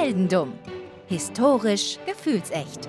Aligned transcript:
Meldendum. 0.00 0.54
Historisch 1.08 1.98
gefühlsecht. 2.06 2.88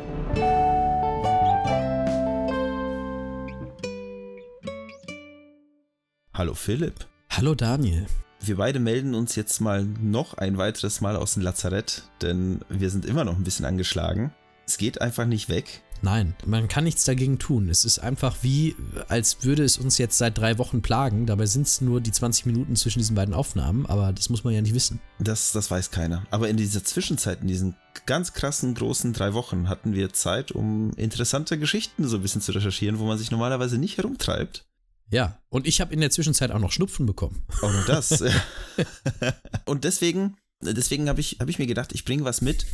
Hallo 6.34 6.54
Philipp. 6.54 7.06
Hallo 7.30 7.54
Daniel. 7.54 8.06
Wir 8.40 8.56
beide 8.56 8.80
melden 8.80 9.14
uns 9.14 9.36
jetzt 9.36 9.60
mal 9.60 9.84
noch 9.84 10.36
ein 10.36 10.58
weiteres 10.58 11.02
Mal 11.02 11.18
aus 11.18 11.34
dem 11.34 11.44
Lazarett, 11.44 12.04
denn 12.22 12.62
wir 12.70 12.90
sind 12.90 13.06
immer 13.06 13.26
noch 13.26 13.36
ein 13.36 13.44
bisschen 13.44 13.66
angeschlagen. 13.66 14.34
Es 14.66 14.78
geht 14.78 15.02
einfach 15.02 15.26
nicht 15.26 15.50
weg. 15.50 15.82
Nein, 16.04 16.36
man 16.46 16.68
kann 16.68 16.84
nichts 16.84 17.06
dagegen 17.06 17.38
tun. 17.38 17.70
Es 17.70 17.86
ist 17.86 18.00
einfach 18.00 18.38
wie, 18.42 18.76
als 19.08 19.44
würde 19.44 19.64
es 19.64 19.78
uns 19.78 20.00
jetzt 20.00 20.18
seit 20.18 20.38
drei 20.38 20.58
Wochen 20.58 20.82
plagen. 20.82 21.28
Dabei 21.28 21.46
sind 21.46 21.68
es 21.68 21.80
nur 21.80 22.02
die 22.02 22.12
20 22.12 22.48
Minuten 22.48 22.76
zwischen 22.76 23.00
diesen 23.00 23.16
beiden 23.16 23.36
Aufnahmen, 23.36 23.86
aber 23.86 24.12
das 24.12 24.30
muss 24.30 24.44
man 24.44 24.54
ja 24.54 24.62
nicht 24.62 24.74
wissen. 24.74 25.00
Das, 25.20 25.52
das 25.52 25.70
weiß 25.70 25.92
keiner. 25.92 26.26
Aber 26.32 26.50
in 26.50 26.58
dieser 26.58 26.84
Zwischenzeit, 26.84 27.42
in 27.42 27.48
diesen 27.48 27.76
ganz 28.08 28.34
krassen, 28.34 28.74
großen 28.74 29.14
drei 29.14 29.34
Wochen, 29.34 29.70
hatten 29.70 29.94
wir 29.94 30.12
Zeit, 30.12 30.52
um 30.52 30.92
interessante 30.96 31.60
Geschichten 31.60 32.08
so 32.08 32.18
ein 32.18 32.24
bisschen 32.24 32.42
zu 32.42 32.52
recherchieren, 32.52 32.98
wo 32.98 33.06
man 33.06 33.20
sich 33.20 33.30
normalerweise 33.30 33.78
nicht 33.78 33.98
herumtreibt. 33.98 34.66
Ja, 35.12 35.40
und 35.50 35.68
ich 35.68 35.82
habe 35.82 35.94
in 35.94 36.00
der 36.00 36.10
Zwischenzeit 36.10 36.52
auch 36.52 36.60
noch 36.60 36.72
Schnupfen 36.72 37.06
bekommen. 37.06 37.44
Auch 37.62 37.72
noch 37.72 37.86
das. 37.86 38.24
und 39.66 39.84
deswegen, 39.84 40.38
deswegen 40.62 41.10
habe 41.10 41.20
ich, 41.20 41.38
hab 41.40 41.50
ich 41.50 41.60
mir 41.60 41.68
gedacht, 41.68 41.92
ich 41.94 42.06
bringe 42.06 42.24
was 42.24 42.42
mit, 42.42 42.66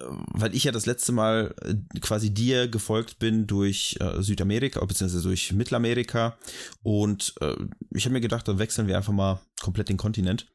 weil 0.00 0.54
ich 0.54 0.64
ja 0.64 0.72
das 0.72 0.86
letzte 0.86 1.12
Mal 1.12 1.54
äh, 1.62 1.74
quasi 2.00 2.32
dir 2.32 2.68
gefolgt 2.68 3.18
bin 3.18 3.46
durch 3.46 3.96
äh, 4.00 4.22
Südamerika 4.22 4.84
beziehungsweise 4.84 5.22
durch 5.22 5.52
Mittelamerika 5.52 6.36
und 6.82 7.34
äh, 7.40 7.54
ich 7.90 8.04
habe 8.04 8.14
mir 8.14 8.20
gedacht, 8.20 8.48
dann 8.48 8.58
wechseln 8.58 8.88
wir 8.88 8.96
einfach 8.96 9.12
mal 9.12 9.40
komplett 9.62 9.88
den 9.88 9.96
Kontinent 9.96 10.48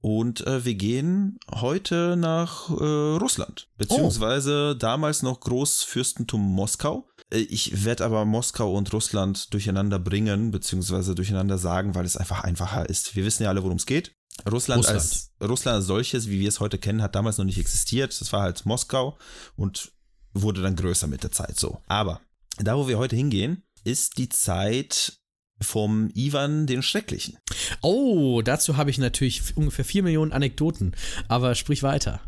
und 0.00 0.46
äh, 0.46 0.64
wir 0.64 0.74
gehen 0.74 1.38
heute 1.50 2.16
nach 2.16 2.70
äh, 2.70 3.16
Russland 3.16 3.68
beziehungsweise 3.78 4.72
oh. 4.74 4.78
damals 4.78 5.22
noch 5.22 5.40
Großfürstentum 5.40 6.40
Moskau. 6.40 7.08
Äh, 7.30 7.38
ich 7.38 7.84
werde 7.84 8.04
aber 8.04 8.24
Moskau 8.24 8.72
und 8.74 8.92
Russland 8.92 9.52
durcheinander 9.52 9.98
bringen 9.98 10.50
beziehungsweise 10.50 11.14
durcheinander 11.14 11.58
sagen, 11.58 11.94
weil 11.94 12.04
es 12.04 12.16
einfach 12.16 12.44
einfacher 12.44 12.88
ist. 12.88 13.16
Wir 13.16 13.24
wissen 13.24 13.42
ja 13.42 13.48
alle, 13.48 13.64
worum 13.64 13.76
es 13.76 13.86
geht. 13.86 14.14
Russland, 14.50 14.80
Russland, 14.80 14.88
als 14.88 15.30
Russland 15.42 15.76
als 15.76 15.86
solches, 15.86 16.28
wie 16.28 16.40
wir 16.40 16.48
es 16.48 16.60
heute 16.60 16.78
kennen, 16.78 17.02
hat 17.02 17.14
damals 17.14 17.38
noch 17.38 17.44
nicht 17.44 17.58
existiert. 17.58 18.18
Das 18.20 18.32
war 18.32 18.42
halt 18.42 18.64
Moskau 18.66 19.16
und 19.56 19.92
wurde 20.32 20.62
dann 20.62 20.76
größer 20.76 21.06
mit 21.06 21.22
der 21.22 21.32
Zeit 21.32 21.58
so. 21.58 21.82
Aber 21.86 22.20
da, 22.58 22.76
wo 22.76 22.88
wir 22.88 22.98
heute 22.98 23.16
hingehen, 23.16 23.62
ist 23.84 24.18
die 24.18 24.28
Zeit 24.28 25.18
vom 25.60 26.10
Ivan 26.14 26.66
den 26.66 26.82
Schrecklichen. 26.82 27.38
Oh, 27.80 28.42
dazu 28.42 28.76
habe 28.76 28.90
ich 28.90 28.98
natürlich 28.98 29.56
ungefähr 29.56 29.84
vier 29.84 30.02
Millionen 30.02 30.32
Anekdoten. 30.32 30.94
Aber 31.26 31.54
sprich 31.54 31.82
weiter. 31.82 32.20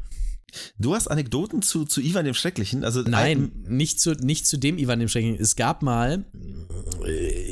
Du 0.79 0.95
hast 0.95 1.07
Anekdoten 1.07 1.63
zu, 1.63 1.85
zu 1.85 2.01
Ivan 2.01 2.25
dem 2.25 2.35
Schrecklichen? 2.35 2.85
Also 2.85 3.03
Nein, 3.03 3.53
nicht 3.69 4.01
zu, 4.01 4.13
nicht 4.13 4.47
zu 4.49 4.59
dem 4.59 4.79
Ivan 4.79 4.99
dem 4.99 5.09
Schrecklichen. 5.09 5.41
Es 5.41 5.55
gab 5.55 5.83
mal, 5.83 6.25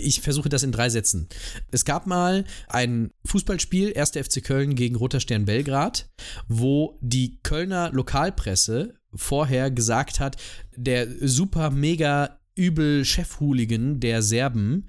ich 0.09 0.21
versuche 0.21 0.49
das 0.49 0.63
in 0.63 0.73
drei 0.73 0.89
Sätzen. 0.89 1.29
Es 1.71 1.85
gab 1.85 2.07
mal 2.07 2.45
ein 2.69 3.11
Fußballspiel, 3.27 3.97
1. 3.97 4.11
FC 4.11 4.43
Köln 4.43 4.75
gegen 4.75 4.97
Roter 4.97 5.21
Stern 5.21 5.45
Belgrad, 5.45 6.09
wo 6.49 6.99
die 7.01 7.39
Kölner 7.43 7.91
Lokalpresse 7.93 8.95
vorher 9.15 9.71
gesagt 9.71 10.21
hat, 10.21 10.37
der 10.75 11.07
super 11.21 11.71
mega 11.71 12.39
übel 12.55 13.05
Chefhooligan 13.05 14.01
der 14.01 14.23
Serben 14.23 14.89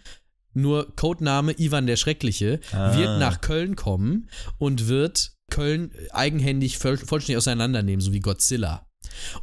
nur 0.53 0.95
Codename 0.95 1.53
Ivan 1.59 1.85
der 1.85 1.95
Schreckliche, 1.95 2.59
ah. 2.71 2.97
wird 2.97 3.19
nach 3.19 3.41
Köln 3.41 3.75
kommen 3.75 4.29
und 4.57 4.87
wird 4.87 5.33
Köln 5.51 5.91
eigenhändig 6.11 6.77
voll, 6.77 6.97
vollständig 6.97 7.37
auseinandernehmen, 7.37 8.01
so 8.01 8.13
wie 8.13 8.19
Godzilla. 8.19 8.87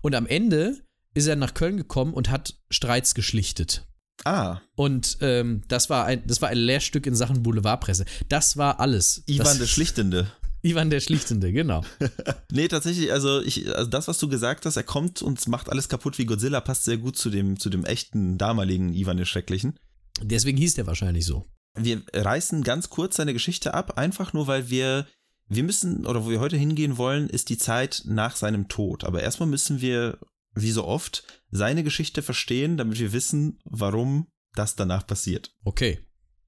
Und 0.02 0.14
am 0.14 0.26
Ende 0.26 0.82
ist 1.14 1.26
er 1.26 1.36
nach 1.36 1.54
Köln 1.54 1.76
gekommen 1.76 2.12
und 2.12 2.30
hat 2.30 2.54
Streits 2.70 3.14
geschlichtet. 3.14 3.86
Ah. 4.24 4.60
Und 4.74 5.18
ähm, 5.20 5.62
das, 5.68 5.90
war 5.90 6.06
ein, 6.06 6.22
das 6.26 6.42
war 6.42 6.48
ein 6.48 6.58
Lehrstück 6.58 7.06
in 7.06 7.14
Sachen 7.14 7.42
Boulevardpresse. 7.42 8.04
Das 8.28 8.56
war 8.56 8.80
alles. 8.80 9.22
Ivan 9.26 9.46
das, 9.46 9.58
der 9.58 9.66
Schlichtende. 9.66 10.30
Ivan 10.62 10.90
der 10.90 11.00
Schlichtende, 11.00 11.52
genau. 11.52 11.84
nee, 12.50 12.66
tatsächlich, 12.66 13.12
also, 13.12 13.40
ich, 13.40 13.72
also 13.74 13.88
das, 13.88 14.08
was 14.08 14.18
du 14.18 14.28
gesagt 14.28 14.66
hast, 14.66 14.76
er 14.76 14.82
kommt 14.82 15.22
und 15.22 15.46
macht 15.48 15.70
alles 15.70 15.88
kaputt 15.88 16.18
wie 16.18 16.26
Godzilla, 16.26 16.60
passt 16.60 16.84
sehr 16.84 16.96
gut 16.96 17.16
zu 17.16 17.30
dem, 17.30 17.58
zu 17.58 17.70
dem 17.70 17.84
echten 17.84 18.36
damaligen 18.36 18.92
Ivan 18.92 19.16
der 19.16 19.26
Schrecklichen. 19.26 19.78
Deswegen 20.20 20.58
hieß 20.58 20.74
der 20.74 20.86
wahrscheinlich 20.86 21.24
so. 21.24 21.44
Wir 21.78 22.02
reißen 22.12 22.64
ganz 22.64 22.90
kurz 22.90 23.16
seine 23.16 23.34
Geschichte 23.34 23.74
ab, 23.74 23.98
einfach 23.98 24.32
nur, 24.32 24.46
weil 24.46 24.70
wir 24.70 25.06
wir 25.48 25.62
müssen, 25.62 26.06
oder 26.06 26.24
wo 26.24 26.30
wir 26.30 26.40
heute 26.40 26.56
hingehen 26.56 26.98
wollen, 26.98 27.28
ist 27.28 27.48
die 27.48 27.58
Zeit 27.58 28.02
nach 28.06 28.36
seinem 28.36 28.68
Tod. 28.68 29.04
Aber 29.04 29.22
erstmal 29.22 29.48
müssen 29.48 29.80
wir, 29.80 30.18
wie 30.56 30.72
so 30.72 30.84
oft, 30.84 31.22
seine 31.50 31.84
Geschichte 31.84 32.22
verstehen, 32.22 32.76
damit 32.76 32.98
wir 32.98 33.12
wissen, 33.12 33.60
warum 33.64 34.26
das 34.54 34.74
danach 34.74 35.06
passiert. 35.06 35.54
Okay. 35.64 36.00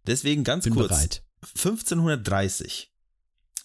Deswegen 0.07 0.43
ganz 0.43 0.65
Bin 0.65 0.75
kurz. 0.75 0.89
Bereit. 0.89 1.23
1530 1.43 2.93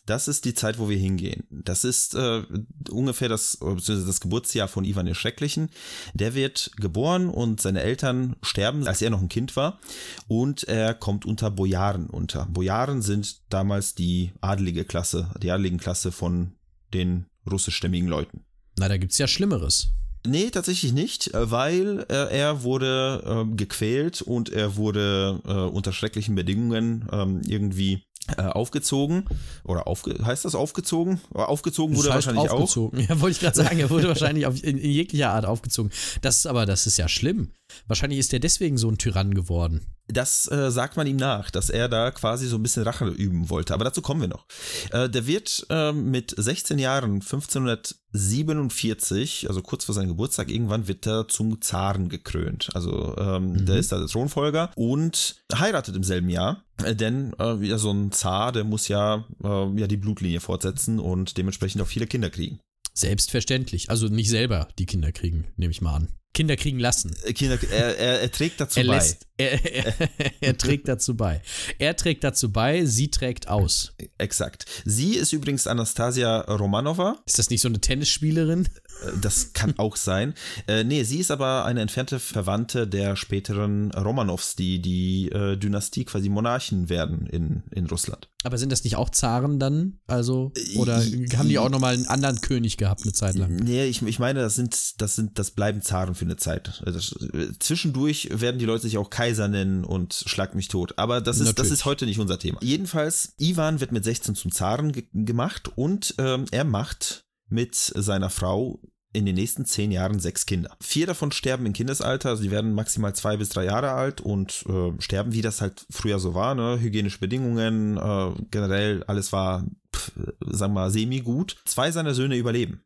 das 0.05 0.27
ist 0.27 0.43
die 0.43 0.53
Zeit, 0.53 0.79
wo 0.79 0.89
wir 0.89 0.97
hingehen. 0.97 1.45
Das 1.49 1.83
ist 1.83 2.13
äh, 2.15 2.43
ungefähr 2.89 3.29
das, 3.29 3.57
beziehungsweise 3.57 4.05
das 4.05 4.19
Geburtsjahr 4.19 4.67
von 4.67 4.83
Ivan 4.83 5.05
der 5.05 5.13
Schrecklichen. 5.13 5.69
Der 6.13 6.35
wird 6.35 6.71
geboren 6.75 7.29
und 7.29 7.61
seine 7.61 7.81
Eltern 7.81 8.35
sterben, 8.41 8.85
als 8.85 9.01
er 9.01 9.09
noch 9.09 9.21
ein 9.21 9.29
Kind 9.29 9.55
war. 9.55 9.79
Und 10.27 10.63
er 10.63 10.93
kommt 10.93 11.25
unter 11.25 11.51
Bojaren 11.51 12.07
unter. 12.07 12.47
Bojaren 12.47 13.01
sind 13.01 13.41
damals 13.49 13.95
die 13.95 14.33
adelige 14.41 14.83
Klasse, 14.83 15.31
die 15.41 15.51
adeligen 15.51 15.79
Klasse 15.79 16.11
von 16.11 16.53
den 16.93 17.27
russischstämmigen 17.49 18.09
Leuten. 18.09 18.43
Na, 18.77 18.89
da 18.89 18.97
gibt's 18.97 19.17
ja 19.17 19.27
Schlimmeres. 19.27 19.89
Nee, 20.25 20.51
tatsächlich 20.51 20.93
nicht, 20.93 21.31
weil 21.33 22.05
äh, 22.09 22.37
er 22.37 22.63
wurde 22.63 23.45
äh, 23.51 23.55
gequält 23.55 24.21
und 24.21 24.49
er 24.49 24.77
wurde 24.77 25.41
äh, 25.45 25.51
unter 25.51 25.91
schrecklichen 25.91 26.35
Bedingungen 26.35 27.09
ähm, 27.11 27.41
irgendwie 27.45 28.03
äh, 28.37 28.43
aufgezogen 28.43 29.25
oder 29.63 29.87
aufge 29.87 30.15
heißt 30.23 30.45
das 30.45 30.55
aufgezogen? 30.55 31.19
Aufgezogen 31.33 31.95
wurde 31.95 32.07
das 32.07 32.17
heißt 32.17 32.27
wahrscheinlich 32.27 32.51
aufgezogen. 32.51 33.03
auch. 33.03 33.09
Ja, 33.09 33.19
wollte 33.19 33.33
ich 33.33 33.41
gerade 33.41 33.57
sagen, 33.57 33.79
er 33.79 33.89
wurde 33.89 34.07
wahrscheinlich 34.07 34.45
auf, 34.45 34.63
in, 34.63 34.77
in, 34.77 34.91
jeglicher 34.91 35.31
Art 35.31 35.45
aufgezogen. 35.45 35.91
Das 36.21 36.37
ist 36.37 36.45
aber, 36.45 36.65
das 36.65 36.87
ist 36.87 36.97
ja 36.97 37.09
schlimm. 37.09 37.51
Wahrscheinlich 37.87 38.19
ist 38.19 38.31
er 38.33 38.39
deswegen 38.39 38.77
so 38.77 38.89
ein 38.89 38.97
Tyrann 38.97 39.33
geworden. 39.33 39.81
Das 40.07 40.51
äh, 40.51 40.69
sagt 40.69 40.97
man 40.97 41.07
ihm 41.07 41.15
nach, 41.15 41.49
dass 41.49 41.69
er 41.69 41.87
da 41.87 42.11
quasi 42.11 42.45
so 42.47 42.57
ein 42.57 42.63
bisschen 42.63 42.83
Rache 42.83 43.07
üben 43.07 43.49
wollte. 43.49 43.73
Aber 43.73 43.85
dazu 43.85 44.01
kommen 44.01 44.19
wir 44.21 44.27
noch. 44.27 44.45
Äh, 44.91 45.09
der 45.09 45.25
wird 45.27 45.65
äh, 45.69 45.93
mit 45.93 46.35
16 46.37 46.77
Jahren 46.77 47.21
1547, 47.21 49.47
also 49.47 49.61
kurz 49.61 49.85
vor 49.85 49.95
seinem 49.95 50.09
Geburtstag, 50.09 50.51
irgendwann 50.51 50.89
wird 50.89 51.07
er 51.07 51.29
zum 51.29 51.61
Zaren 51.61 52.09
gekrönt. 52.09 52.69
Also 52.73 53.15
ähm, 53.17 53.53
mhm. 53.53 53.65
der 53.65 53.77
ist 53.77 53.93
da 53.93 53.97
der 53.97 54.07
Thronfolger 54.07 54.71
und 54.75 55.37
heiratet 55.53 55.95
im 55.95 56.03
selben 56.03 56.27
Jahr. 56.29 56.62
Äh, 56.81 56.95
denn 56.95 57.33
äh, 57.39 57.55
ja, 57.65 57.77
so 57.77 57.91
ein 57.91 58.11
Zar, 58.11 58.51
der 58.51 58.63
muss 58.63 58.87
ja, 58.87 59.25
äh, 59.43 59.79
ja 59.79 59.87
die 59.87 59.97
Blutlinie 59.97 60.39
fortsetzen 60.39 60.99
und 60.99 61.37
dementsprechend 61.37 61.81
auch 61.81 61.87
viele 61.87 62.07
Kinder 62.07 62.29
kriegen. 62.29 62.59
Selbstverständlich. 62.93 63.89
Also 63.89 64.07
nicht 64.07 64.29
selber 64.29 64.67
die 64.77 64.85
Kinder 64.85 65.11
kriegen, 65.11 65.45
nehme 65.57 65.71
ich 65.71 65.81
mal 65.81 65.95
an. 65.95 66.09
Kinder 66.33 66.55
kriegen 66.55 66.79
lassen. 66.79 67.15
Äh, 67.23 67.33
Kinder, 67.33 67.57
er, 67.71 67.97
er, 67.97 68.21
er 68.21 68.31
trägt 68.31 68.59
dazu 68.59 68.79
er 68.79 68.87
bei. 68.87 68.95
Lässt, 68.95 69.27
er, 69.37 69.65
er, 69.65 69.93
er, 70.41 70.57
trägt 70.57 70.87
dazu 70.87 71.15
bei. 71.15 71.41
Er 71.79 71.95
trägt 71.95 72.23
dazu 72.23 72.51
bei, 72.51 72.85
sie 72.85 73.09
trägt 73.09 73.47
aus. 73.47 73.93
Exakt. 74.17 74.65
Sie 74.85 75.15
ist 75.15 75.33
übrigens 75.33 75.67
Anastasia 75.67 76.41
Romanova. 76.41 77.17
Ist 77.25 77.39
das 77.39 77.49
nicht 77.49 77.61
so 77.61 77.67
eine 77.67 77.79
Tennisspielerin? 77.79 78.65
Äh, 78.65 79.11
das 79.21 79.53
kann 79.53 79.73
auch 79.77 79.95
sein. 79.95 80.33
Äh, 80.67 80.83
nee, 80.83 81.03
sie 81.03 81.19
ist 81.19 81.31
aber 81.31 81.65
eine 81.65 81.81
entfernte 81.81 82.19
Verwandte 82.19 82.87
der 82.87 83.15
späteren 83.15 83.91
Romanovs, 83.91 84.55
die 84.55 84.81
die 84.81 85.29
äh, 85.29 85.57
Dynastie 85.57 86.05
quasi 86.05 86.29
Monarchen 86.29 86.89
werden 86.89 87.27
in, 87.27 87.63
in 87.71 87.85
Russland. 87.87 88.29
Aber 88.43 88.57
sind 88.57 88.71
das 88.71 88.83
nicht 88.83 88.97
auch 88.97 89.09
Zaren 89.09 89.57
dann? 89.57 89.99
Also, 90.05 90.51
oder 90.75 90.97
haben 91.37 91.47
die 91.47 91.59
auch 91.59 91.69
nochmal 91.69 91.93
einen 91.93 92.07
anderen 92.07 92.41
König 92.41 92.77
gehabt 92.77 93.03
eine 93.03 93.13
Zeit 93.13 93.35
lang? 93.35 93.55
Nee, 93.55 93.85
ich, 93.85 94.01
ich 94.01 94.19
meine, 94.19 94.41
das 94.41 94.55
sind, 94.55 95.01
das 95.01 95.15
sind, 95.15 95.39
das 95.39 95.51
bleiben 95.51 95.81
Zaren 95.81 96.13
für 96.13 96.22
eine 96.25 96.37
Zeit. 96.37 96.81
Das, 96.85 97.15
zwischendurch 97.59 98.29
werden 98.31 98.59
die 98.59 98.65
Leute 98.65 98.83
sich 98.83 98.97
auch 98.97 99.09
Kaiser 99.09 99.47
nennen 99.47 99.83
und 99.83 100.23
schlag 100.25 100.55
mich 100.55 100.67
tot. 100.67 100.93
Aber 100.97 101.21
das 101.21 101.39
ist, 101.39 101.59
das 101.59 101.71
ist 101.71 101.85
heute 101.85 102.05
nicht 102.05 102.19
unser 102.19 102.39
Thema. 102.39 102.59
Jedenfalls, 102.61 103.33
Ivan 103.37 103.79
wird 103.79 103.91
mit 103.91 104.03
16 104.03 104.35
zum 104.35 104.51
Zaren 104.51 104.91
ge 104.91 105.05
gemacht 105.13 105.71
und 105.75 106.15
ähm, 106.17 106.45
er 106.51 106.63
macht 106.63 107.25
mit 107.49 107.75
seiner 107.75 108.29
Frau 108.29 108.79
in 109.13 109.25
den 109.25 109.35
nächsten 109.35 109.65
zehn 109.65 109.91
Jahren 109.91 110.19
sechs 110.19 110.45
Kinder. 110.45 110.75
Vier 110.81 111.05
davon 111.05 111.31
sterben 111.31 111.65
im 111.65 111.73
Kindesalter, 111.73 112.29
also 112.29 112.41
sie 112.41 112.51
werden 112.51 112.73
maximal 112.73 113.13
zwei 113.13 113.37
bis 113.37 113.49
drei 113.49 113.65
Jahre 113.65 113.91
alt 113.91 114.21
und 114.21 114.65
äh, 114.67 114.91
sterben, 114.99 115.33
wie 115.33 115.41
das 115.41 115.61
halt 115.61 115.85
früher 115.89 116.19
so 116.19 116.33
war, 116.33 116.55
ne? 116.55 116.79
Hygienische 116.79 117.19
Bedingungen, 117.19 117.97
äh, 117.97 118.31
generell 118.49 119.03
alles 119.03 119.31
war, 119.31 119.65
pff, 119.95 120.11
sagen 120.39 120.73
wir 120.73 120.81
mal, 120.81 120.91
semi-gut. 120.91 121.57
Zwei 121.65 121.91
seiner 121.91 122.15
Söhne 122.15 122.35
überleben. 122.35 122.83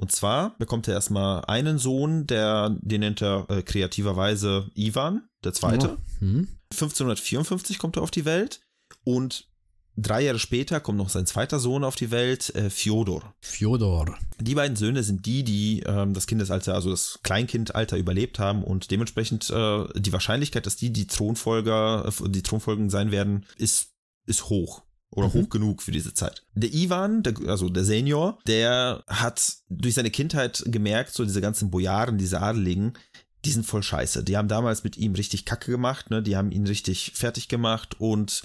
Und 0.00 0.10
zwar 0.12 0.56
bekommt 0.56 0.88
er 0.88 0.94
erstmal 0.94 1.44
einen 1.44 1.76
Sohn, 1.76 2.26
der, 2.26 2.74
den 2.80 3.00
nennt 3.00 3.20
er 3.20 3.44
äh, 3.50 3.62
kreativerweise 3.62 4.70
Ivan, 4.74 5.28
der 5.44 5.52
zweite. 5.52 5.98
Oh. 5.98 6.20
Hm. 6.20 6.48
1554 6.72 7.78
kommt 7.78 7.96
er 7.96 8.02
auf 8.02 8.10
die 8.10 8.24
Welt 8.24 8.62
und 9.04 9.50
drei 9.98 10.22
Jahre 10.22 10.38
später 10.38 10.80
kommt 10.80 10.96
noch 10.96 11.10
sein 11.10 11.26
zweiter 11.26 11.58
Sohn 11.58 11.84
auf 11.84 11.96
die 11.96 12.10
Welt, 12.10 12.54
äh, 12.54 12.70
Fjodor. 12.70 13.34
Fjodor. 13.42 14.16
Die 14.40 14.54
beiden 14.54 14.74
Söhne 14.74 15.02
sind 15.02 15.26
die, 15.26 15.44
die 15.44 15.82
ähm, 15.84 16.14
das 16.14 16.26
Kindesalter, 16.26 16.74
also 16.74 16.88
das 16.88 17.20
Kleinkindalter 17.22 17.98
überlebt 17.98 18.38
haben 18.38 18.64
und 18.64 18.90
dementsprechend 18.90 19.50
äh, 19.50 19.84
die 19.96 20.14
Wahrscheinlichkeit, 20.14 20.64
dass 20.64 20.76
die 20.76 20.94
die 20.94 21.08
Thronfolger, 21.08 22.06
äh, 22.06 22.28
die 22.30 22.42
Thronfolgen 22.42 22.88
sein 22.88 23.10
werden, 23.10 23.44
ist, 23.58 23.90
ist 24.24 24.48
hoch 24.48 24.82
oder 25.10 25.28
mhm. 25.28 25.32
hoch 25.32 25.48
genug 25.48 25.82
für 25.82 25.90
diese 25.92 26.14
Zeit. 26.14 26.44
Der 26.54 26.72
Ivan, 26.72 27.22
der, 27.22 27.34
also 27.46 27.68
der 27.68 27.84
Senior, 27.84 28.38
der 28.46 29.02
hat 29.06 29.56
durch 29.68 29.94
seine 29.94 30.10
Kindheit 30.10 30.62
gemerkt, 30.66 31.12
so 31.12 31.24
diese 31.24 31.40
ganzen 31.40 31.70
Bojaren, 31.70 32.18
diese 32.18 32.40
Adeligen, 32.40 32.94
die 33.44 33.50
sind 33.50 33.66
voll 33.66 33.82
scheiße. 33.82 34.24
Die 34.24 34.36
haben 34.36 34.48
damals 34.48 34.84
mit 34.84 34.96
ihm 34.96 35.14
richtig 35.14 35.44
Kacke 35.44 35.70
gemacht, 35.70 36.10
ne? 36.10 36.22
Die 36.22 36.36
haben 36.36 36.50
ihn 36.50 36.66
richtig 36.66 37.12
fertig 37.14 37.48
gemacht 37.48 37.96
und 37.98 38.42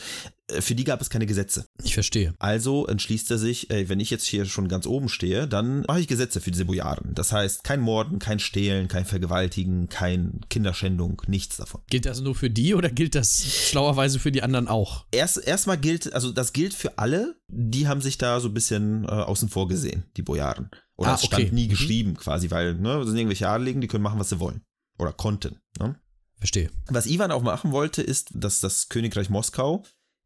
äh, 0.48 0.62
für 0.62 0.76
die 0.76 0.84
gab 0.84 1.02
es 1.02 1.10
keine 1.10 1.26
Gesetze. 1.26 1.68
Ich 1.84 1.94
verstehe. 1.94 2.34
Also 2.40 2.88
entschließt 2.88 3.30
er 3.32 3.38
sich, 3.38 3.70
ey, 3.70 3.90
wenn 3.90 4.00
ich 4.00 4.10
jetzt 4.10 4.26
hier 4.26 4.46
schon 4.46 4.68
ganz 4.68 4.86
oben 4.86 5.10
stehe, 5.10 5.48
dann 5.48 5.82
mache 5.88 6.00
ich 6.00 6.08
Gesetze 6.08 6.42
für 6.42 6.52
diese 6.52 6.66
Bojaren. 6.66 7.14
Das 7.14 7.32
heißt, 7.32 7.64
kein 7.64 7.82
Morden, 7.82 8.20
kein 8.20 8.40
Stehlen, 8.40 8.88
kein 8.88 9.06
Vergewaltigen, 9.06 9.90
kein 9.90 10.42
Kinderschändung, 10.50 11.22
nichts 11.28 11.58
davon. 11.58 11.82
Gilt 11.90 12.06
das 12.06 12.22
nur 12.22 12.36
für 12.36 12.50
die 12.50 12.76
oder 12.76 12.90
gilt 12.90 13.16
das 13.16 13.44
schlauerweise 13.70 14.20
für 14.20 14.32
die 14.32 14.44
anderen 14.44 14.68
auch? 14.68 15.06
Erst 15.12 15.46
erstmal 15.46 15.78
gilt, 15.78 16.14
also 16.14 16.32
das 16.32 16.54
gilt 16.54 16.74
für 16.74 16.98
alle, 16.98 17.36
die 17.48 17.88
haben 17.88 18.02
sich 18.02 18.18
da 18.18 18.40
so 18.40 18.48
ein 18.48 18.54
bisschen 18.54 19.06
äh, 19.06 19.08
außen 19.08 19.50
vor 19.50 19.68
gesehen, 19.68 20.06
die 20.18 20.22
Bojaren. 20.22 20.70
Oder 20.98 21.12
ah, 21.12 21.16
es 21.16 21.26
stand 21.26 21.52
nie 21.52 21.66
mhm. 21.66 21.70
geschrieben 21.70 22.14
quasi, 22.16 22.52
weil, 22.52 22.76
ne, 22.76 22.98
das 23.00 23.08
sind 23.08 23.18
irgendwelche 23.18 23.50
Adeligen, 23.50 23.82
die 23.82 23.88
können 23.88 24.04
machen, 24.04 24.20
was 24.20 24.30
sie 24.30 24.40
wollen. 24.40 24.62
Oder 24.98 25.14
konnten. 25.14 25.60
Ne? 25.80 26.00
Verstehe. 26.38 26.70
Was 26.88 27.08
Ivan 27.08 27.32
auch 27.32 27.42
machen 27.42 27.72
wollte, 27.72 28.02
ist, 28.02 28.30
dass 28.34 28.60
das 28.60 28.90
Königreich 28.90 29.30
Moskau 29.30 29.84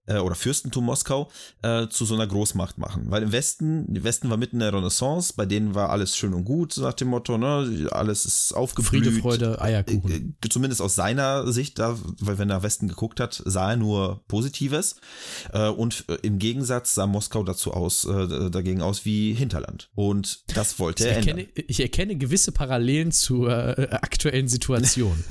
äh, 0.09 0.17
oder 0.17 0.35
Fürstentum 0.35 0.85
Moskau 0.85 1.29
äh, 1.61 1.87
zu 1.87 2.05
so 2.05 2.15
einer 2.15 2.27
Großmacht 2.27 2.77
machen. 2.77 3.05
Weil 3.07 3.23
im 3.23 3.31
Westen, 3.31 3.85
im 3.95 4.03
Westen 4.03 4.29
war 4.29 4.37
mitten 4.37 4.57
in 4.57 4.61
der 4.61 4.73
Renaissance, 4.73 5.33
bei 5.35 5.45
denen 5.45 5.75
war 5.75 5.89
alles 5.89 6.17
schön 6.17 6.33
und 6.33 6.45
gut, 6.45 6.77
nach 6.77 6.93
dem 6.93 7.09
Motto, 7.09 7.37
ne, 7.37 7.87
alles 7.91 8.25
ist 8.25 8.53
aufgeblüht. 8.53 9.05
Friede, 9.05 9.21
Freude, 9.21 9.61
Eierkuchen. 9.61 10.35
Äh, 10.41 10.45
äh, 10.45 10.49
zumindest 10.49 10.81
aus 10.81 10.95
seiner 10.95 11.51
Sicht, 11.51 11.79
da, 11.79 11.97
weil 12.19 12.37
wenn 12.37 12.49
er 12.49 12.57
nach 12.57 12.63
Westen 12.63 12.87
geguckt 12.87 13.19
hat, 13.19 13.41
sah 13.45 13.71
er 13.71 13.77
nur 13.77 14.23
Positives. 14.27 14.95
Und 15.77 16.05
im 16.23 16.39
Gegensatz 16.39 16.95
sah 16.95 17.05
Moskau 17.05 17.43
dazu 17.43 17.71
aus, 17.71 18.05
äh, 18.05 18.49
dagegen 18.49 18.81
aus 18.81 19.05
wie 19.05 19.33
Hinterland. 19.33 19.89
Und 19.95 20.43
das 20.55 20.79
wollte 20.79 21.03
ich 21.03 21.09
er 21.09 21.17
erkenne, 21.17 21.41
ändern. 21.41 21.65
Ich 21.67 21.79
erkenne 21.79 22.15
gewisse 22.17 22.51
Parallelen 22.51 23.11
zur 23.11 23.49
aktuellen 24.03 24.47
Situation. 24.47 25.23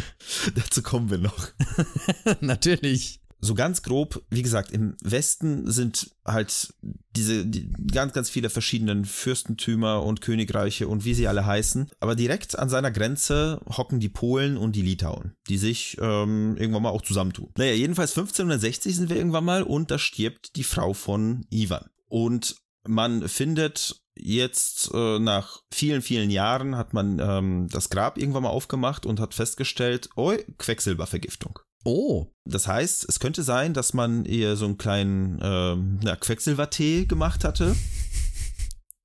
Dazu 0.54 0.82
kommen 0.82 1.10
wir 1.10 1.18
noch. 1.18 1.48
Natürlich 2.40 3.21
so 3.44 3.54
ganz 3.54 3.82
grob, 3.82 4.24
wie 4.30 4.42
gesagt, 4.42 4.70
im 4.70 4.96
Westen 5.02 5.68
sind 5.68 6.12
halt 6.24 6.72
diese 7.16 7.44
die, 7.44 7.72
ganz, 7.92 8.12
ganz 8.12 8.30
viele 8.30 8.50
verschiedenen 8.50 9.04
Fürstentümer 9.04 10.04
und 10.04 10.20
Königreiche 10.20 10.86
und 10.86 11.04
wie 11.04 11.12
sie 11.12 11.26
alle 11.26 11.44
heißen. 11.44 11.90
Aber 11.98 12.14
direkt 12.14 12.56
an 12.56 12.68
seiner 12.68 12.92
Grenze 12.92 13.60
hocken 13.76 13.98
die 13.98 14.08
Polen 14.08 14.56
und 14.56 14.76
die 14.76 14.82
Litauen, 14.82 15.34
die 15.48 15.58
sich 15.58 15.98
ähm, 16.00 16.56
irgendwann 16.56 16.84
mal 16.84 16.90
auch 16.90 17.02
zusammentun. 17.02 17.50
Naja, 17.58 17.74
jedenfalls 17.74 18.16
1560 18.16 18.94
sind 18.94 19.10
wir 19.10 19.16
irgendwann 19.16 19.44
mal 19.44 19.64
und 19.64 19.90
da 19.90 19.98
stirbt 19.98 20.54
die 20.54 20.64
Frau 20.64 20.94
von 20.94 21.44
Ivan. 21.50 21.90
Und 22.06 22.56
man 22.86 23.28
findet 23.28 24.02
jetzt 24.14 24.92
äh, 24.94 25.18
nach 25.18 25.62
vielen, 25.72 26.02
vielen 26.02 26.30
Jahren 26.30 26.76
hat 26.76 26.94
man 26.94 27.18
ähm, 27.18 27.68
das 27.72 27.90
Grab 27.90 28.18
irgendwann 28.18 28.44
mal 28.44 28.50
aufgemacht 28.50 29.04
und 29.04 29.18
hat 29.18 29.34
festgestellt, 29.34 30.10
oh, 30.14 30.32
Quecksilbervergiftung. 30.58 31.58
Oh. 31.84 32.26
Das 32.44 32.66
heißt, 32.66 33.06
es 33.08 33.20
könnte 33.20 33.42
sein, 33.42 33.74
dass 33.74 33.94
man 33.94 34.24
ihr 34.24 34.56
so 34.56 34.64
einen 34.64 34.78
kleinen 34.78 35.38
ähm, 35.42 36.00
na, 36.02 36.16
Quecksilbertee 36.16 37.06
gemacht 37.06 37.44
hatte. 37.44 37.74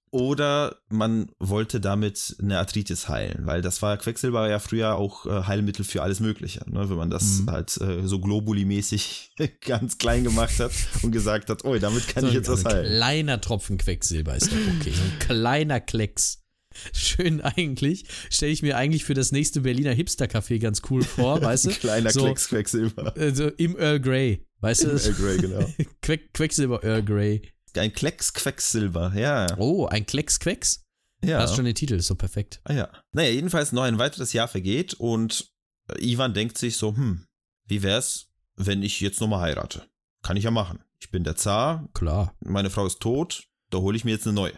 Oder 0.09 0.77
man 0.87 1.29
wollte 1.37 1.81
damit 1.81 2.37
eine 2.41 2.59
Arthritis 2.59 3.09
heilen, 3.09 3.45
weil 3.45 3.61
das 3.61 3.81
war 3.81 3.97
Quecksilber 3.97 4.49
ja 4.49 4.59
früher 4.59 4.95
auch 4.95 5.25
äh, 5.25 5.43
Heilmittel 5.45 5.83
für 5.83 6.01
alles 6.01 6.21
Mögliche. 6.21 6.61
Ne? 6.69 6.89
Wenn 6.89 6.95
man 6.95 7.09
das 7.09 7.41
mhm. 7.41 7.51
halt 7.51 7.77
äh, 7.81 8.07
so 8.07 8.19
globuli-mäßig 8.19 9.31
ganz 9.65 9.97
klein 9.97 10.23
gemacht 10.23 10.59
hat 10.59 10.71
und 11.01 11.11
gesagt 11.11 11.49
hat, 11.49 11.65
oh, 11.65 11.77
damit 11.77 12.07
kann 12.07 12.21
so 12.21 12.29
ich 12.29 12.35
jetzt 12.35 12.49
was 12.49 12.63
heilen. 12.63 12.85
Ein 12.85 12.97
kleiner 12.97 13.41
Tropfen 13.41 13.77
Quecksilber 13.77 14.35
ist 14.35 14.51
doch 14.51 14.57
okay. 14.79 14.91
So 14.91 15.03
ein 15.03 15.19
kleiner 15.19 15.81
Klecks. 15.81 16.46
Schön 16.93 17.41
eigentlich. 17.41 18.05
Stelle 18.29 18.51
ich 18.51 18.61
mir 18.61 18.77
eigentlich 18.77 19.05
für 19.05 19.13
das 19.13 19.31
nächste 19.31 19.61
Berliner 19.61 19.93
Hipster-Café 19.93 20.59
ganz 20.59 20.81
cool 20.89 21.03
vor, 21.03 21.41
weißt 21.41 21.65
du? 21.65 21.69
Kleiner 21.71 22.11
so, 22.11 22.33
Quecksilber. 22.33 23.15
Also 23.17 23.47
im 23.49 23.77
Earl 23.77 23.99
Grey, 23.99 24.45
weißt 24.61 24.83
Im 24.83 24.89
du? 24.89 24.95
Earl 24.97 25.13
Grey, 25.13 25.37
genau. 25.37 25.73
Queck, 26.01 26.33
Quecksilber 26.33 26.83
Earl 26.83 27.03
Grey. 27.03 27.41
Ein 27.75 27.93
Klecks 27.93 28.33
Quecksilber, 28.33 29.13
ja. 29.15 29.47
Oh, 29.57 29.85
ein 29.85 30.05
Klecks 30.05 30.39
Quecks? 30.39 30.83
Ja. 31.23 31.39
Das 31.39 31.51
ist 31.51 31.55
schon 31.55 31.65
der 31.65 31.73
Titel, 31.73 31.95
ist 31.95 32.07
so 32.07 32.15
perfekt. 32.15 32.61
Ah 32.63 32.73
ja. 32.73 32.89
Naja, 33.11 33.29
jedenfalls 33.29 33.71
noch 33.71 33.83
ein 33.83 33.99
weiteres 33.99 34.33
Jahr 34.33 34.47
vergeht 34.47 34.93
und 34.95 35.51
Ivan 35.99 36.33
denkt 36.33 36.57
sich 36.57 36.77
so, 36.77 36.95
hm, 36.95 37.25
wie 37.67 37.83
wär's, 37.83 38.29
wenn 38.55 38.83
ich 38.83 38.99
jetzt 39.01 39.21
nochmal 39.21 39.41
heirate? 39.41 39.87
Kann 40.23 40.37
ich 40.37 40.43
ja 40.43 40.51
machen. 40.51 40.79
Ich 40.99 41.11
bin 41.11 41.23
der 41.23 41.35
Zar. 41.35 41.87
Klar. 41.93 42.35
Meine 42.39 42.69
Frau 42.69 42.85
ist 42.85 42.99
tot, 42.99 43.47
da 43.69 43.79
hole 43.79 43.95
ich 43.95 44.03
mir 44.05 44.11
jetzt 44.11 44.25
eine 44.25 44.33
neue. 44.33 44.53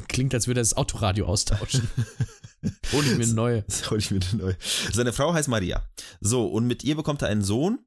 Klingt, 0.00 0.34
als 0.34 0.46
würde 0.46 0.60
er 0.60 0.62
das 0.62 0.76
Autoradio 0.76 1.26
austauschen. 1.26 1.88
Hol 2.92 3.04
ich 3.04 3.16
mir 3.16 3.24
eine 3.24 3.34
neue. 3.34 3.64
Hol 3.90 3.98
ich 3.98 4.10
mir 4.10 4.20
eine 4.32 4.42
neue. 4.42 4.56
Seine 4.92 5.12
Frau 5.12 5.32
heißt 5.32 5.48
Maria. 5.48 5.82
So, 6.20 6.46
und 6.46 6.66
mit 6.66 6.84
ihr 6.84 6.96
bekommt 6.96 7.22
er 7.22 7.28
einen 7.28 7.42
Sohn. 7.42 7.78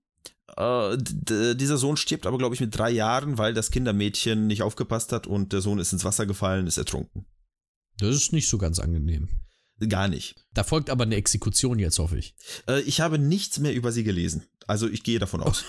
Äh, 0.57 0.97
dieser 0.97 1.77
Sohn 1.77 1.97
stirbt 1.97 2.25
aber, 2.25 2.37
glaube 2.37 2.55
ich, 2.55 2.61
mit 2.61 2.77
drei 2.77 2.89
Jahren, 2.91 3.37
weil 3.37 3.53
das 3.53 3.71
Kindermädchen 3.71 4.47
nicht 4.47 4.63
aufgepasst 4.63 5.11
hat 5.11 5.27
und 5.27 5.53
der 5.53 5.61
Sohn 5.61 5.79
ist 5.79 5.93
ins 5.93 6.03
Wasser 6.03 6.25
gefallen, 6.25 6.67
ist 6.67 6.77
ertrunken. 6.77 7.25
Das 7.97 8.15
ist 8.15 8.33
nicht 8.33 8.49
so 8.49 8.57
ganz 8.57 8.79
angenehm. 8.79 9.29
Gar 9.89 10.09
nicht. 10.09 10.35
Da 10.53 10.63
folgt 10.63 10.89
aber 10.89 11.05
eine 11.05 11.15
Exekution 11.15 11.79
jetzt, 11.79 11.97
hoffe 11.97 12.17
ich. 12.17 12.35
Äh, 12.67 12.81
ich 12.81 13.01
habe 13.01 13.17
nichts 13.17 13.59
mehr 13.59 13.73
über 13.73 13.91
sie 13.91 14.03
gelesen. 14.03 14.45
Also 14.67 14.87
ich 14.87 15.03
gehe 15.03 15.19
davon 15.19 15.41
aus. 15.43 15.63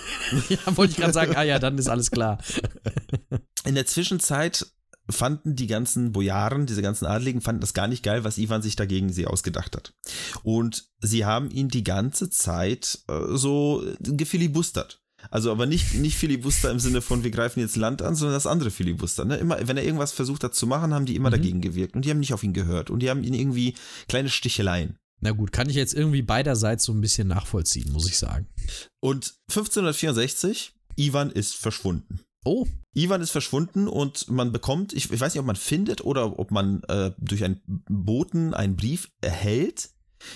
ja, 0.48 0.58
wollte 0.76 0.92
ich 0.92 0.98
gerade 0.98 1.12
sagen, 1.12 1.34
ah 1.36 1.42
ja, 1.42 1.58
dann 1.58 1.78
ist 1.78 1.88
alles 1.88 2.10
klar. 2.10 2.38
In 3.64 3.74
der 3.74 3.86
Zwischenzeit 3.86 4.66
fanden 5.12 5.56
die 5.56 5.66
ganzen 5.66 6.12
Bojaren, 6.12 6.66
diese 6.66 6.82
ganzen 6.82 7.06
Adligen, 7.06 7.40
fanden 7.40 7.60
das 7.60 7.74
gar 7.74 7.88
nicht 7.88 8.02
geil, 8.02 8.24
was 8.24 8.38
Ivan 8.38 8.62
sich 8.62 8.76
dagegen 8.76 9.12
sie 9.12 9.26
ausgedacht 9.26 9.76
hat. 9.76 9.94
Und 10.42 10.84
sie 11.00 11.24
haben 11.24 11.50
ihn 11.50 11.68
die 11.68 11.84
ganze 11.84 12.30
Zeit 12.30 13.00
äh, 13.08 13.36
so 13.36 13.84
gefilibustert. 14.00 15.02
Also 15.30 15.52
aber 15.52 15.66
nicht, 15.66 15.94
nicht 15.94 16.16
Filibuster 16.16 16.70
im 16.70 16.80
Sinne 16.80 17.00
von, 17.00 17.22
wir 17.22 17.30
greifen 17.30 17.60
jetzt 17.60 17.76
Land 17.76 18.02
an, 18.02 18.14
sondern 18.14 18.34
das 18.34 18.46
andere 18.46 18.70
Filibuster. 18.70 19.24
Ne? 19.24 19.36
Immer, 19.36 19.68
wenn 19.68 19.76
er 19.76 19.84
irgendwas 19.84 20.12
versucht 20.12 20.42
hat 20.44 20.54
zu 20.54 20.66
machen, 20.66 20.92
haben 20.92 21.06
die 21.06 21.16
immer 21.16 21.28
mhm. 21.28 21.34
dagegen 21.34 21.60
gewirkt. 21.60 21.94
Und 21.94 22.04
die 22.04 22.10
haben 22.10 22.20
nicht 22.20 22.34
auf 22.34 22.42
ihn 22.42 22.52
gehört. 22.52 22.90
Und 22.90 23.00
die 23.00 23.10
haben 23.10 23.22
ihn 23.22 23.34
irgendwie 23.34 23.74
kleine 24.08 24.28
Sticheleien. 24.28 24.98
Na 25.20 25.30
gut, 25.30 25.52
kann 25.52 25.70
ich 25.70 25.76
jetzt 25.76 25.94
irgendwie 25.94 26.22
beiderseits 26.22 26.84
so 26.84 26.92
ein 26.92 27.00
bisschen 27.00 27.28
nachvollziehen, 27.28 27.92
muss 27.92 28.08
ich 28.08 28.18
sagen. 28.18 28.48
Und 29.00 29.34
1564, 29.50 30.74
Ivan 30.96 31.30
ist 31.30 31.54
verschwunden. 31.54 32.20
Oh. 32.44 32.66
Ivan 32.94 33.20
ist 33.20 33.30
verschwunden 33.30 33.88
und 33.88 34.28
man 34.28 34.52
bekommt, 34.52 34.92
ich, 34.92 35.10
ich 35.10 35.20
weiß 35.20 35.32
nicht, 35.32 35.40
ob 35.40 35.46
man 35.46 35.56
findet 35.56 36.04
oder 36.04 36.38
ob 36.38 36.50
man 36.50 36.82
äh, 36.88 37.12
durch 37.18 37.44
einen 37.44 37.62
Boten 37.88 38.52
einen 38.52 38.76
Brief 38.76 39.10
erhält, 39.20 39.90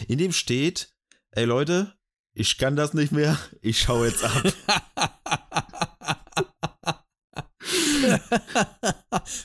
in 0.09 0.19
dem 0.19 0.33
steht, 0.33 0.95
ey 1.33 1.45
Leute, 1.45 1.95
ich 2.33 2.59
kann 2.59 2.77
das 2.77 2.95
nicht 2.95 3.13
mehr, 3.13 3.39
ich 3.61 3.81
schaue 3.81 4.09
jetzt 4.09 4.25
ab. 4.25 4.45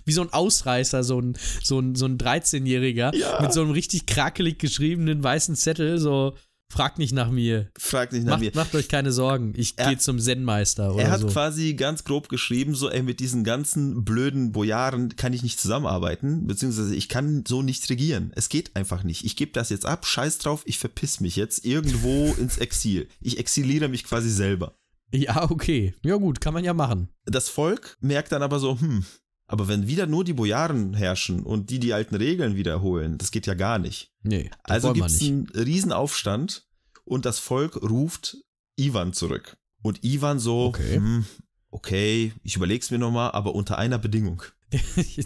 Wie 0.05 0.13
so 0.13 0.21
ein 0.21 0.31
Ausreißer, 0.31 1.03
so 1.03 1.19
ein, 1.19 1.37
so 1.63 1.79
ein, 1.79 1.95
so 1.95 2.05
ein 2.05 2.17
13-Jähriger 2.17 3.15
ja. 3.15 3.41
mit 3.41 3.53
so 3.53 3.61
einem 3.61 3.71
richtig 3.71 4.05
krakelig 4.05 4.59
geschriebenen 4.59 5.23
weißen 5.23 5.55
Zettel, 5.55 5.97
so 5.97 6.35
Fragt 6.71 6.99
nicht 6.99 7.11
nach 7.13 7.29
mir. 7.29 7.69
Fragt 7.77 8.13
nicht 8.13 8.23
nach 8.23 8.33
macht, 8.33 8.41
mir. 8.41 8.51
Macht 8.55 8.73
euch 8.75 8.87
keine 8.87 9.11
Sorgen. 9.11 9.51
Ich 9.57 9.75
gehe 9.75 9.97
zum 9.97 10.19
Zen-Meister 10.19 10.95
Er 10.97 11.11
hat 11.11 11.19
so. 11.19 11.27
quasi 11.27 11.73
ganz 11.73 12.05
grob 12.05 12.29
geschrieben, 12.29 12.75
so, 12.75 12.89
ey, 12.89 13.03
mit 13.03 13.19
diesen 13.19 13.43
ganzen 13.43 14.05
blöden 14.05 14.53
Bojaren 14.53 15.17
kann 15.17 15.33
ich 15.33 15.43
nicht 15.43 15.59
zusammenarbeiten, 15.59 16.47
beziehungsweise 16.47 16.95
ich 16.95 17.09
kann 17.09 17.43
so 17.45 17.61
nicht 17.61 17.89
regieren. 17.89 18.31
Es 18.35 18.47
geht 18.47 18.73
einfach 18.77 19.03
nicht. 19.03 19.25
Ich 19.25 19.35
gebe 19.35 19.51
das 19.51 19.69
jetzt 19.69 19.85
ab, 19.85 20.05
scheiß 20.05 20.37
drauf, 20.37 20.61
ich 20.65 20.79
verpiss 20.79 21.19
mich 21.19 21.35
jetzt 21.35 21.65
irgendwo 21.65 22.33
ins 22.39 22.57
Exil. 22.57 23.09
Ich 23.19 23.37
exiliere 23.37 23.89
mich 23.89 24.05
quasi 24.05 24.29
selber. 24.29 24.77
Ja, 25.13 25.51
okay. 25.51 25.93
Ja, 26.05 26.15
gut, 26.15 26.39
kann 26.39 26.53
man 26.53 26.63
ja 26.63 26.73
machen. 26.73 27.09
Das 27.25 27.49
Volk 27.49 27.97
merkt 27.99 28.31
dann 28.31 28.43
aber 28.43 28.59
so, 28.59 28.79
hm, 28.79 29.05
aber 29.51 29.67
wenn 29.67 29.87
wieder 29.87 30.07
nur 30.07 30.23
die 30.23 30.33
Bojaren 30.33 30.93
herrschen 30.93 31.43
und 31.43 31.69
die 31.69 31.79
die 31.79 31.93
alten 31.93 32.15
Regeln 32.15 32.55
wiederholen, 32.55 33.17
das 33.17 33.31
geht 33.31 33.47
ja 33.47 33.53
gar 33.53 33.79
nicht. 33.79 34.11
Nee. 34.23 34.49
Also 34.63 34.93
gibt 34.93 35.07
es 35.07 35.21
einen 35.21 35.47
Riesenaufstand 35.49 36.65
und 37.03 37.25
das 37.25 37.39
Volk 37.39 37.75
ruft 37.83 38.37
Ivan 38.77 39.11
zurück. 39.11 39.57
Und 39.81 40.05
Ivan 40.05 40.39
so, 40.39 40.67
okay, 40.67 40.95
hm, 40.95 41.25
okay 41.69 42.33
ich 42.43 42.55
überleg's 42.55 42.91
mir 42.91 42.97
nochmal, 42.97 43.31
aber 43.31 43.53
unter 43.53 43.77
einer 43.77 43.97
Bedingung. 43.97 44.41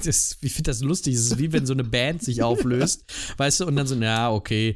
das, 0.03 0.38
ich 0.41 0.53
finde 0.53 0.72
das 0.72 0.82
lustig. 0.82 1.13
Es 1.13 1.27
ist 1.27 1.38
wie 1.38 1.53
wenn 1.53 1.67
so 1.67 1.74
eine 1.74 1.84
Band 1.84 2.24
sich 2.24 2.41
auflöst, 2.41 3.05
weißt 3.38 3.60
du, 3.60 3.65
und 3.67 3.75
dann 3.75 3.86
so, 3.86 3.94
ja, 3.96 4.32
okay, 4.32 4.75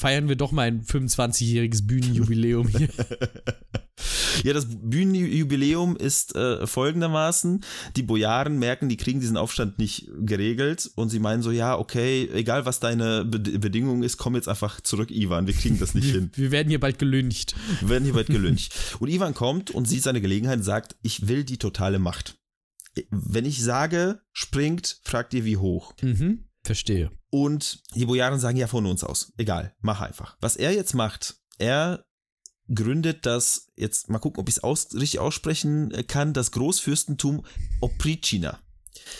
feiern 0.00 0.28
wir 0.28 0.36
doch 0.36 0.50
mal 0.50 0.66
ein 0.66 0.82
25-jähriges 0.82 1.86
Bühnenjubiläum 1.86 2.68
hier. 2.68 2.88
Ja, 4.44 4.54
das 4.54 4.66
Bühnenjubiläum 4.66 5.94
ist 5.94 6.34
äh, 6.34 6.66
folgendermaßen. 6.66 7.62
Die 7.96 8.02
Bojaren 8.02 8.58
merken, 8.58 8.88
die 8.88 8.96
kriegen 8.96 9.20
diesen 9.20 9.36
Aufstand 9.36 9.78
nicht 9.78 10.08
geregelt 10.20 10.90
und 10.94 11.10
sie 11.10 11.18
meinen 11.18 11.42
so, 11.42 11.50
ja, 11.50 11.76
okay, 11.76 12.26
egal 12.32 12.64
was 12.64 12.80
deine 12.80 13.26
Be 13.26 13.38
Bedingung 13.38 14.02
ist, 14.02 14.16
komm 14.16 14.36
jetzt 14.36 14.48
einfach 14.48 14.80
zurück, 14.80 15.10
Ivan, 15.10 15.46
wir 15.46 15.52
kriegen 15.52 15.78
das 15.78 15.94
nicht 15.94 16.06
Wir, 16.06 16.14
hin. 16.14 16.30
wir 16.36 16.50
werden 16.50 16.70
hier 16.70 16.80
bald 16.80 16.98
gelüncht. 16.98 17.54
Wir 17.80 17.90
werden 17.90 18.04
hier 18.04 18.14
bald 18.14 18.28
gelyncht. 18.28 18.72
Und 19.00 19.10
Ivan 19.10 19.34
kommt 19.34 19.70
und 19.70 19.86
sieht 19.86 20.02
seine 20.02 20.22
Gelegenheit 20.22 20.58
und 20.58 20.64
sagt, 20.64 20.96
ich 21.02 21.28
will 21.28 21.44
die 21.44 21.58
totale 21.58 21.98
Macht. 21.98 22.38
Wenn 23.10 23.44
ich 23.44 23.62
sage, 23.62 24.22
springt, 24.32 25.00
fragt 25.04 25.34
ihr 25.34 25.44
wie 25.44 25.58
hoch. 25.58 25.92
Mhm, 26.00 26.46
verstehe. 26.64 27.10
Und 27.30 27.82
die 27.94 28.06
Bojaren 28.06 28.40
sagen 28.40 28.56
ja 28.58 28.66
von 28.66 28.86
uns 28.86 29.04
aus. 29.04 29.32
Egal, 29.36 29.74
mach 29.80 30.00
einfach. 30.00 30.36
Was 30.40 30.56
er 30.56 30.72
jetzt 30.74 30.94
macht, 30.94 31.36
er 31.58 32.04
gründet 32.72 33.24
das, 33.26 33.68
jetzt 33.76 34.08
mal 34.10 34.18
gucken, 34.18 34.40
ob 34.40 34.48
ich 34.48 34.56
es 34.56 34.62
aus, 34.64 34.88
richtig 34.94 35.20
aussprechen 35.20 35.92
kann, 36.08 36.32
das 36.32 36.50
Großfürstentum 36.52 37.44
Opricina. 37.80 38.58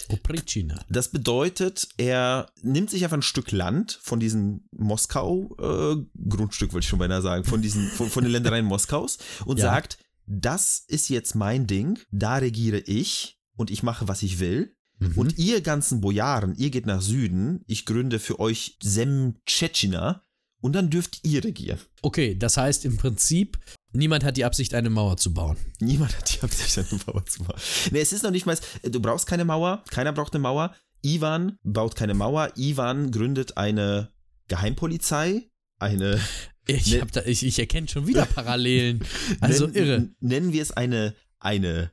Opricina. 0.09 0.85
Das 0.89 1.11
bedeutet, 1.11 1.89
er 1.97 2.51
nimmt 2.63 2.91
sich 2.91 3.05
einfach 3.05 3.17
ein 3.17 3.23
Stück 3.23 3.51
Land 3.53 3.99
von 4.03 4.21
diesem 4.21 4.69
Moskau, 4.73 5.57
äh, 5.61 5.97
Grundstück 6.29 6.73
wollte 6.73 6.85
ich 6.85 6.89
schon 6.89 6.99
beinahe 6.99 7.23
sagen, 7.23 7.45
von 7.45 7.63
diesen, 7.63 7.89
von, 7.91 8.09
von 8.11 8.25
den 8.25 8.33
Ländereien 8.33 8.65
Moskaus 8.67 9.19
und 9.45 9.59
Ja. 9.59 9.67
sagt, 9.67 9.99
das 10.27 10.85
ist 10.87 11.09
jetzt 11.09 11.35
mein 11.35 11.67
Ding, 11.67 11.99
da 12.11 12.37
regiere 12.37 12.79
ich 12.79 13.39
und 13.57 13.71
ich 13.71 13.83
mache, 13.83 14.07
was 14.09 14.23
ich 14.23 14.39
will. 14.39 14.77
Mhm. 15.01 15.13
Und 15.17 15.39
ihr 15.39 15.61
ganzen 15.63 16.01
Bojaren, 16.01 16.55
ihr 16.57 16.71
geht 16.71 16.87
nach 16.87 17.01
Süden, 17.03 17.63
ich 17.67 17.85
gründe 17.87 18.19
für 18.19 18.39
euch 18.39 18.77
Semtschetschina 18.83 20.23
und 20.61 20.75
dann 20.75 20.91
dürft 20.91 21.21
ihr 21.27 21.43
regieren. 21.43 21.79
okay, 22.03 22.35
das 22.37 22.57
heißt 22.57 22.85
im 22.85 22.97
Prinzip, 22.97 23.59
niemand 23.93 24.25
hat 24.25 24.37
die 24.37 24.45
Absicht, 24.45 24.75
eine 24.75 24.91
Mauer 24.91 25.17
zu 25.17 25.33
bauen. 25.33 25.57
Niemand 25.81 26.17
hat 26.17 26.35
die 26.35 26.43
Absicht, 26.43 26.79
eine 26.79 27.01
Mauer 27.07 27.25
zu 27.27 27.43
bauen. 27.45 27.59
Nee, 27.91 28.01
es 28.01 28.13
ist 28.13 28.23
noch 28.23 28.31
nicht 28.31 28.45
mal, 28.47 28.59
du 28.83 29.01
brauchst 29.01 29.27
keine 29.27 29.45
Mauer, 29.45 29.83
keiner 29.91 30.13
braucht 30.13 30.35
eine 30.35 30.43
Mauer. 30.43 30.75
Ivan 31.03 31.59
baut 31.63 31.97
keine 31.97 32.13
Mauer, 32.13 32.53
Ivan 32.57 33.11
gründet 33.11 33.57
eine 33.57 34.13
Geheimpolizei, 34.49 35.49
eine, 35.79 36.21
Ich, 36.67 36.93
Ne- 36.93 37.07
da, 37.11 37.23
ich, 37.25 37.43
ich 37.45 37.59
erkenne 37.59 37.89
schon 37.89 38.07
wieder 38.07 38.27
Parallelen. 38.35 39.03
Also 39.41 39.67
nen- 39.67 39.75
irre. 39.75 40.09
Nennen 40.21 40.53
wir 40.53 40.61
es 40.63 40.71
eine, 40.73 41.15
eine 41.39 41.91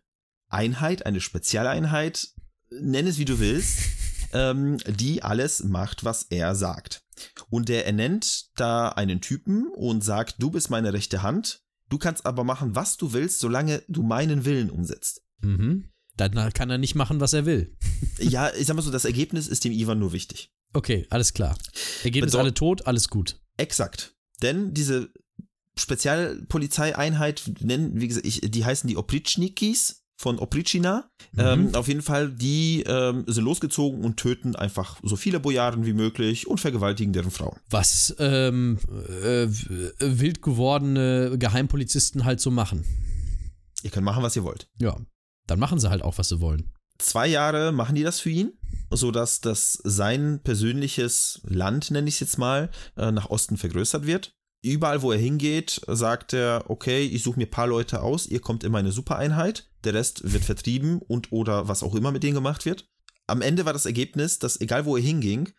Einheit, 0.50 1.06
eine 1.06 1.22
Spezialeinheit, 1.22 2.28
nenn 2.72 3.08
es 3.08 3.18
wie 3.18 3.26
du 3.26 3.40
willst, 3.40 3.80
ähm, 4.34 4.78
die 4.88 5.24
alles 5.24 5.64
macht, 5.64 6.04
was 6.04 6.24
er 6.30 6.56
sagt. 6.56 7.04
Und 7.50 7.70
der 7.70 7.86
ernennt 7.86 8.48
da 8.56 8.90
einen 8.90 9.22
Typen 9.22 9.68
und 9.76 10.04
sagt, 10.04 10.36
du 10.40 10.52
bist 10.52 10.70
meine 10.70 10.94
rechte 10.94 11.24
Hand, 11.24 11.64
du 11.90 11.98
kannst 11.98 12.26
aber 12.26 12.44
machen, 12.44 12.76
was 12.76 12.98
du 12.98 13.14
willst, 13.14 13.40
solange 13.40 13.82
du 13.88 14.04
meinen 14.04 14.46
Willen 14.46 14.70
umsetzt. 14.70 15.22
Mhm. 15.42 15.90
Dann 16.16 16.52
kann 16.54 16.70
er 16.70 16.78
nicht 16.80 16.96
machen, 16.96 17.20
was 17.20 17.34
er 17.34 17.46
will. 17.46 17.76
Ja, 18.20 18.52
ich 18.56 18.66
sag 18.66 18.76
mal 18.76 18.82
so, 18.82 18.90
das 18.90 19.06
Ergebnis 19.14 19.48
ist 19.48 19.64
dem 19.64 19.72
Ivan 19.72 20.00
nur 20.00 20.12
wichtig. 20.12 20.52
Okay, 20.74 21.06
alles 21.12 21.34
klar. 21.34 21.56
Ergebnis 22.04 22.34
Bedeu- 22.34 22.40
alle 22.40 22.54
tot, 22.54 22.88
alles 22.88 23.10
gut. 23.10 23.40
Exakt. 23.58 24.16
Denn 24.42 24.74
diese 24.74 25.10
Spezialpolizeieinheit 25.78 27.44
nennen, 27.62 28.00
wie 28.00 28.08
gesagt, 28.08 28.26
ich, 28.26 28.42
die 28.42 28.66
heißen 28.66 28.88
die 28.88 28.98
Opritschnikis 28.98 30.04
von 30.18 30.40
Oprichina. 30.40 31.10
Mhm. 31.34 31.40
Ähm, 31.40 31.76
auf 31.76 31.88
jeden 31.88 32.02
Fall, 32.02 32.32
die 32.32 32.84
ähm, 32.88 33.24
sind 33.28 33.44
losgezogen 33.44 34.04
und 34.04 34.18
töten 34.18 34.56
einfach 34.56 34.98
so 35.04 35.16
viele 35.16 35.40
Bojaren 35.40 35.86
wie 35.86 35.94
möglich 35.94 36.48
und 36.48 36.60
vergewaltigen 36.60 37.14
deren 37.14 37.32
Frauen. 37.32 37.58
Was 37.70 38.16
ähm, 38.20 38.80
äh, 39.22 39.48
wild 40.00 40.42
gewordene 40.42 41.38
Geheimpolizisten 41.38 42.26
halt 42.26 42.42
so 42.42 42.52
machen. 42.52 42.84
Ihr 43.84 43.92
könnt 43.92 44.06
machen, 44.06 44.24
was 44.24 44.36
ihr 44.36 44.44
wollt. 44.44 44.68
Ja, 44.80 44.98
dann 45.46 45.60
machen 45.60 45.80
sie 45.80 45.90
halt 45.90 46.02
auch, 46.02 46.18
was 46.18 46.30
sie 46.30 46.42
wollen. 46.42 46.74
Zwei 46.98 47.28
Jahre 47.28 47.72
machen 47.72 47.96
die 47.96 48.02
das 48.02 48.20
für 48.20 48.32
ihn, 48.32 48.54
sodass 48.90 49.40
das 49.40 49.80
sein 49.84 50.42
persönliches 50.44 51.42
Land, 51.44 51.92
nenne 51.92 52.08
ich 52.10 52.16
es 52.16 52.22
jetzt 52.22 52.38
mal, 52.40 52.72
äh, 52.98 53.12
nach 53.12 53.30
Osten 53.30 53.58
vergrößert 53.58 54.08
wird. 54.08 54.32
Überall, 54.64 55.04
wo 55.04 55.12
er 55.12 55.20
hingeht, 55.20 55.80
sagt 55.88 56.34
er, 56.34 56.64
okay, 56.68 57.06
ich 57.06 57.22
suche 57.22 57.38
mir 57.38 57.46
ein 57.46 57.52
paar 57.52 57.68
Leute 57.68 58.02
aus, 58.02 58.26
ihr 58.26 58.42
kommt 58.42 58.64
in 58.64 58.72
meine 58.72 58.92
Supereinheit, 58.92 59.70
der 59.88 59.94
Rest 59.94 60.32
wird 60.32 60.44
vertrieben 60.44 61.00
und 61.00 61.32
oder 61.32 61.68
was 61.68 61.82
auch 61.84 61.96
immer 61.96 62.12
mit 62.12 62.24
denen 62.24 62.36
gemacht 62.36 62.66
wird. 62.66 62.88
Am 63.26 63.42
Ende 63.42 63.66
war 63.66 63.74
das 63.74 63.86
Ergebnis, 63.86 64.40
dass 64.40 64.60
egal 64.62 64.86
wo 64.86 64.96
er 64.96 65.02
hinging, 65.04 65.50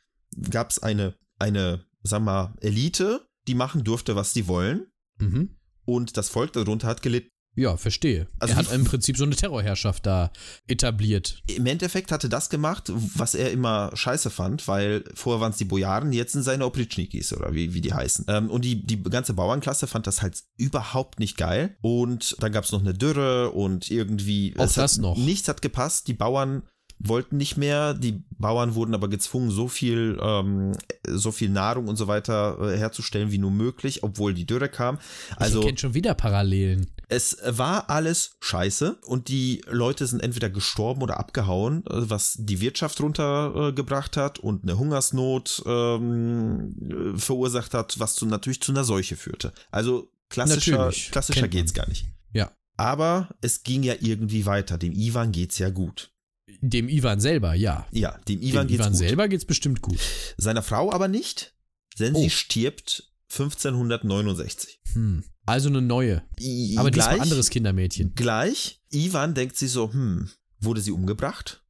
gab 0.50 0.70
es 0.70 0.78
eine, 0.78 1.14
eine, 1.38 1.84
sag 2.02 2.22
mal, 2.22 2.54
Elite, 2.60 3.26
die 3.46 3.54
machen 3.54 3.84
durfte, 3.84 4.14
was 4.16 4.32
sie 4.34 4.46
wollen 4.46 4.86
Mhm. 5.20 5.56
und 5.84 6.16
das 6.16 6.28
Volk 6.28 6.52
darunter 6.52 6.86
hat 6.86 7.02
gelitten. 7.02 7.30
Ja, 7.58 7.76
verstehe. 7.76 8.28
Also 8.38 8.54
er 8.54 8.58
hat 8.58 8.72
im 8.72 8.84
Prinzip 8.84 9.16
so 9.16 9.24
eine 9.24 9.34
Terrorherrschaft 9.34 10.06
da 10.06 10.30
etabliert. 10.68 11.42
Im 11.48 11.66
Endeffekt 11.66 12.12
hatte 12.12 12.28
das 12.28 12.50
gemacht, 12.50 12.92
was 12.94 13.34
er 13.34 13.50
immer 13.50 13.90
scheiße 13.94 14.30
fand, 14.30 14.68
weil 14.68 15.02
vorher 15.14 15.40
waren 15.40 15.50
es 15.50 15.58
die 15.58 15.64
Bojaren, 15.64 16.12
jetzt 16.12 16.34
sind 16.34 16.44
seine 16.44 16.64
Oprichnikis 16.64 17.32
oder 17.32 17.52
wie, 17.54 17.74
wie 17.74 17.80
die 17.80 17.92
heißen. 17.92 18.26
Ähm, 18.28 18.48
und 18.48 18.64
die, 18.64 18.86
die 18.86 19.02
ganze 19.02 19.34
Bauernklasse 19.34 19.88
fand 19.88 20.06
das 20.06 20.22
halt 20.22 20.40
überhaupt 20.56 21.18
nicht 21.18 21.36
geil. 21.36 21.76
Und 21.80 22.36
dann 22.38 22.52
gab 22.52 22.62
es 22.62 22.70
noch 22.70 22.80
eine 22.80 22.94
Dürre 22.94 23.50
und 23.50 23.90
irgendwie. 23.90 24.54
Auch 24.56 24.72
das 24.72 24.76
hat, 24.76 24.98
noch. 24.98 25.16
Nichts 25.16 25.48
hat 25.48 25.60
gepasst. 25.60 26.06
Die 26.06 26.14
Bauern 26.14 26.62
wollten 26.98 27.36
nicht 27.36 27.56
mehr. 27.56 27.94
Die 27.94 28.22
Bauern 28.30 28.74
wurden 28.74 28.94
aber 28.94 29.08
gezwungen, 29.08 29.50
so 29.50 29.68
viel, 29.68 30.18
ähm, 30.20 30.72
so 31.06 31.32
viel 31.32 31.48
Nahrung 31.48 31.88
und 31.88 31.96
so 31.96 32.06
weiter 32.06 32.58
äh, 32.60 32.76
herzustellen 32.76 33.30
wie 33.30 33.38
nur 33.38 33.50
möglich, 33.50 34.02
obwohl 34.02 34.34
die 34.34 34.46
Dürre 34.46 34.68
kam. 34.68 34.98
Also 35.36 35.60
ich 35.60 35.66
kenne 35.66 35.78
schon 35.78 35.94
wieder 35.94 36.14
Parallelen. 36.14 36.90
es 37.08 37.38
war 37.46 37.88
alles 37.90 38.36
scheiße 38.40 38.98
und 39.06 39.28
die 39.28 39.62
Leute 39.68 40.06
sind 40.06 40.22
entweder 40.22 40.50
gestorben 40.50 41.02
oder 41.02 41.18
abgehauen, 41.18 41.84
äh, 41.86 42.10
was 42.10 42.36
die 42.38 42.60
Wirtschaft 42.60 43.00
runtergebracht 43.00 44.16
hat 44.16 44.38
und 44.38 44.64
eine 44.64 44.78
Hungersnot 44.78 45.62
ähm, 45.66 46.74
äh, 47.14 47.18
verursacht 47.18 47.74
hat, 47.74 47.98
was 47.98 48.14
zu, 48.14 48.26
natürlich 48.26 48.60
zu 48.60 48.72
einer 48.72 48.84
Seuche 48.84 49.16
führte. 49.16 49.52
Also 49.70 50.10
klassischer, 50.28 50.78
Natürlich, 50.78 51.10
klassischer 51.10 51.40
kennt 51.42 51.54
man. 51.54 51.60
geht's 51.62 51.74
gar 51.74 51.88
nicht. 51.88 52.06
Ja. 52.32 52.52
Aber 52.76 53.28
es 53.40 53.62
ging 53.64 53.82
ja 53.82 53.94
irgendwie 54.00 54.46
weiter. 54.46 54.78
Dem 54.78 54.92
Ivan 54.92 55.32
geht's 55.32 55.58
ja 55.58 55.70
gut. 55.70 56.12
Dem 56.60 56.88
Ivan 56.88 57.20
selber, 57.20 57.54
ja. 57.54 57.86
Ja, 57.92 58.18
dem 58.28 58.40
Ivan 58.42 58.66
Dem 58.66 58.68
geht's 58.68 58.80
Ivan 58.80 58.92
gut. 58.92 58.98
selber 58.98 59.28
geht's 59.28 59.44
bestimmt 59.44 59.82
gut. 59.82 59.98
Seiner 60.36 60.62
Frau 60.62 60.92
aber 60.92 61.08
nicht, 61.08 61.54
denn 61.98 62.14
Oh. 62.14 62.20
sie 62.22 62.30
stirbt 62.30 63.10
1569. 63.28 64.80
Hm. 64.94 65.24
Also 65.46 65.68
eine 65.68 65.80
neue. 65.82 66.22
I- 66.40 66.76
Aber 66.78 66.90
diesmal 66.90 67.14
gleich- 67.16 67.22
anderes 67.22 67.50
Kindermädchen. 67.50 68.14
Gleich, 68.14 68.80
Ivan 68.90 69.34
denkt 69.34 69.56
sich 69.56 69.70
so, 69.70 69.92
hm, 69.92 70.30
wurde 70.60 70.80
sie 70.80 70.92
umgebracht? 70.92 71.62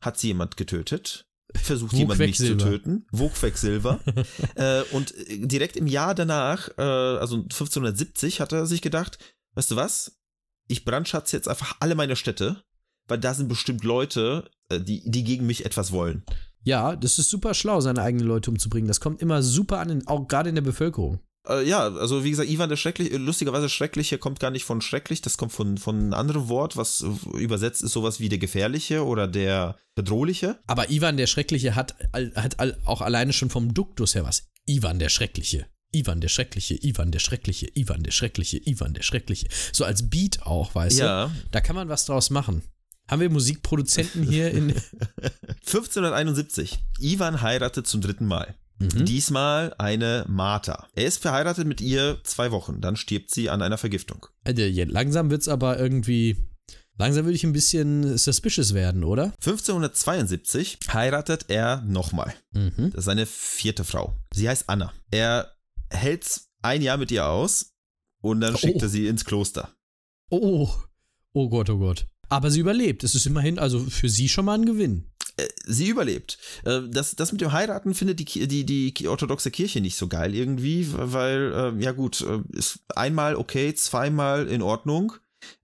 Hat 0.00 0.18
sie 0.18 0.28
jemand 0.28 0.56
getötet? 0.56 1.24
Versucht 1.54 1.92
Wog 1.92 1.98
jemand 1.98 2.18
mich 2.20 2.36
zu 2.36 2.44
Quecksilber. 2.44 2.64
töten? 2.70 3.06
Wogquecksilber. 3.10 4.00
äh, 4.54 4.82
und 4.92 5.14
äh, 5.16 5.38
direkt 5.46 5.76
im 5.76 5.86
Jahr 5.86 6.14
danach, 6.14 6.68
äh, 6.76 6.82
also 6.82 7.36
1570, 7.36 8.40
hat 8.40 8.52
er 8.52 8.66
sich 8.66 8.82
gedacht, 8.82 9.18
weißt 9.54 9.70
du 9.70 9.76
was? 9.76 10.18
Ich 10.68 10.84
brandschatze 10.84 11.36
jetzt 11.36 11.48
einfach 11.48 11.76
alle 11.80 11.94
meine 11.94 12.14
Städte, 12.16 12.62
weil 13.08 13.18
da 13.18 13.34
sind 13.34 13.48
bestimmt 13.48 13.84
Leute, 13.84 14.48
äh, 14.70 14.80
die, 14.80 15.02
die 15.10 15.24
gegen 15.24 15.46
mich 15.46 15.64
etwas 15.64 15.92
wollen. 15.92 16.22
Ja, 16.64 16.96
das 16.96 17.18
ist 17.18 17.30
super 17.30 17.54
schlau, 17.54 17.80
seine 17.80 18.02
eigenen 18.02 18.26
Leute 18.26 18.50
umzubringen. 18.50 18.88
Das 18.88 19.00
kommt 19.00 19.22
immer 19.22 19.42
super 19.42 19.80
an, 19.80 20.06
auch 20.06 20.28
gerade 20.28 20.48
in 20.50 20.54
der 20.54 20.62
Bevölkerung. 20.62 21.20
Äh, 21.48 21.66
ja, 21.66 21.86
also 21.88 22.24
wie 22.24 22.30
gesagt, 22.30 22.50
Ivan 22.50 22.68
der 22.68 22.76
Schreckliche, 22.76 23.16
lustigerweise 23.16 23.68
Schreckliche 23.68 24.18
kommt 24.18 24.38
gar 24.40 24.50
nicht 24.50 24.64
von 24.64 24.80
schrecklich, 24.82 25.22
das 25.22 25.38
kommt 25.38 25.52
von, 25.52 25.78
von 25.78 25.96
einem 25.96 26.12
anderen 26.14 26.48
Wort, 26.48 26.76
was 26.76 27.02
äh, 27.02 27.38
übersetzt 27.38 27.82
ist 27.82 27.92
sowas 27.92 28.20
wie 28.20 28.28
der 28.28 28.38
Gefährliche 28.38 29.04
oder 29.04 29.26
der 29.26 29.76
Bedrohliche. 29.94 30.58
Aber 30.66 30.90
Ivan 30.90 31.16
der 31.16 31.26
Schreckliche 31.26 31.74
hat, 31.74 31.94
hat 32.12 32.56
auch 32.84 33.00
alleine 33.00 33.32
schon 33.32 33.50
vom 33.50 33.72
Duktus 33.72 34.14
her 34.14 34.24
was. 34.24 34.48
Ivan 34.66 34.98
der 34.98 35.08
Schreckliche. 35.08 35.66
Ivan 35.90 36.20
der 36.20 36.28
Schreckliche, 36.28 36.74
Ivan 36.74 37.12
der 37.12 37.18
Schreckliche, 37.20 37.66
Ivan 37.74 38.02
der 38.02 38.10
Schreckliche, 38.10 38.58
Ivan 38.68 38.92
der 38.92 39.02
Schreckliche. 39.02 39.48
So 39.72 39.86
als 39.86 40.10
Beat 40.10 40.42
auch, 40.42 40.74
weißt 40.74 40.98
Ja. 40.98 41.26
du? 41.28 41.32
Da 41.50 41.62
kann 41.62 41.76
man 41.76 41.88
was 41.88 42.04
draus 42.04 42.28
machen. 42.28 42.62
Haben 43.08 43.20
wir 43.20 43.30
Musikproduzenten 43.30 44.22
hier 44.22 44.50
in. 44.50 44.74
1571. 45.66 46.78
Ivan 47.00 47.40
heiratet 47.42 47.86
zum 47.86 48.00
dritten 48.00 48.26
Mal. 48.26 48.54
Mhm. 48.78 49.04
Diesmal 49.06 49.74
eine 49.78 50.24
Martha. 50.28 50.86
Er 50.94 51.06
ist 51.06 51.20
verheiratet 51.20 51.66
mit 51.66 51.80
ihr 51.80 52.18
zwei 52.24 52.52
Wochen, 52.52 52.80
dann 52.80 52.96
stirbt 52.96 53.30
sie 53.32 53.50
an 53.50 53.60
einer 53.62 53.78
Vergiftung. 53.78 54.26
Ja, 54.46 54.84
Langsam 54.86 55.30
wird's 55.30 55.48
aber 55.48 55.78
irgendwie. 55.78 56.36
Langsam 56.96 57.24
würde 57.24 57.36
ich 57.36 57.44
ein 57.44 57.52
bisschen 57.52 58.16
suspicious 58.18 58.74
werden, 58.74 59.04
oder? 59.04 59.32
1572 59.44 60.78
heiratet 60.92 61.44
er 61.48 61.80
nochmal. 61.82 62.34
Mhm. 62.52 62.90
Das 62.90 63.00
ist 63.00 63.04
seine 63.04 63.26
vierte 63.26 63.84
Frau. 63.84 64.16
Sie 64.34 64.48
heißt 64.48 64.64
Anna. 64.68 64.92
Er 65.10 65.52
hält 65.90 66.40
ein 66.62 66.82
Jahr 66.82 66.96
mit 66.96 67.10
ihr 67.12 67.26
aus 67.26 67.72
und 68.20 68.40
dann 68.40 68.54
Oh. 68.54 68.58
schickt 68.58 68.82
er 68.82 68.88
sie 68.88 69.06
ins 69.06 69.24
Kloster. 69.24 69.70
Oh. 70.30 70.68
Oh 71.32 71.48
Gott, 71.48 71.70
oh 71.70 71.78
Gott. 71.78 72.06
Aber 72.28 72.50
sie 72.50 72.60
überlebt. 72.60 73.04
Es 73.04 73.14
ist 73.14 73.26
immerhin 73.26 73.58
also 73.58 73.80
für 73.80 74.08
sie 74.08 74.28
schon 74.28 74.44
mal 74.44 74.54
ein 74.58 74.66
Gewinn. 74.66 75.04
Sie 75.66 75.88
überlebt. 75.88 76.38
Äh, 76.64 76.80
Das, 76.90 77.14
das 77.14 77.32
mit 77.32 77.40
dem 77.40 77.52
Heiraten 77.52 77.94
findet 77.94 78.18
die, 78.18 78.48
die, 78.48 78.92
die 78.92 79.08
orthodoxe 79.08 79.50
Kirche 79.50 79.80
nicht 79.80 79.96
so 79.96 80.08
geil 80.08 80.34
irgendwie, 80.34 80.88
weil, 80.92 81.74
äh, 81.78 81.82
ja 81.82 81.92
gut, 81.92 82.20
äh, 82.22 82.40
ist 82.56 82.80
einmal 82.94 83.36
okay, 83.36 83.72
zweimal 83.74 84.48
in 84.48 84.62
Ordnung. 84.62 85.12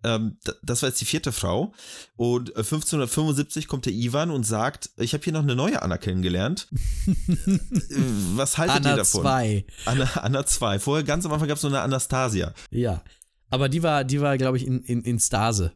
Ähm, 0.05 0.37
Das 0.63 0.83
war 0.83 0.89
jetzt 0.91 1.01
die 1.01 1.05
vierte 1.05 1.33
Frau. 1.33 1.73
Und 2.15 2.51
äh, 2.51 2.61
1575 2.61 3.67
kommt 3.67 3.87
der 3.87 3.93
Ivan 3.93 4.31
und 4.31 4.45
sagt, 4.45 4.91
ich 4.97 5.13
habe 5.13 5.25
hier 5.25 5.33
noch 5.33 5.43
eine 5.43 5.57
neue 5.57 5.83
Anna 5.83 5.99
kennengelernt. 5.99 6.69
Äh, 7.07 7.59
Was 8.37 8.57
haltet 8.59 8.77
ihr 8.77 8.87
Anna 8.87 8.97
davon? 8.97 9.23
2. 9.23 9.67
Anna, 9.87 10.05
Anna 10.15 10.47
2. 10.47 10.79
Vorher 10.79 11.05
ganz 11.05 11.27
am 11.27 11.33
Anfang 11.33 11.49
gab 11.49 11.57
es 11.57 11.63
nur 11.65 11.73
eine 11.73 11.81
Anastasia. 11.81 12.55
Ja. 12.71 13.03
Aber 13.51 13.69
die 13.69 13.83
war, 13.83 14.05
die 14.05 14.21
war, 14.21 14.39
glaube 14.39 14.57
ich, 14.57 14.67
in, 14.67 14.83
in, 14.83 15.03
in 15.03 15.19
Stase. 15.19 15.73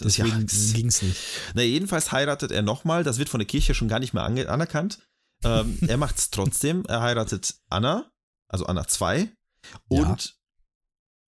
Deswegen 0.00 0.28
Ja, 0.28 0.38
das- 0.40 0.72
ging's 0.72 1.02
nicht. 1.02 1.16
Na, 1.54 1.62
jedenfalls 1.62 2.12
heiratet 2.12 2.50
er 2.50 2.62
nochmal. 2.62 3.04
Das 3.04 3.18
wird 3.18 3.28
von 3.28 3.40
der 3.40 3.46
Kirche 3.46 3.74
schon 3.74 3.88
gar 3.88 3.98
nicht 4.00 4.14
mehr 4.14 4.24
anerkannt. 4.24 4.98
Ähm, 5.44 5.78
er 5.86 5.96
macht 5.96 6.18
es 6.18 6.30
trotzdem. 6.30 6.84
Er 6.86 7.00
heiratet 7.02 7.54
Anna, 7.68 8.10
also 8.48 8.66
Anna 8.66 8.86
2. 8.86 9.28
Und 9.88 10.34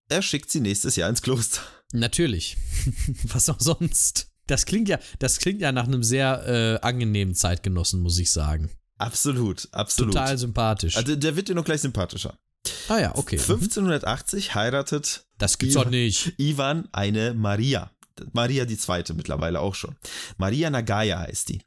er 0.09 0.23
schickt 0.23 0.51
sie 0.51 0.61
nächstes 0.61 0.97
Jahr 0.97 1.09
ins 1.11 1.23
Kloster. 1.23 1.61
Natürlich. 1.93 2.57
Was 3.25 3.49
auch 3.49 3.61
sonst. 3.61 4.29
Das 4.47 4.67
klingt 4.67 4.89
ja, 4.89 4.99
das 5.19 5.39
klingt 5.39 5.61
ja 5.61 5.73
nach 5.73 5.85
einem 5.87 6.03
sehr 6.03 6.47
äh, 6.47 6.87
angenehmen 6.87 7.35
Zeitgenossen, 7.35 8.01
muss 8.01 8.19
ich 8.19 8.31
sagen. 8.31 8.71
Absolut, 8.99 9.69
absolut. 9.73 10.13
Total 10.15 10.37
sympathisch. 10.39 10.97
Also 10.97 11.17
der 11.17 11.37
wird 11.37 11.49
dir 11.49 11.55
noch 11.55 11.65
gleich 11.65 11.81
sympathischer. 11.81 12.39
ah 12.89 12.99
ja, 12.99 13.15
okay. 13.17 13.39
1580 13.39 14.55
heiratet 14.55 15.27
Das 15.39 15.59
gibt's 15.59 15.75
Ja. 15.75 15.85
doch 15.85 15.91
nicht. 15.91 16.35
Ivan 16.39 16.89
eine 16.93 17.35
Maria. 17.35 17.91
Maria 18.33 18.65
die 18.65 18.79
zweite 18.79 19.15
mittlerweile 19.15 19.61
auch 19.61 19.75
schon. 19.75 19.97
Maria 20.37 20.71
Nagaya 20.71 21.21
heißt 21.21 21.49
die. 21.49 21.63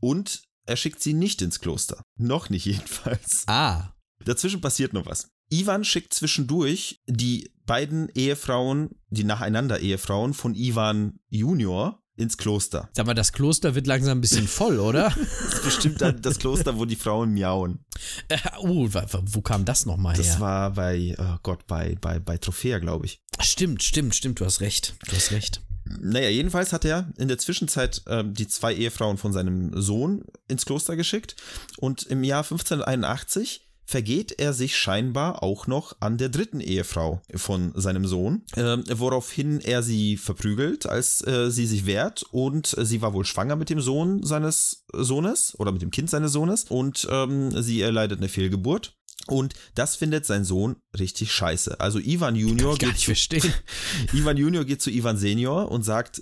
Und 0.00 0.42
er 0.66 0.76
schickt 0.76 1.02
sie 1.02 1.14
nicht 1.14 1.42
ins 1.42 1.60
Kloster. 1.60 2.02
Noch 2.16 2.50
nicht 2.50 2.64
jedenfalls. 2.66 3.44
Ah. 3.46 3.94
Dazwischen 4.24 4.60
passiert 4.60 4.92
noch 4.92 5.06
was. 5.06 5.28
Ivan 5.50 5.84
schickt 5.84 6.14
zwischendurch 6.14 7.02
die 7.06 7.52
beiden 7.66 8.08
Ehefrauen, 8.14 8.90
die 9.10 9.24
nacheinander 9.24 9.80
Ehefrauen 9.80 10.34
von 10.34 10.54
Ivan 10.54 11.18
Junior 11.28 12.00
ins 12.16 12.38
Kloster. 12.38 12.88
Sag 12.92 13.06
mal, 13.06 13.14
das 13.14 13.32
Kloster 13.32 13.74
wird 13.74 13.86
langsam 13.86 14.18
ein 14.18 14.20
bisschen 14.20 14.48
voll, 14.48 14.78
oder? 14.78 15.10
Das 15.10 15.54
ist 15.54 15.62
bestimmt 15.64 16.00
das 16.00 16.38
Kloster, 16.38 16.78
wo 16.78 16.84
die 16.84 16.96
Frauen 16.96 17.32
miauen. 17.34 17.84
äh, 18.28 18.38
uh, 18.60 18.88
wo 18.92 19.40
kam 19.42 19.64
das 19.64 19.84
nochmal 19.84 20.16
Das 20.16 20.34
her? 20.34 20.40
war 20.40 20.70
bei, 20.72 21.14
oh 21.18 21.38
Gott, 21.42 21.66
bei, 21.66 21.96
bei, 22.00 22.18
bei 22.20 22.38
Trophäa, 22.38 22.78
glaube 22.78 23.06
ich. 23.06 23.20
Stimmt, 23.40 23.82
stimmt, 23.82 24.14
stimmt, 24.14 24.40
du 24.40 24.44
hast 24.44 24.60
recht. 24.60 24.94
Du 25.08 25.16
hast 25.16 25.32
recht. 25.32 25.60
Naja, 25.84 26.28
jedenfalls 26.28 26.72
hat 26.72 26.84
er 26.84 27.12
in 27.18 27.28
der 27.28 27.38
Zwischenzeit 27.38 28.02
ähm, 28.06 28.34
die 28.34 28.48
zwei 28.48 28.74
Ehefrauen 28.74 29.18
von 29.18 29.32
seinem 29.32 29.70
Sohn 29.80 30.24
ins 30.48 30.64
Kloster 30.64 30.96
geschickt 30.96 31.36
und 31.76 32.04
im 32.04 32.24
Jahr 32.24 32.42
1581 32.42 33.64
vergeht 33.86 34.38
er 34.38 34.52
sich 34.52 34.76
scheinbar 34.76 35.42
auch 35.42 35.66
noch 35.66 35.96
an 36.00 36.16
der 36.16 36.28
dritten 36.28 36.60
Ehefrau 36.60 37.20
von 37.34 37.72
seinem 37.74 38.06
Sohn, 38.06 38.42
ähm, 38.56 38.84
woraufhin 38.90 39.60
er 39.60 39.82
sie 39.82 40.16
verprügelt, 40.16 40.86
als 40.86 41.26
äh, 41.26 41.50
sie 41.50 41.66
sich 41.66 41.86
wehrt 41.86 42.24
und 42.30 42.76
äh, 42.78 42.84
sie 42.84 43.02
war 43.02 43.12
wohl 43.12 43.24
schwanger 43.24 43.56
mit 43.56 43.70
dem 43.70 43.80
Sohn 43.80 44.22
seines 44.22 44.86
Sohnes 44.92 45.58
oder 45.58 45.72
mit 45.72 45.82
dem 45.82 45.90
Kind 45.90 46.08
seines 46.10 46.32
Sohnes 46.32 46.64
und 46.64 47.06
ähm, 47.10 47.50
sie 47.62 47.82
erleidet 47.82 48.18
eine 48.18 48.28
Fehlgeburt. 48.28 48.96
Und 49.26 49.54
das 49.74 49.96
findet 49.96 50.26
sein 50.26 50.44
Sohn 50.44 50.76
richtig 50.98 51.32
scheiße. 51.32 51.80
Also 51.80 51.98
Ivan 51.98 52.36
Junior 52.36 52.76
geht 52.76 52.98
zu. 52.98 53.12
Ivan 54.12 54.36
Junior 54.36 54.64
geht 54.64 54.82
zu 54.82 54.90
Ivan 54.90 55.16
Senior 55.16 55.70
und 55.70 55.82
sagt, 55.82 56.20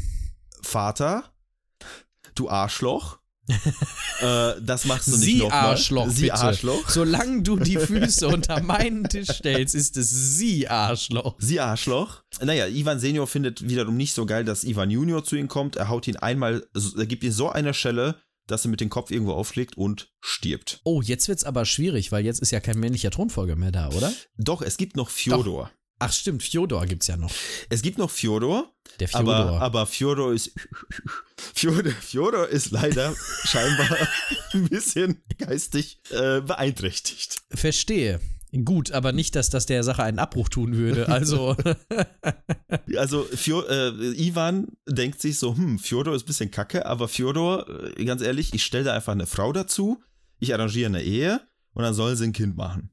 Vater, 0.62 1.32
du 2.34 2.48
Arschloch, 2.48 3.18
äh, 4.20 4.52
das 4.60 4.84
machst 4.84 5.08
du 5.08 5.12
nicht 5.12 5.24
Sie 5.24 5.38
nochmal. 5.38 5.70
Arschloch, 5.70 6.08
Sie 6.10 6.22
bitte. 6.22 6.34
Arschloch. 6.34 6.88
Solange 6.88 7.42
du 7.42 7.56
die 7.56 7.76
Füße 7.78 8.28
unter 8.28 8.62
meinen 8.62 9.08
Tisch 9.08 9.28
stellst, 9.28 9.74
ist 9.74 9.96
es 9.96 10.36
sie 10.36 10.68
Arschloch. 10.68 11.34
Sie 11.38 11.58
Arschloch. 11.58 12.22
Naja, 12.40 12.68
Ivan 12.68 13.00
Senior 13.00 13.26
findet 13.26 13.68
wiederum 13.68 13.96
nicht 13.96 14.14
so 14.14 14.26
geil, 14.26 14.44
dass 14.44 14.64
Ivan 14.64 14.90
Junior 14.90 15.24
zu 15.24 15.36
ihm 15.36 15.48
kommt. 15.48 15.76
Er 15.76 15.88
haut 15.88 16.06
ihn 16.06 16.16
einmal, 16.16 16.64
er 16.96 17.06
gibt 17.06 17.24
ihm 17.24 17.32
so 17.32 17.50
eine 17.50 17.74
Schelle, 17.74 18.16
dass 18.46 18.64
er 18.64 18.70
mit 18.70 18.80
dem 18.80 18.90
Kopf 18.90 19.10
irgendwo 19.10 19.32
aufschlägt 19.32 19.76
und 19.76 20.12
stirbt. 20.20 20.80
Oh, 20.84 21.00
jetzt 21.02 21.28
wird's 21.28 21.44
aber 21.44 21.64
schwierig, 21.64 22.12
weil 22.12 22.24
jetzt 22.24 22.40
ist 22.40 22.50
ja 22.50 22.60
kein 22.60 22.78
männlicher 22.78 23.10
Thronfolger 23.10 23.56
mehr 23.56 23.72
da, 23.72 23.88
oder? 23.90 24.12
Doch, 24.36 24.62
es 24.62 24.76
gibt 24.76 24.96
noch 24.96 25.10
Fjodor. 25.10 25.70
Ach 26.04 26.12
stimmt, 26.12 26.42
Fjodor 26.42 26.84
gibt's 26.86 27.06
ja 27.06 27.16
noch. 27.16 27.30
Es 27.70 27.80
gibt 27.80 27.96
noch 27.96 28.10
Fjodor, 28.10 28.72
Der 28.98 29.06
Fjodor. 29.06 29.34
aber, 29.34 29.60
aber 29.60 29.86
Fjodor 29.86 30.32
ist 30.32 30.50
Fjodor, 31.54 31.92
Fjodor 31.92 32.48
ist 32.48 32.72
leider 32.72 33.14
scheinbar 33.44 33.96
ein 34.52 34.68
bisschen 34.68 35.22
geistig 35.38 36.00
äh, 36.10 36.40
beeinträchtigt. 36.40 37.42
Verstehe. 37.50 38.20
Gut, 38.64 38.92
aber 38.92 39.12
nicht, 39.12 39.34
dass 39.34 39.48
das 39.48 39.64
der 39.64 39.82
Sache 39.82 40.02
einen 40.02 40.18
Abbruch 40.18 40.48
tun 40.48 40.76
würde. 40.76 41.06
Also, 41.12 41.56
Also 42.96 43.22
Fjor, 43.24 43.68
äh, 43.70 43.90
Ivan 44.12 44.68
denkt 44.86 45.20
sich 45.20 45.38
so, 45.38 45.56
hm, 45.56 45.78
Fjodor 45.78 46.14
ist 46.14 46.24
ein 46.24 46.26
bisschen 46.26 46.50
kacke, 46.50 46.86
aber 46.86 47.08
Fjodor, 47.08 47.66
äh, 47.96 48.04
ganz 48.04 48.22
ehrlich, 48.22 48.52
ich 48.54 48.64
stelle 48.64 48.84
da 48.84 48.94
einfach 48.94 49.12
eine 49.12 49.26
Frau 49.26 49.52
dazu, 49.52 50.02
ich 50.38 50.54
arrangiere 50.54 50.86
eine 50.86 51.02
Ehe 51.02 51.40
und 51.72 51.82
dann 51.82 51.94
sollen 51.94 52.16
sie 52.16 52.24
ein 52.24 52.32
Kind 52.32 52.56
machen. 52.56 52.90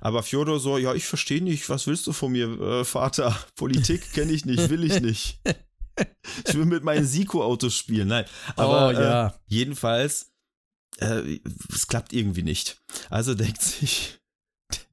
Aber 0.00 0.22
Fjodor 0.22 0.60
so, 0.60 0.76
ja, 0.76 0.94
ich 0.94 1.06
verstehe 1.06 1.42
nicht, 1.42 1.68
was 1.70 1.86
willst 1.86 2.06
du 2.06 2.12
von 2.12 2.32
mir, 2.32 2.60
äh, 2.60 2.84
Vater? 2.84 3.36
Politik 3.56 4.12
kenne 4.12 4.32
ich 4.32 4.44
nicht, 4.44 4.68
will 4.68 4.84
ich 4.84 5.00
nicht. 5.00 5.40
Ich 6.44 6.54
will 6.54 6.64
mit 6.64 6.82
meinen 6.82 7.06
Siko-Autos 7.06 7.76
spielen. 7.76 8.08
Nein, 8.08 8.24
aber 8.56 8.88
oh 8.88 8.90
ja. 8.90 9.26
äh, 9.28 9.30
jedenfalls, 9.46 10.32
es 10.98 11.86
klappt 11.86 12.12
irgendwie 12.12 12.42
nicht. 12.42 12.82
Also 13.10 13.36
denkt 13.36 13.62
sich, 13.62 14.18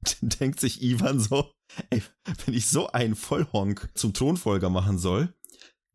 denkt 0.20 0.60
sich 0.60 0.82
Ivan 0.82 1.20
so, 1.20 1.52
ey, 1.90 2.02
wenn 2.44 2.54
ich 2.54 2.66
so 2.66 2.88
einen 2.88 3.14
Vollhonk 3.14 3.88
zum 3.94 4.12
Thronfolger 4.12 4.70
machen 4.70 4.98
soll, 4.98 5.34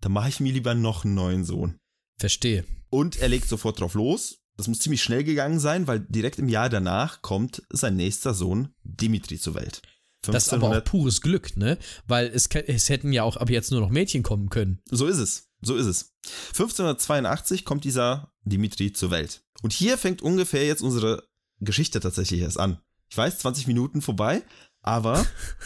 dann 0.01 0.11
mache 0.11 0.29
ich 0.29 0.39
mir 0.39 0.53
lieber 0.53 0.75
noch 0.75 1.05
einen 1.05 1.15
neuen 1.15 1.43
Sohn. 1.43 1.79
Verstehe. 2.17 2.65
Und 2.89 3.17
er 3.17 3.29
legt 3.29 3.47
sofort 3.47 3.79
drauf 3.79 3.93
los. 3.93 4.39
Das 4.55 4.67
muss 4.67 4.79
ziemlich 4.79 5.03
schnell 5.03 5.23
gegangen 5.23 5.59
sein, 5.59 5.85
weil 5.87 5.99
direkt 5.99 6.39
im 6.39 6.49
Jahr 6.49 6.69
danach 6.69 7.21
kommt 7.21 7.63
sein 7.69 7.95
nächster 7.95 8.33
Sohn 8.33 8.73
Dimitri 8.83 9.37
zur 9.37 9.53
Welt. 9.53 9.81
Das 10.21 10.47
ist 10.47 10.53
aber 10.53 10.67
auch 10.67 10.71
1500 10.71 10.85
pures 10.85 11.21
Glück, 11.21 11.57
ne? 11.57 11.77
Weil 12.07 12.27
es, 12.27 12.47
es 12.47 12.89
hätten 12.89 13.13
ja 13.13 13.23
auch 13.23 13.37
ab 13.37 13.49
jetzt 13.49 13.71
nur 13.71 13.81
noch 13.81 13.89
Mädchen 13.89 14.23
kommen 14.23 14.49
können. 14.49 14.81
So 14.89 15.05
ist 15.05 15.19
es. 15.19 15.49
So 15.61 15.75
ist 15.75 15.85
es. 15.85 16.13
1582 16.49 17.65
kommt 17.65 17.83
dieser 17.83 18.31
Dimitri 18.43 18.93
zur 18.93 19.11
Welt. 19.11 19.43
Und 19.61 19.73
hier 19.73 19.97
fängt 19.97 20.21
ungefähr 20.21 20.65
jetzt 20.65 20.81
unsere 20.81 21.27
Geschichte 21.59 21.99
tatsächlich 21.99 22.41
erst 22.41 22.59
an. 22.59 22.79
Ich 23.09 23.17
weiß, 23.17 23.39
20 23.39 23.67
Minuten 23.67 24.01
vorbei, 24.01 24.43
aber 24.81 25.25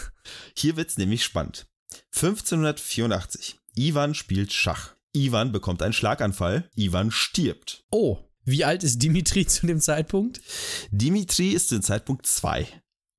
hier 0.58 0.77
wird's 0.77 0.97
nämlich 0.97 1.23
spannend. 1.23 1.67
1584. 2.15 3.58
Ivan 3.75 4.13
spielt 4.13 4.54
Schach. 4.54 4.95
Ivan 5.13 5.51
bekommt 5.51 5.82
einen 5.82 5.93
Schlaganfall. 5.93 6.69
Ivan 6.75 7.12
stirbt. 7.12 7.84
Oh, 7.91 8.19
wie 8.43 8.65
alt 8.65 8.84
ist 8.84 8.99
Dimitri 8.99 9.45
zu 9.45 9.67
dem 9.67 9.80
Zeitpunkt? 9.80 10.41
Dimitri 10.91 11.49
ist 11.49 11.69
zu 11.69 11.75
dem 11.75 11.84
Zeitpunkt 11.84 12.25
zwei. 12.25 12.67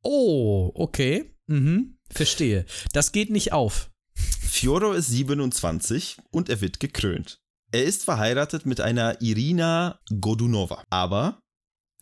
Oh, 0.03 0.73
okay. 0.75 1.35
Mhm. 1.47 1.99
Verstehe. 2.11 2.67
Das 2.93 3.13
geht 3.13 3.31
nicht 3.31 3.53
auf. 3.53 3.91
Fjodor 4.15 4.95
ist 4.95 5.09
27 5.09 6.19
und 6.31 6.49
er 6.49 6.61
wird 6.61 6.81
gekrönt. 6.81 7.41
Er 7.71 7.85
ist 7.85 8.05
verheiratet 8.05 8.67
mit 8.67 8.81
einer 8.81 9.21
Irina 9.23 9.99
Godunova. 10.21 10.85
Aber 10.91 11.42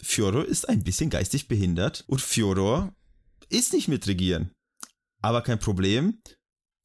Fjodor 0.02 0.44
ist 0.44 0.68
ein 0.68 0.82
bisschen 0.82 1.10
geistig 1.10 1.48
behindert 1.48 2.04
und 2.06 2.20
Fjodor 2.20 2.92
ist 3.48 3.72
nicht 3.72 3.88
mitregieren. 3.88 4.52
Aber 5.22 5.42
kein 5.42 5.58
Problem. 5.58 6.20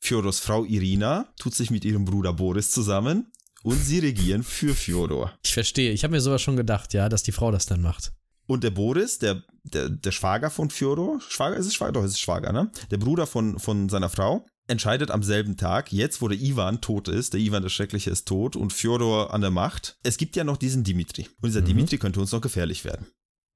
Fjodors 0.01 0.39
Frau 0.39 0.65
Irina 0.65 1.33
tut 1.39 1.55
sich 1.55 1.71
mit 1.71 1.85
ihrem 1.85 2.05
Bruder 2.05 2.33
Boris 2.33 2.71
zusammen 2.71 3.31
und 3.63 3.77
sie 3.83 3.99
regieren 3.99 4.43
für 4.43 4.75
Fjodor. 4.75 5.37
Ich 5.43 5.53
verstehe. 5.53 5.91
Ich 5.91 6.03
habe 6.03 6.11
mir 6.11 6.21
sowas 6.21 6.41
schon 6.41 6.55
gedacht, 6.55 6.93
ja, 6.93 7.09
dass 7.09 7.23
die 7.23 7.31
Frau 7.31 7.51
das 7.51 7.65
dann 7.65 7.81
macht. 7.81 8.13
Und 8.47 8.63
der 8.63 8.69
Boris, 8.69 9.17
der, 9.17 9.43
der, 9.63 9.89
der 9.89 10.11
Schwager 10.11 10.51
von 10.51 10.69
Fjodor, 10.69 11.19
Schwager, 11.21 11.55
ist 11.55 11.65
es 11.65 11.73
Schwager? 11.73 11.93
Doch, 11.93 12.03
ist 12.03 12.11
es 12.11 12.19
Schwager, 12.19 12.51
ne? 12.51 12.71
Der 12.91 12.97
Bruder 12.97 13.25
von, 13.25 13.57
von 13.57 13.89
seiner 13.89 14.09
Frau, 14.09 14.45
entscheidet 14.67 15.11
am 15.11 15.21
selben 15.23 15.57
Tag, 15.57 15.91
jetzt 15.91 16.21
wo 16.21 16.27
der 16.27 16.39
Ivan 16.39 16.81
tot 16.81 17.07
ist, 17.07 17.33
der 17.33 17.39
Ivan 17.39 17.61
der 17.63 17.69
Schreckliche 17.69 18.09
ist 18.09 18.27
tot 18.27 18.55
und 18.55 18.73
Fjodor 18.73 19.33
an 19.33 19.41
der 19.41 19.51
Macht, 19.51 19.97
es 20.03 20.17
gibt 20.17 20.35
ja 20.35 20.43
noch 20.43 20.57
diesen 20.57 20.83
Dimitri. 20.83 21.27
Und 21.41 21.47
dieser 21.49 21.61
Mhm. 21.61 21.65
Dimitri 21.65 21.97
könnte 21.97 22.19
uns 22.19 22.31
noch 22.31 22.41
gefährlich 22.41 22.83
werden. 22.85 23.07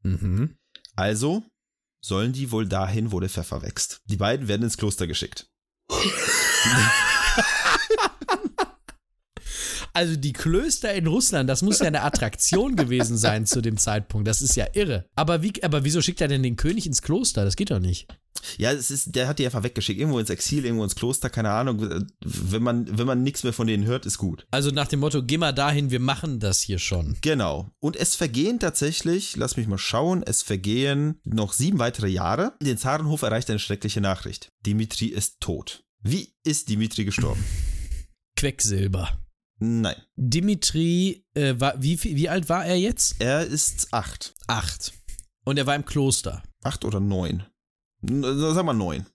Mhm. 0.03 0.55
Also 0.95 1.43
sollen 2.01 2.31
die 2.33 2.51
wohl 2.51 2.67
dahin, 2.67 3.11
wo 3.11 3.19
der 3.19 3.29
Pfeffer 3.29 3.61
wächst. 3.61 4.01
Die 4.05 4.17
beiden 4.17 4.47
werden 4.47 4.63
ins 4.63 4.77
Kloster 4.77 5.07
geschickt. 5.07 5.49
Also 9.93 10.15
die 10.15 10.33
Klöster 10.33 10.93
in 10.93 11.07
Russland, 11.07 11.49
das 11.49 11.61
muss 11.61 11.79
ja 11.79 11.87
eine 11.87 12.03
Attraktion 12.03 12.75
gewesen 12.75 13.17
sein 13.17 13.45
zu 13.45 13.61
dem 13.61 13.77
Zeitpunkt. 13.77 14.27
Das 14.27 14.41
ist 14.41 14.55
ja 14.55 14.67
irre. 14.73 15.05
Aber, 15.15 15.43
wie, 15.43 15.53
aber 15.63 15.83
wieso 15.83 16.01
schickt 16.01 16.21
er 16.21 16.27
denn 16.27 16.43
den 16.43 16.55
König 16.55 16.85
ins 16.85 17.01
Kloster? 17.01 17.45
Das 17.45 17.55
geht 17.55 17.71
doch 17.71 17.79
nicht. 17.79 18.07
Ja, 18.57 18.71
es 18.71 18.91
ist, 18.91 19.15
der 19.15 19.27
hat 19.27 19.39
die 19.39 19.45
einfach 19.45 19.63
weggeschickt. 19.63 19.99
Irgendwo 19.99 20.19
ins 20.19 20.29
Exil, 20.29 20.65
irgendwo 20.65 20.83
ins 20.83 20.95
Kloster, 20.95 21.29
keine 21.29 21.51
Ahnung. 21.51 22.05
Wenn 22.23 22.63
man, 22.63 22.97
wenn 22.97 23.07
man 23.07 23.23
nichts 23.23 23.43
mehr 23.43 23.53
von 23.53 23.67
denen 23.67 23.85
hört, 23.85 24.05
ist 24.05 24.17
gut. 24.17 24.45
Also 24.51 24.71
nach 24.71 24.87
dem 24.87 25.01
Motto, 25.01 25.23
geh 25.23 25.37
mal 25.37 25.51
dahin, 25.51 25.91
wir 25.91 25.99
machen 25.99 26.39
das 26.39 26.61
hier 26.61 26.79
schon. 26.79 27.17
Genau. 27.21 27.71
Und 27.79 27.95
es 27.95 28.15
vergehen 28.15 28.59
tatsächlich, 28.59 29.35
lass 29.35 29.57
mich 29.57 29.67
mal 29.67 29.77
schauen, 29.77 30.23
es 30.23 30.41
vergehen 30.41 31.19
noch 31.23 31.53
sieben 31.53 31.79
weitere 31.79 32.07
Jahre. 32.07 32.53
Den 32.61 32.77
Zarenhof 32.77 33.21
erreicht 33.21 33.49
eine 33.49 33.59
schreckliche 33.59 34.01
Nachricht. 34.01 34.49
Dimitri 34.65 35.07
ist 35.07 35.39
tot. 35.39 35.83
Wie 36.01 36.33
ist 36.43 36.69
Dimitri 36.69 37.05
gestorben? 37.05 37.43
Quecksilber. 38.35 39.19
Nein. 39.59 39.95
Dimitri, 40.15 41.25
äh, 41.33 41.55
war, 41.59 41.81
wie, 41.81 42.01
wie 42.03 42.29
alt 42.29 42.49
war 42.49 42.65
er 42.65 42.75
jetzt? 42.77 43.15
Er 43.19 43.45
ist 43.45 43.93
acht. 43.93 44.33
Acht. 44.47 44.93
Und 45.45 45.57
er 45.57 45.67
war 45.67 45.75
im 45.75 45.85
Kloster. 45.85 46.43
Acht 46.63 46.85
oder 46.85 46.99
neun. 46.99 47.43
N- 48.01 48.21
Sag 48.23 48.63
mal 48.65 48.73
neun. 48.73 49.05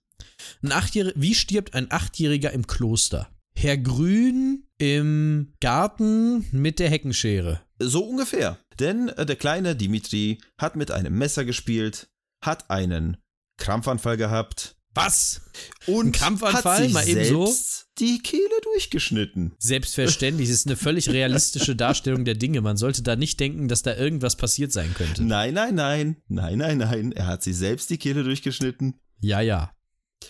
Ein 0.61 0.71
Achtjähriger, 0.71 1.19
wie 1.19 1.35
stirbt 1.35 1.73
ein 1.73 1.91
Achtjähriger 1.91 2.51
im 2.51 2.67
Kloster? 2.67 3.29
Herr 3.57 3.77
Grün 3.77 4.67
im 4.77 5.53
Garten 5.61 6.45
mit 6.51 6.79
der 6.79 6.89
Heckenschere. 6.89 7.61
So 7.79 8.03
ungefähr. 8.05 8.57
Denn 8.79 9.09
äh, 9.09 9.25
der 9.25 9.37
kleine 9.37 9.75
Dimitri 9.75 10.39
hat 10.57 10.75
mit 10.75 10.91
einem 10.91 11.17
Messer 11.17 11.45
gespielt, 11.45 12.09
hat 12.43 12.69
einen 12.69 13.17
Krampfanfall 13.57 14.17
gehabt 14.17 14.75
Was? 14.95 15.41
und 15.87 16.07
Ein 16.07 16.11
Krampfanfall? 16.11 16.77
hat 16.77 16.83
sich 16.83 16.93
Mal 16.93 17.07
eben 17.07 17.25
so? 17.25 17.53
die 17.99 18.19
Kehle 18.19 18.49
durchgeschnitten. 18.63 19.53
Selbstverständlich, 19.59 20.49
es 20.49 20.55
ist 20.59 20.67
eine 20.67 20.75
völlig 20.75 21.09
realistische 21.09 21.75
Darstellung 21.75 22.25
der 22.25 22.35
Dinge. 22.35 22.61
Man 22.61 22.77
sollte 22.77 23.03
da 23.03 23.15
nicht 23.15 23.39
denken, 23.39 23.67
dass 23.67 23.83
da 23.83 23.95
irgendwas 23.95 24.35
passiert 24.35 24.71
sein 24.71 24.93
könnte. 24.93 25.23
Nein, 25.23 25.53
nein, 25.53 25.75
nein, 25.75 26.17
nein, 26.27 26.57
nein, 26.57 26.77
nein. 26.79 27.11
Er 27.11 27.27
hat 27.27 27.43
sich 27.43 27.55
selbst 27.57 27.89
die 27.89 27.97
Kehle 27.97 28.23
durchgeschnitten. 28.23 28.95
Ja, 29.19 29.41
ja. 29.41 29.71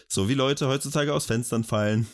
So 0.08 0.30
wie 0.30 0.34
Leute 0.34 0.68
heutzutage 0.68 1.14
aus 1.14 1.26
Fenstern 1.26 1.64
fallen. 1.64 2.08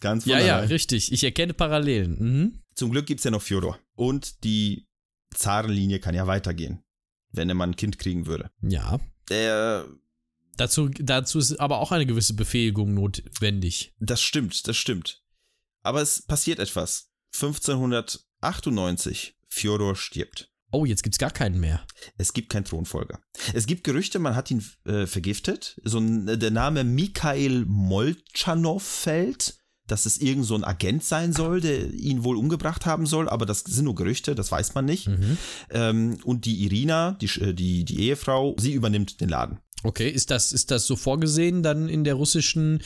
Ganz 0.00 0.26
Ja, 0.26 0.38
ja, 0.38 0.58
richtig. 0.60 1.12
Ich 1.12 1.24
erkenne 1.24 1.54
Parallelen. 1.54 2.16
Mhm. 2.18 2.62
Zum 2.74 2.90
Glück 2.90 3.06
gibt's 3.06 3.24
ja 3.24 3.30
noch 3.30 3.42
Fjodor. 3.42 3.78
Und 3.94 4.44
die 4.44 4.86
Zarenlinie 5.34 6.00
kann 6.00 6.14
ja 6.14 6.26
weitergehen, 6.26 6.82
wenn 7.32 7.48
er 7.48 7.54
mal 7.54 7.68
ein 7.68 7.76
Kind 7.76 7.98
kriegen 7.98 8.26
würde. 8.26 8.50
Ja. 8.60 8.98
Der, 9.30 9.86
Dazu, 10.56 10.88
dazu 10.88 11.38
ist 11.38 11.58
aber 11.60 11.78
auch 11.78 11.92
eine 11.92 12.06
gewisse 12.06 12.34
Befähigung 12.34 12.94
notwendig. 12.94 13.92
das 13.98 14.22
stimmt, 14.22 14.66
das 14.68 14.76
stimmt. 14.76 15.22
Aber 15.82 16.00
es 16.00 16.22
passiert 16.22 16.58
etwas. 16.58 17.10
1598. 17.34 19.36
Fjodor 19.48 19.96
stirbt. 19.96 20.50
Oh, 20.72 20.84
jetzt 20.84 21.04
gibt's 21.04 21.18
gar 21.18 21.30
keinen 21.30 21.60
mehr. 21.60 21.86
Es 22.18 22.32
gibt 22.32 22.50
keinen 22.50 22.64
Thronfolger. 22.64 23.20
Es 23.52 23.66
gibt 23.66 23.84
Gerüchte, 23.84 24.18
man 24.18 24.34
hat 24.34 24.50
ihn 24.50 24.64
äh, 24.84 25.06
vergiftet. 25.06 25.80
So 25.84 25.98
ein, 25.98 26.26
der 26.26 26.50
Name 26.50 26.82
Mikhail 26.82 27.64
Moltschanow 27.64 28.82
fällt, 28.82 29.56
dass 29.86 30.06
es 30.06 30.18
irgend 30.18 30.46
so 30.46 30.56
ein 30.56 30.64
Agent 30.64 31.04
sein 31.04 31.32
soll, 31.32 31.60
der 31.60 31.92
ihn 31.92 32.24
wohl 32.24 32.36
umgebracht 32.36 32.86
haben 32.86 33.06
soll, 33.06 33.28
aber 33.28 33.46
das 33.46 33.60
sind 33.60 33.84
nur 33.84 33.94
Gerüchte, 33.94 34.34
das 34.34 34.50
weiß 34.50 34.74
man 34.74 34.86
nicht. 34.86 35.06
Mhm. 35.06 35.38
Ähm, 35.70 36.18
und 36.24 36.44
die 36.44 36.64
Irina, 36.64 37.12
die, 37.20 37.26
äh, 37.40 37.54
die, 37.54 37.84
die 37.84 38.00
Ehefrau, 38.00 38.56
sie 38.58 38.72
übernimmt 38.72 39.20
den 39.20 39.28
Laden. 39.28 39.60
Okay, 39.84 40.08
ist 40.08 40.30
das, 40.30 40.50
ist 40.52 40.70
das 40.70 40.86
so 40.86 40.96
vorgesehen 40.96 41.62
dann 41.62 41.88
in 41.88 42.02
der 42.04 42.14
russischen 42.14 42.82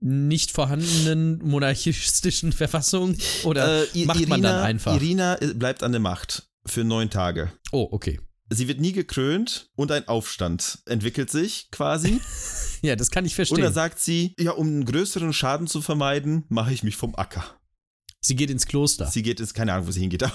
nicht 0.00 0.50
vorhandenen 0.50 1.38
monarchistischen 1.44 2.52
Verfassung? 2.62 3.16
Oder 3.44 3.84
Äh, 3.94 4.04
macht 4.04 4.26
man 4.28 4.42
dann 4.42 4.64
einfach? 4.64 4.94
Irina 4.94 5.40
äh, 5.40 5.54
bleibt 5.54 5.82
an 5.82 5.92
der 5.92 6.00
Macht 6.00 6.48
für 6.66 6.84
neun 6.84 7.10
Tage. 7.10 7.52
oh, 7.72 7.88
okay. 7.90 8.18
Sie 8.50 8.66
wird 8.66 8.80
nie 8.80 8.92
gekrönt 8.92 9.68
und 9.76 9.92
ein 9.92 10.08
Aufstand 10.08 10.78
entwickelt 10.86 11.30
sich 11.30 11.70
quasi. 11.70 12.20
Ja, 12.80 12.94
das 12.94 13.10
kann 13.10 13.24
ich 13.26 13.32
und 13.32 13.36
verstehen. 13.36 13.60
dann 13.60 13.72
sagt 13.74 13.98
sie, 13.98 14.34
ja, 14.38 14.52
um 14.52 14.68
einen 14.68 14.84
größeren 14.84 15.32
Schaden 15.32 15.66
zu 15.66 15.82
vermeiden, 15.82 16.44
mache 16.48 16.72
ich 16.72 16.84
mich 16.84 16.94
vom 16.94 17.16
Acker. 17.16 17.57
Sie 18.20 18.34
geht 18.36 18.50
ins 18.50 18.66
Kloster. 18.66 19.06
Sie 19.06 19.22
geht 19.22 19.38
ins, 19.40 19.54
keine 19.54 19.72
Ahnung, 19.72 19.86
wo 19.86 19.92
sie 19.92 20.00
hingeht. 20.00 20.22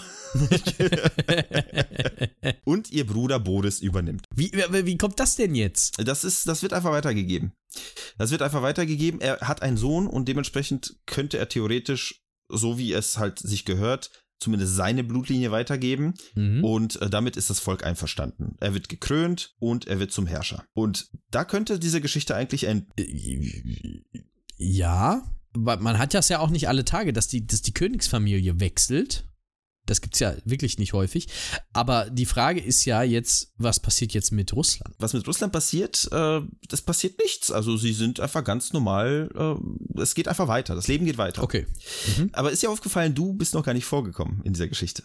und 2.64 2.92
ihr 2.92 3.06
Bruder 3.06 3.40
Boris 3.40 3.82
übernimmt. 3.82 4.26
wie, 4.34 4.52
wie, 4.52 4.98
kommt 4.98 5.20
das 5.20 5.36
denn 5.36 5.54
jetzt? 5.54 5.96
Das 5.98 6.24
ist, 6.24 6.48
das 6.48 6.62
wird 6.62 6.74
einfach 6.74 6.92
weitergegeben. 6.92 7.52
Das 8.18 8.32
wird 8.32 8.42
einfach 8.42 8.62
weitergegeben. 8.62 9.20
Er 9.20 9.40
hat 9.42 9.62
einen 9.62 9.78
Sohn 9.78 10.08
und 10.08 10.28
dementsprechend 10.28 10.96
könnte 11.06 11.38
er 11.38 11.50
theoretisch, 11.50 12.24
so 12.50 12.78
wie 12.78 12.94
es 12.94 13.18
halt 13.18 13.40
sich 13.40 13.66
gehört, 13.66 14.12
zumindest 14.40 14.76
seine 14.76 15.04
Blutlinie 15.04 15.52
weitergeben. 15.52 16.14
Mhm. 16.36 16.64
Und 16.64 17.02
äh, 17.02 17.10
damit 17.10 17.38
ist 17.38 17.50
das 17.50 17.60
Volk 17.60 17.84
einverstanden. 17.84 18.56
Er 18.60 18.74
wird 18.74 18.90
gekrönt 18.90 19.54
und 19.60 19.88
er 19.88 20.00
wird 20.00 20.12
zum 20.12 20.28
Herrscher. 20.28 20.64
Und 20.74 21.10
da 21.32 21.44
könnte 21.46 21.80
diese 21.80 22.02
Geschichte 22.02 22.36
eigentlich 22.36 22.66
enden. 22.66 22.92
Ja, 24.58 25.24
aber 25.43 25.43
man 25.56 25.98
hat 25.98 26.14
das 26.14 26.30
ja 26.30 26.40
auch 26.40 26.50
nicht 26.50 26.68
alle 26.68 26.86
Tage, 26.86 27.14
dass 27.14 27.28
die, 27.28 27.46
dass 27.46 27.62
die 27.62 27.74
Königsfamilie 27.74 28.60
wechselt. 28.60 29.26
Das 29.86 30.00
gibt's 30.00 30.20
ja 30.20 30.34
wirklich 30.46 30.80
nicht 30.80 30.94
häufig. 30.94 31.28
Aber 31.74 32.10
die 32.10 32.26
Frage 32.26 32.62
ist 32.62 32.86
ja 32.86 33.04
jetzt, 33.04 33.52
was 33.58 33.82
passiert 33.82 34.14
jetzt 34.14 34.32
mit 34.32 34.54
Russland? 34.54 34.96
Was 34.98 35.12
mit 35.12 35.28
Russland 35.28 35.52
passiert, 35.52 36.08
äh, 36.10 36.40
das 36.70 36.82
passiert 36.82 37.20
nichts. 37.20 37.52
Also 37.52 37.76
sie 37.76 37.92
sind 37.92 38.22
einfach 38.22 38.46
ganz 38.46 38.72
normal, 38.72 39.30
äh, 39.36 40.02
es 40.02 40.16
geht 40.16 40.30
einfach 40.30 40.48
weiter, 40.48 40.74
das 40.74 40.88
Leben 40.88 41.06
geht 41.06 41.18
weiter. 41.18 41.44
Okay. 41.44 41.68
Aber 42.32 42.52
ist 42.52 42.64
dir 42.64 42.70
aufgefallen, 42.70 43.14
du 43.14 43.34
bist 43.34 43.54
noch 43.54 43.66
gar 43.66 43.74
nicht 43.74 43.86
vorgekommen 43.86 44.42
in 44.46 44.54
dieser 44.54 44.70
Geschichte. 44.70 45.04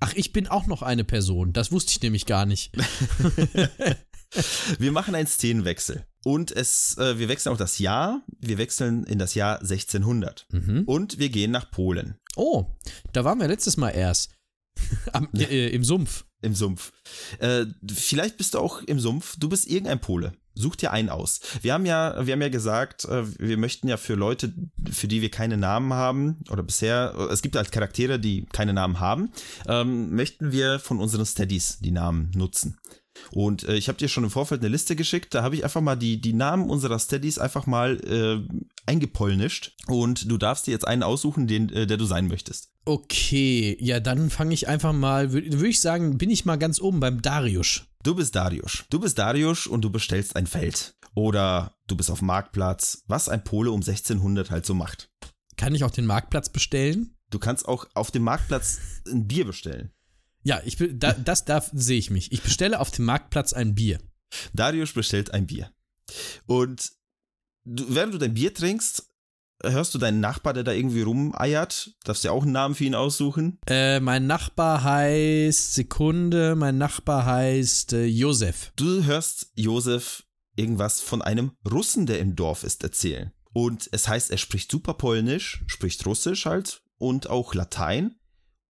Ach, 0.00 0.14
ich 0.14 0.32
bin 0.32 0.46
auch 0.46 0.66
noch 0.66 0.80
eine 0.80 1.04
Person. 1.04 1.52
Das 1.52 1.70
wusste 1.70 1.92
ich 1.92 2.00
nämlich 2.00 2.24
gar 2.24 2.46
nicht. 2.46 2.72
Wir 4.78 4.92
machen 4.92 5.14
einen 5.14 5.26
Szenenwechsel. 5.26 6.04
Und 6.24 6.50
es, 6.50 6.98
äh, 6.98 7.20
wir 7.20 7.28
wechseln 7.28 7.52
auch 7.52 7.56
das 7.56 7.78
Jahr. 7.78 8.20
Wir 8.40 8.58
wechseln 8.58 9.04
in 9.04 9.20
das 9.20 9.34
Jahr 9.34 9.60
1600. 9.60 10.48
Mhm. 10.50 10.82
Und 10.84 11.20
wir 11.20 11.28
gehen 11.28 11.52
nach 11.52 11.70
Polen. 11.70 12.16
Oh, 12.34 12.66
da 13.12 13.24
waren 13.24 13.38
wir 13.38 13.46
letztes 13.46 13.76
Mal 13.76 13.90
erst. 13.90 14.32
Am, 15.12 15.28
äh, 15.34 15.68
Im 15.68 15.84
Sumpf. 15.84 16.24
Im 16.42 16.54
Sumpf. 16.54 16.92
Äh, 17.38 17.66
vielleicht 17.94 18.38
bist 18.38 18.54
du 18.54 18.58
auch 18.58 18.82
im 18.82 18.98
Sumpf. 18.98 19.36
Du 19.38 19.48
bist 19.48 19.68
irgendein 19.68 20.00
Pole. 20.00 20.32
Such 20.54 20.76
dir 20.76 20.90
einen 20.90 21.10
aus. 21.10 21.40
Wir 21.62 21.74
haben 21.74 21.86
ja, 21.86 22.26
wir 22.26 22.32
haben 22.32 22.42
ja 22.42 22.48
gesagt, 22.48 23.04
äh, 23.04 23.24
wir 23.38 23.56
möchten 23.56 23.88
ja 23.88 23.96
für 23.96 24.14
Leute, 24.14 24.52
für 24.90 25.06
die 25.06 25.22
wir 25.22 25.30
keine 25.30 25.56
Namen 25.56 25.92
haben, 25.92 26.38
oder 26.50 26.62
bisher, 26.62 27.14
es 27.30 27.42
gibt 27.42 27.56
halt 27.56 27.72
Charaktere, 27.72 28.18
die 28.18 28.46
keine 28.52 28.72
Namen 28.72 28.98
haben, 28.98 29.30
ähm, 29.68 30.14
möchten 30.14 30.52
wir 30.52 30.78
von 30.78 30.98
unseren 30.98 31.26
Steadies 31.26 31.78
die 31.80 31.90
Namen 31.90 32.30
nutzen. 32.34 32.78
Und 33.32 33.64
äh, 33.64 33.76
ich 33.76 33.88
habe 33.88 33.98
dir 33.98 34.08
schon 34.08 34.24
im 34.24 34.30
Vorfeld 34.30 34.60
eine 34.60 34.68
Liste 34.68 34.96
geschickt, 34.96 35.34
da 35.34 35.42
habe 35.42 35.54
ich 35.54 35.64
einfach 35.64 35.80
mal 35.80 35.96
die, 35.96 36.20
die 36.20 36.32
Namen 36.32 36.70
unserer 36.70 36.98
Steadies 36.98 37.38
einfach 37.38 37.66
mal 37.66 37.96
äh, 38.04 38.66
eingepolnischt. 38.86 39.74
Und 39.86 40.30
du 40.30 40.38
darfst 40.38 40.66
dir 40.66 40.72
jetzt 40.72 40.86
einen 40.86 41.02
aussuchen, 41.02 41.46
den, 41.46 41.68
äh, 41.70 41.86
der 41.86 41.96
du 41.96 42.04
sein 42.04 42.28
möchtest. 42.28 42.70
Okay, 42.84 43.76
ja, 43.80 44.00
dann 44.00 44.30
fange 44.30 44.54
ich 44.54 44.68
einfach 44.68 44.92
mal, 44.92 45.32
würde 45.32 45.60
würd 45.60 45.70
ich 45.70 45.80
sagen, 45.80 46.18
bin 46.18 46.30
ich 46.30 46.44
mal 46.44 46.56
ganz 46.56 46.80
oben 46.80 47.00
beim 47.00 47.20
Darius. 47.20 47.82
Du 48.02 48.14
bist 48.14 48.36
Darius. 48.36 48.84
Du 48.90 49.00
bist 49.00 49.18
Darius 49.18 49.66
und 49.66 49.82
du 49.82 49.90
bestellst 49.90 50.36
ein 50.36 50.46
Feld. 50.46 50.94
Oder 51.14 51.74
du 51.88 51.96
bist 51.96 52.10
auf 52.10 52.20
dem 52.20 52.26
Marktplatz, 52.26 53.02
was 53.08 53.28
ein 53.28 53.42
Pole 53.42 53.70
um 53.70 53.80
1600 53.80 54.50
halt 54.50 54.66
so 54.66 54.74
macht. 54.74 55.10
Kann 55.56 55.74
ich 55.74 55.82
auch 55.82 55.90
den 55.90 56.06
Marktplatz 56.06 56.50
bestellen? 56.50 57.16
Du 57.30 57.38
kannst 57.38 57.66
auch 57.66 57.86
auf 57.94 58.10
dem 58.10 58.22
Marktplatz 58.22 58.78
ein 59.10 59.26
Bier 59.26 59.46
bestellen. 59.46 59.90
Ja, 60.46 60.60
ich 60.64 60.76
be- 60.78 60.94
da, 60.94 61.12
das 61.12 61.44
darf 61.44 61.70
sehe 61.74 61.98
ich 61.98 62.10
mich. 62.10 62.30
Ich 62.30 62.40
bestelle 62.40 62.78
auf 62.78 62.92
dem 62.92 63.04
Marktplatz 63.04 63.52
ein 63.52 63.74
Bier. 63.74 63.98
Darius 64.52 64.92
bestellt 64.92 65.32
ein 65.32 65.46
Bier. 65.46 65.72
Und 66.46 66.92
du, 67.64 67.84
während 67.94 68.14
du 68.14 68.18
dein 68.18 68.34
Bier 68.34 68.54
trinkst, 68.54 69.10
hörst 69.64 69.92
du 69.94 69.98
deinen 69.98 70.20
Nachbar, 70.20 70.52
der 70.52 70.62
da 70.62 70.70
irgendwie 70.72 71.02
rumeiert. 71.02 71.96
Darfst 72.04 72.22
dir 72.22 72.30
auch 72.30 72.44
einen 72.44 72.52
Namen 72.52 72.76
für 72.76 72.84
ihn 72.84 72.94
aussuchen. 72.94 73.58
Äh, 73.66 73.98
mein 73.98 74.28
Nachbar 74.28 74.84
heißt 74.84 75.74
Sekunde, 75.74 76.54
mein 76.54 76.78
Nachbar 76.78 77.26
heißt 77.26 77.94
äh, 77.94 78.04
Josef. 78.04 78.72
Du 78.76 79.02
hörst 79.02 79.50
Josef 79.56 80.22
irgendwas 80.54 81.00
von 81.00 81.22
einem 81.22 81.52
Russen, 81.68 82.06
der 82.06 82.20
im 82.20 82.36
Dorf 82.36 82.62
ist, 82.62 82.84
erzählen. 82.84 83.32
Und 83.52 83.88
es 83.90 84.06
heißt, 84.06 84.30
er 84.30 84.38
spricht 84.38 84.70
super 84.70 84.94
Polnisch, 84.94 85.64
spricht 85.66 86.06
Russisch 86.06 86.46
halt 86.46 86.82
und 86.98 87.28
auch 87.28 87.52
Latein. 87.54 88.14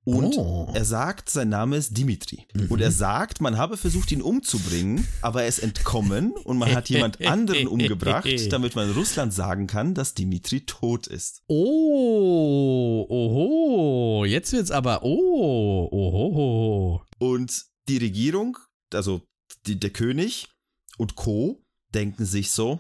Und 0.06 0.38
Oh. 0.38 0.70
er 0.76 0.86
sagt, 0.86 1.32
sein 1.32 1.50
Name 1.50 1.78
ist 1.78 1.98
Dimitri. 1.98 2.46
Mhm. 2.54 2.68
Und 2.70 2.80
er 2.80 2.91
sagt, 2.91 3.41
man 3.41 3.58
habe 3.58 3.76
versucht, 3.76 4.12
ihn 4.12 4.22
umzubringen, 4.22 5.08
aber 5.22 5.41
er 5.41 5.48
ist 5.48 5.60
entkommen 5.60 6.32
und 6.32 6.58
man 6.60 6.74
hat 6.76 6.89
jemand 6.89 7.20
anderen 7.26 7.68
umgebracht, 7.68 8.30
damit 8.52 8.76
man 8.76 8.91
Russland 8.91 9.34
sagen 9.34 9.65
kann, 9.65 9.96
dass 9.96 10.13
Dimitri 10.13 10.62
tot 10.62 11.08
ist. 11.08 11.41
Oh, 11.48 13.06
oho, 13.10 14.26
jetzt 14.26 14.52
wird's 14.54 14.72
aber, 14.72 15.02
oh, 15.04 15.89
oho. 15.91 17.02
Und 17.18 17.65
die 17.88 17.98
Regierung, 17.98 18.58
also 18.94 19.22
die, 19.65 19.80
der 19.80 19.89
König 19.89 20.50
und 20.98 21.15
Co. 21.15 21.62
denken 21.94 22.26
sich 22.26 22.52
so, 22.52 22.80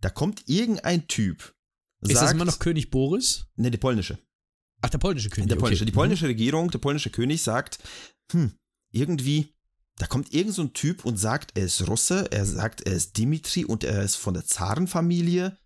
da 0.00 0.10
kommt 0.10 0.42
irgendein 0.48 1.06
Typ. 1.08 1.54
Ist 2.00 2.12
das 2.12 2.20
sagt- 2.20 2.32
immer 2.34 2.44
noch 2.44 2.58
König 2.58 2.90
Boris? 2.90 3.46
Ne, 3.56 3.70
die 3.70 3.78
polnische. 3.78 4.18
Ach, 4.84 4.90
der 4.90 4.98
polnische 4.98 5.30
König. 5.30 5.48
Der 5.48 5.56
polnische, 5.56 5.82
okay. 5.82 5.90
Die 5.90 5.94
polnische 5.94 6.28
Regierung, 6.28 6.70
der 6.70 6.78
polnische 6.78 7.10
König 7.10 7.42
sagt, 7.42 7.78
hm, 8.32 8.52
irgendwie, 8.92 9.54
da 9.98 10.06
kommt 10.06 10.32
irgend 10.34 10.54
so 10.54 10.62
ein 10.62 10.72
Typ 10.72 11.04
und 11.04 11.16
sagt, 11.16 11.56
er 11.56 11.64
ist 11.64 11.86
Russe, 11.88 12.28
er 12.30 12.44
sagt, 12.46 12.82
er 12.86 12.92
ist 12.94 13.16
Dimitri 13.16 13.64
und 13.64 13.84
er 13.84 14.02
ist 14.02 14.16
von 14.16 14.34
der 14.34 14.44
Zarenfamilie. 14.44 15.56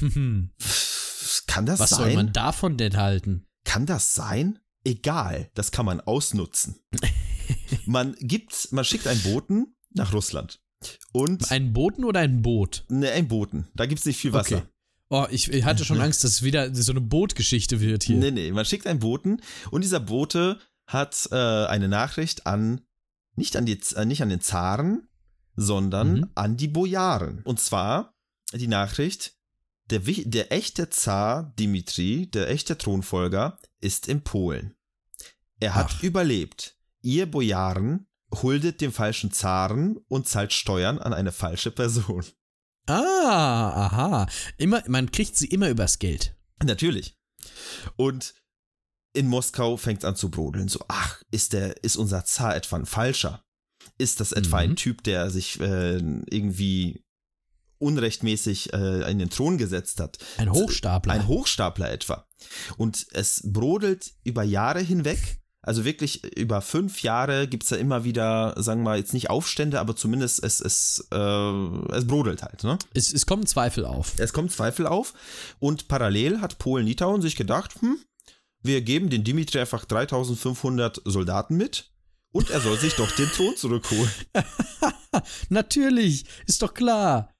Mhm. 0.00 0.50
Pff, 0.60 1.44
Kann 1.46 1.66
das 1.66 1.80
Was 1.80 1.90
sein? 1.90 1.98
soll 1.98 2.14
man 2.14 2.32
davon 2.32 2.76
denn 2.76 2.96
halten? 2.96 3.46
Kann 3.64 3.86
das 3.86 4.14
sein? 4.14 4.58
Egal, 4.84 5.50
das 5.54 5.70
kann 5.72 5.84
man 5.86 6.00
ausnutzen. 6.00 6.76
man 7.86 8.14
gibt, 8.20 8.72
man 8.72 8.84
schickt 8.84 9.06
einen 9.06 9.22
Boten 9.22 9.74
nach 9.94 10.12
Russland. 10.12 10.60
Und 11.12 11.50
Einen 11.50 11.72
Boten 11.72 12.04
oder 12.04 12.20
ein 12.20 12.40
Boot? 12.42 12.84
ne, 12.88 13.10
einen 13.10 13.26
Boten. 13.28 13.66
Da 13.74 13.86
gibt 13.86 13.98
es 13.98 14.06
nicht 14.06 14.18
viel 14.18 14.32
Wasser. 14.32 14.58
Okay. 14.58 14.66
Oh, 15.10 15.26
ich, 15.30 15.50
ich 15.50 15.64
hatte 15.64 15.84
schon 15.84 16.00
Angst, 16.00 16.22
dass 16.24 16.32
es 16.32 16.42
wieder 16.42 16.74
so 16.74 16.92
eine 16.92 17.00
Bootgeschichte 17.00 17.80
wird 17.80 18.04
hier. 18.04 18.16
Nee, 18.16 18.30
nee, 18.30 18.52
man 18.52 18.64
schickt 18.66 18.86
einen 18.86 18.98
Boten 19.00 19.40
und 19.70 19.82
dieser 19.82 20.00
Bote 20.00 20.58
hat 20.86 21.28
äh, 21.32 21.34
eine 21.36 21.88
Nachricht 21.88 22.46
an, 22.46 22.82
nicht 23.34 23.56
an, 23.56 23.64
die, 23.66 23.78
äh, 23.96 24.04
nicht 24.04 24.22
an 24.22 24.28
den 24.28 24.40
Zaren, 24.40 25.08
sondern 25.56 26.12
Mhm. 26.20 26.30
an 26.34 26.56
die 26.56 26.68
Bojaren. 26.68 27.42
Und 27.44 27.58
zwar 27.60 28.14
die 28.52 28.68
Nachricht, 28.68 29.34
der, 29.90 30.00
der 30.00 30.52
echte 30.52 30.90
Zar 30.90 31.54
Dimitri, 31.58 32.26
der 32.30 32.48
echte 32.50 32.76
Thronfolger, 32.76 33.58
ist 33.80 34.08
in 34.08 34.22
Polen. 34.22 34.74
Er 35.60 35.74
hat 35.74 35.90
Ach. 35.98 36.02
überlebt. 36.02 36.76
Ihr 37.00 37.30
Bojaren 37.30 38.06
huldet 38.42 38.80
dem 38.82 38.92
falschen 38.92 39.32
Zaren 39.32 39.96
und 40.08 40.28
zahlt 40.28 40.52
Steuern 40.52 40.98
an 40.98 41.14
eine 41.14 41.32
falsche 41.32 41.70
Person. 41.70 42.24
Ah, 42.88 43.86
aha. 43.86 44.26
Immer, 44.56 44.82
man 44.88 45.10
kriegt 45.12 45.36
sie 45.36 45.46
immer 45.46 45.68
übers 45.68 45.98
Geld. 45.98 46.34
Natürlich. 46.62 47.16
Und 47.96 48.34
in 49.12 49.26
Moskau 49.28 49.76
fängt 49.76 50.00
es 50.00 50.04
an 50.04 50.16
zu 50.16 50.30
brodeln. 50.30 50.68
So, 50.68 50.80
ach, 50.88 51.22
ist 51.30 51.52
der, 51.52 51.82
ist 51.84 51.96
unser 51.96 52.24
Zar 52.24 52.56
etwa 52.56 52.76
ein 52.76 52.86
Falscher? 52.86 53.42
Ist 53.98 54.20
das 54.20 54.32
etwa 54.32 54.58
Mhm. 54.58 54.70
ein 54.70 54.76
Typ, 54.76 55.02
der 55.04 55.30
sich 55.30 55.58
äh, 55.60 55.96
irgendwie 55.96 57.04
unrechtmäßig 57.78 58.72
äh, 58.72 59.10
in 59.10 59.18
den 59.18 59.30
Thron 59.30 59.58
gesetzt 59.58 60.00
hat? 60.00 60.18
Ein 60.36 60.52
Hochstapler. 60.52 61.12
Ein 61.12 61.26
Hochstapler 61.26 61.90
etwa. 61.90 62.26
Und 62.76 63.06
es 63.12 63.42
brodelt 63.44 64.12
über 64.24 64.42
Jahre 64.42 64.80
hinweg. 64.80 65.40
Also 65.68 65.84
wirklich 65.84 66.24
über 66.34 66.62
fünf 66.62 67.02
Jahre 67.02 67.46
gibt 67.46 67.64
es 67.64 67.68
da 67.68 67.76
immer 67.76 68.02
wieder, 68.02 68.54
sagen 68.56 68.80
wir 68.80 68.84
mal, 68.84 68.98
jetzt 68.98 69.12
nicht 69.12 69.28
Aufstände, 69.28 69.80
aber 69.80 69.94
zumindest 69.94 70.42
es, 70.42 70.62
es, 70.62 71.06
äh, 71.12 71.16
es 71.94 72.06
brodelt 72.06 72.42
halt, 72.42 72.64
ne? 72.64 72.78
es, 72.94 73.12
es 73.12 73.26
kommen 73.26 73.44
Zweifel 73.44 73.84
auf. 73.84 74.14
Es 74.16 74.32
kommt 74.32 74.50
Zweifel 74.50 74.86
auf 74.86 75.12
und 75.58 75.86
parallel 75.86 76.40
hat 76.40 76.58
Polen-Litauen 76.58 77.20
sich 77.20 77.36
gedacht, 77.36 77.74
hm, 77.82 77.98
wir 78.62 78.80
geben 78.80 79.10
den 79.10 79.24
Dimitri 79.24 79.60
einfach 79.60 79.84
3500 79.84 81.02
Soldaten 81.04 81.58
mit 81.58 81.92
und 82.32 82.48
er 82.48 82.62
soll 82.62 82.78
sich 82.78 82.94
doch 82.94 83.10
den 83.12 83.28
Thron 83.28 83.54
zurückholen. 83.54 84.10
Natürlich, 85.50 86.24
ist 86.46 86.62
doch 86.62 86.72
klar. 86.72 87.34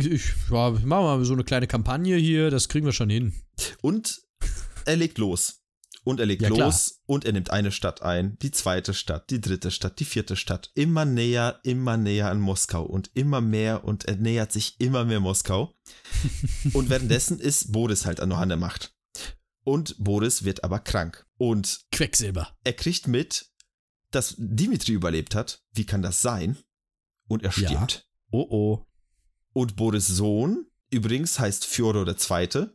Ich, 0.00 0.06
ich, 0.06 0.24
ja, 0.50 0.70
machen 0.70 0.88
wir 0.88 1.18
mal 1.18 1.24
so 1.26 1.34
eine 1.34 1.44
kleine 1.44 1.66
Kampagne 1.66 2.16
hier, 2.16 2.50
das 2.50 2.70
kriegen 2.70 2.86
wir 2.86 2.94
schon 2.94 3.10
hin. 3.10 3.34
Und 3.82 4.22
er 4.86 4.96
legt 4.96 5.18
los. 5.18 5.63
Und 6.04 6.20
er 6.20 6.26
legt 6.26 6.42
Ja, 6.42 6.50
klar. 6.50 6.66
los 6.68 7.00
und 7.06 7.24
er 7.24 7.32
nimmt 7.32 7.48
eine 7.50 7.72
Stadt 7.72 8.02
ein, 8.02 8.36
die 8.40 8.50
zweite 8.50 8.92
Stadt, 8.92 9.30
die 9.30 9.40
dritte 9.40 9.70
Stadt, 9.70 9.98
die 10.00 10.04
vierte 10.04 10.36
Stadt. 10.36 10.70
Immer 10.74 11.04
näher, 11.06 11.60
immer 11.62 11.96
näher 11.96 12.30
an 12.30 12.40
Moskau 12.40 12.84
und 12.84 13.10
immer 13.14 13.40
mehr 13.40 13.84
und 13.84 14.04
er 14.04 14.16
nähert 14.16 14.52
sich 14.52 14.78
immer 14.80 15.04
mehr 15.06 15.20
Moskau. 15.20 15.74
und 16.74 16.90
währenddessen 16.90 17.38
ist 17.40 17.72
Boris 17.72 18.04
halt 18.04 18.18
noch 18.26 18.38
an 18.38 18.50
der 18.50 18.58
Macht. 18.58 18.94
Und 19.64 19.96
Boris 19.98 20.44
wird 20.44 20.62
aber 20.62 20.78
krank. 20.78 21.26
Und 21.38 21.86
Quecksilber. 21.90 22.54
er 22.64 22.72
kriegt 22.74 23.08
mit, 23.08 23.46
dass 24.10 24.34
Dimitri 24.36 24.92
überlebt 24.92 25.34
hat. 25.34 25.62
Wie 25.72 25.86
kann 25.86 26.02
das 26.02 26.20
sein? 26.20 26.58
Und 27.28 27.42
er 27.44 27.50
Ja. 27.56 27.68
stirbt. 27.70 28.06
Oh 28.30 28.46
oh. 28.50 28.86
Und 29.54 29.76
Boris 29.76 30.06
Sohn, 30.06 30.66
übrigens 30.90 31.38
heißt 31.38 31.64
Fjodor 31.64 32.06
II. 32.06 32.66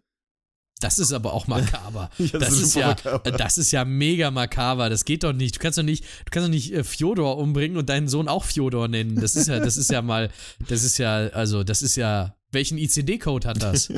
Das 0.80 0.98
ist 0.98 1.12
aber 1.12 1.34
auch 1.34 1.48
makaber. 1.48 2.10
Ja, 2.18 2.40
das, 2.40 2.54
ist 2.54 2.74
super 2.74 2.80
ja, 2.80 2.88
makaber. 2.88 3.32
das 3.32 3.58
ist 3.58 3.72
ja 3.72 3.86
mega 3.86 4.32
makaber. 4.32 4.90
Das 4.90 5.06
geht 5.06 5.24
doch 5.24 5.34
nicht. 5.34 5.56
Du 5.56 5.60
kannst 5.60 5.78
doch 5.78 5.84
nicht, 5.84 6.04
du 6.04 6.32
kannst 6.32 6.48
doch 6.48 6.52
nicht 6.52 6.74
äh, 6.74 6.84
Fjodor 6.84 7.38
umbringen 7.38 7.78
und 7.78 7.90
deinen 7.90 8.08
Sohn 8.08 8.28
auch 8.28 8.46
Fjodor 8.46 8.88
nennen. 8.88 9.20
Das 9.20 9.36
ist 9.36 9.48
ja, 9.48 9.60
das 9.60 9.78
ist 9.78 9.92
ja 9.92 10.02
mal, 10.02 10.30
das 10.68 10.84
ist 10.84 10.98
ja, 10.98 11.28
also, 11.28 11.64
das 11.64 11.82
ist 11.82 11.96
ja, 11.96 12.36
welchen 12.52 12.78
ICD-Code 12.78 13.48
hat 13.48 13.62
das? 13.62 13.92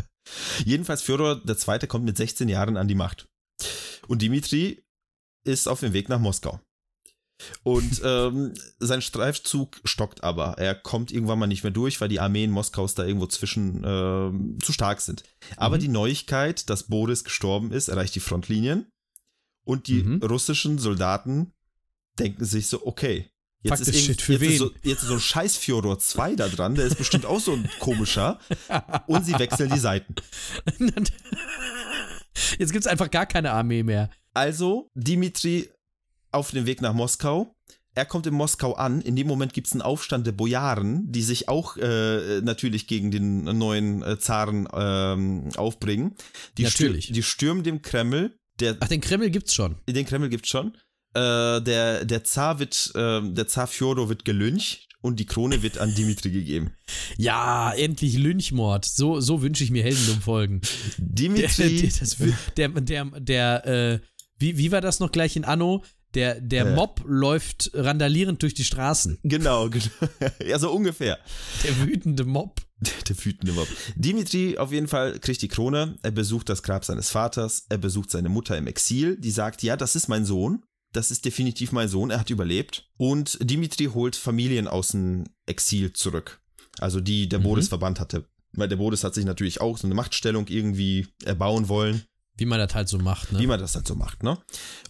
Jedenfalls 0.64 1.02
Fjodor 1.02 1.42
II. 1.46 1.86
kommt 1.86 2.04
mit 2.04 2.16
16 2.16 2.48
Jahren 2.48 2.76
an 2.76 2.88
die 2.88 2.94
Macht. 2.94 3.28
Und 4.08 4.22
Dimitri 4.22 4.82
ist 5.44 5.68
auf 5.68 5.80
dem 5.80 5.92
Weg 5.92 6.08
nach 6.08 6.18
Moskau. 6.18 6.60
Und 7.62 8.00
ähm, 8.04 8.52
sein 8.78 9.02
Streifzug 9.02 9.80
stockt 9.84 10.22
aber. 10.24 10.58
Er 10.58 10.74
kommt 10.74 11.10
irgendwann 11.12 11.38
mal 11.38 11.46
nicht 11.46 11.62
mehr 11.62 11.72
durch, 11.72 12.00
weil 12.00 12.08
die 12.08 12.20
Armeen 12.20 12.50
Moskaus 12.50 12.94
da 12.94 13.04
irgendwo 13.04 13.26
zwischen 13.26 13.82
ähm, 13.84 14.58
zu 14.62 14.72
stark 14.72 15.00
sind. 15.00 15.22
Aber 15.56 15.76
Mhm. 15.76 15.80
die 15.80 15.88
Neuigkeit, 15.88 16.68
dass 16.70 16.84
Boris 16.84 17.24
gestorben 17.24 17.72
ist, 17.72 17.88
erreicht 17.88 18.14
die 18.14 18.20
Frontlinien. 18.20 18.86
Und 19.64 19.86
die 19.86 20.02
Mhm. 20.02 20.22
russischen 20.22 20.78
Soldaten 20.78 21.52
denken 22.18 22.44
sich 22.44 22.66
so, 22.66 22.86
okay. 22.86 23.28
Jetzt 23.64 23.80
ist, 23.86 23.96
shit, 23.96 24.20
für 24.20 24.32
jetzt, 24.32 24.42
ist 24.42 24.48
wen? 24.50 24.58
so, 24.58 24.70
jetzt 24.82 25.02
ist 25.02 25.08
so 25.08 25.14
ein 25.14 25.20
scheiß 25.20 25.56
Fjodor 25.56 25.96
2 26.00 26.34
da 26.34 26.48
dran, 26.48 26.74
der 26.74 26.84
ist 26.84 26.98
bestimmt 26.98 27.24
auch 27.26 27.38
so 27.38 27.52
ein 27.52 27.70
komischer. 27.78 28.40
Und 29.06 29.24
sie 29.24 29.38
wechseln 29.38 29.70
die 29.72 29.78
Seiten. 29.78 30.16
Jetzt 32.58 32.72
gibt 32.72 32.84
es 32.84 32.90
einfach 32.90 33.10
gar 33.10 33.26
keine 33.26 33.52
Armee 33.52 33.82
mehr. 33.82 34.10
Also, 34.34 34.90
Dimitri 34.94 35.68
auf 36.32 36.50
dem 36.50 36.66
Weg 36.66 36.82
nach 36.82 36.94
Moskau. 36.94 37.54
Er 37.94 38.06
kommt 38.06 38.26
in 38.26 38.34
Moskau 38.34 38.72
an. 38.72 39.02
In 39.02 39.16
dem 39.16 39.26
Moment 39.26 39.52
gibt 39.52 39.66
es 39.66 39.74
einen 39.74 39.82
Aufstand 39.82 40.26
der 40.26 40.32
Bojaren, 40.32 41.12
die 41.12 41.22
sich 41.22 41.48
auch 41.48 41.76
äh, 41.76 42.40
natürlich 42.40 42.86
gegen 42.86 43.10
den 43.10 43.44
neuen 43.44 44.02
äh, 44.02 44.18
Zaren 44.18 44.66
ähm, 44.72 45.50
aufbringen. 45.56 46.14
Die 46.56 46.62
Natürlich. 46.62 47.04
Stür 47.04 47.14
die 47.14 47.22
stürmen 47.22 47.62
den 47.62 47.82
Kreml. 47.82 48.34
Der, 48.60 48.76
Ach, 48.80 48.88
den 48.88 49.02
Kreml 49.02 49.30
gibt's 49.30 49.54
schon. 49.54 49.76
den 49.86 50.06
Kreml 50.06 50.30
gibt's 50.30 50.48
schon. 50.48 50.74
Äh, 51.14 51.60
der, 51.60 52.06
der 52.06 52.24
Zar 52.24 52.58
wird, 52.58 52.92
äh, 52.94 53.20
der 53.22 53.46
Zar 53.46 53.66
Fjodor 53.66 54.08
wird 54.08 54.24
gelyncht 54.24 54.88
und 55.02 55.20
die 55.20 55.26
Krone 55.26 55.62
wird 55.62 55.76
an 55.76 55.94
Dimitri 55.94 56.30
gegeben. 56.30 56.72
Ja, 57.18 57.72
endlich 57.74 58.16
Lynchmord. 58.16 58.86
So, 58.86 59.20
so 59.20 59.42
wünsche 59.42 59.64
ich 59.64 59.70
mir 59.70 59.82
Heldenum-Folgen. 59.82 60.62
Der, 60.96 61.06
Dimitri. 61.06 61.82
der, 61.82 61.90
das, 62.00 62.16
der, 62.56 62.68
der, 62.68 63.04
der 63.20 63.66
äh, 63.66 64.00
wie, 64.38 64.56
wie 64.56 64.72
war 64.72 64.80
das 64.80 64.98
noch 65.00 65.12
gleich 65.12 65.36
in 65.36 65.44
Anno? 65.44 65.84
Der, 66.14 66.40
der 66.40 66.66
Äh. 66.66 66.74
Mob 66.74 67.02
läuft 67.06 67.70
randalierend 67.74 68.42
durch 68.42 68.54
die 68.54 68.64
Straßen. 68.64 69.18
genau, 69.22 69.68
genau. 69.70 69.84
ja, 70.46 70.58
so 70.58 70.70
ungefähr. 70.72 71.18
Der 71.64 71.78
wütende 71.86 72.24
Mob. 72.24 72.60
Der 73.08 73.24
wütende 73.24 73.52
Mob. 73.52 73.68
Dimitri 73.94 74.58
auf 74.58 74.72
jeden 74.72 74.88
Fall 74.88 75.18
kriegt 75.20 75.40
die 75.42 75.48
Krone. 75.48 75.96
Er 76.02 76.10
besucht 76.10 76.48
das 76.48 76.62
Grab 76.62 76.84
seines 76.84 77.10
Vaters. 77.10 77.64
Er 77.68 77.78
besucht 77.78 78.10
seine 78.10 78.28
Mutter 78.28 78.58
im 78.58 78.66
Exil. 78.66 79.16
Die 79.18 79.30
sagt, 79.30 79.62
ja, 79.62 79.76
das 79.76 79.94
ist 79.96 80.08
mein 80.08 80.24
Sohn. 80.24 80.62
Das 80.92 81.10
ist 81.10 81.24
definitiv 81.24 81.72
mein 81.72 81.88
Sohn. 81.88 82.10
Er 82.10 82.20
hat 82.20 82.28
überlebt. 82.30 82.90
Und 82.98 83.38
Dimitri 83.40 83.86
holt 83.86 84.14
Familien 84.16 84.68
aus 84.68 84.88
dem 84.88 85.24
Exil 85.46 85.92
zurück. 85.92 86.40
Also 86.78 87.00
die 87.00 87.28
der 87.28 87.38
Mhm. 87.38 87.44
Boris 87.44 87.68
verbannt 87.68 88.00
hatte. 88.00 88.26
Weil 88.54 88.68
der 88.68 88.76
Boris 88.76 89.02
hat 89.04 89.14
sich 89.14 89.24
natürlich 89.24 89.60
auch 89.62 89.78
so 89.78 89.86
eine 89.86 89.94
Machtstellung 89.94 90.46
irgendwie 90.48 91.06
erbauen 91.24 91.68
wollen, 91.68 92.02
Wie 92.36 92.46
man 92.46 92.58
das 92.58 92.74
halt 92.74 92.88
so 92.88 92.98
macht, 92.98 93.32
ne? 93.32 93.38
wie 93.38 93.46
man 93.46 93.60
das 93.60 93.74
halt 93.74 93.86
so 93.86 93.94
macht, 93.94 94.22
ne? 94.22 94.38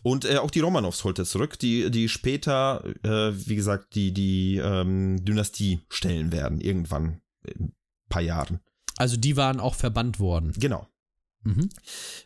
Und 0.02 0.24
äh, 0.24 0.38
auch 0.38 0.50
die 0.50 0.60
Romanows 0.60 1.02
holt 1.04 1.18
er 1.18 1.24
zurück, 1.24 1.58
die, 1.58 1.90
die 1.90 2.08
später, 2.08 2.84
äh, 3.02 3.32
wie 3.46 3.56
gesagt, 3.56 3.94
die, 3.94 4.12
die 4.12 4.58
ähm, 4.58 5.24
Dynastie 5.24 5.80
stellen 5.88 6.30
werden, 6.30 6.60
irgendwann 6.60 7.20
in 7.44 7.66
ein 7.66 7.72
paar 8.08 8.22
Jahren. 8.22 8.60
Also 8.96 9.16
die 9.16 9.36
waren 9.36 9.58
auch 9.58 9.74
verbannt 9.74 10.20
worden. 10.20 10.52
Genau. 10.56 10.86
Mhm. 11.42 11.68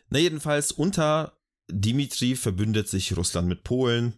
Na, 0.09 0.19
jedenfalls 0.19 0.71
unter 0.71 1.37
Dimitri 1.69 2.35
verbündet 2.35 2.87
sich 2.87 3.15
Russland 3.17 3.47
mit 3.47 3.63
Polen 3.63 4.13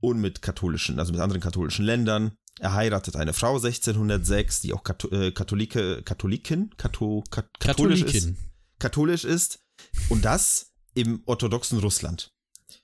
und 0.00 0.20
mit 0.20 0.42
katholischen, 0.42 0.98
also 0.98 1.12
mit 1.12 1.20
anderen 1.20 1.42
katholischen 1.42 1.84
Ländern. 1.84 2.32
Er 2.60 2.74
heiratet 2.74 3.16
eine 3.16 3.32
Frau 3.32 3.56
1606, 3.56 4.60
die 4.60 4.72
auch 4.72 4.84
Kato 4.84 5.10
äh, 5.10 5.32
Katholike, 5.32 6.02
Katholikin, 6.02 6.70
Kato, 6.76 7.24
Kat 7.30 7.48
katholisch, 7.58 8.02
ist, 8.02 8.12
Katholikin. 8.12 8.36
katholisch 8.78 9.24
ist. 9.24 9.63
Und 10.08 10.24
das 10.24 10.72
im 10.94 11.22
orthodoxen 11.26 11.78
Russland. 11.78 12.32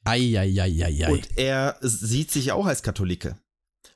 Eieieiei. 0.04 1.10
Und 1.10 1.38
er 1.38 1.76
sieht 1.80 2.30
sich 2.30 2.52
auch 2.52 2.66
als 2.66 2.82
Katholike. 2.82 3.36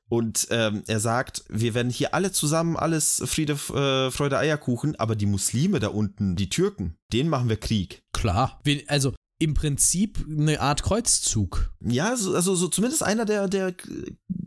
Und 0.08 0.48
ähm, 0.50 0.82
er 0.86 1.00
sagt, 1.00 1.44
wir 1.48 1.74
werden 1.74 1.90
hier 1.90 2.14
alle 2.14 2.30
zusammen, 2.30 2.76
alles 2.76 3.22
Friede, 3.24 3.54
äh, 3.54 4.10
Freude, 4.10 4.38
Eierkuchen, 4.38 4.96
aber 4.96 5.16
die 5.16 5.26
Muslime 5.26 5.80
da 5.80 5.88
unten, 5.88 6.36
die 6.36 6.50
Türken, 6.50 6.96
denen 7.12 7.30
machen 7.30 7.48
wir 7.48 7.56
Krieg. 7.56 8.02
Klar. 8.12 8.62
Also 8.86 9.14
im 9.40 9.54
Prinzip 9.54 10.24
eine 10.28 10.60
Art 10.60 10.82
Kreuzzug. 10.82 11.72
Ja, 11.80 12.16
so, 12.16 12.34
also 12.34 12.54
so 12.54 12.68
zumindest 12.68 13.02
einer, 13.02 13.24
der, 13.24 13.48
der 13.48 13.74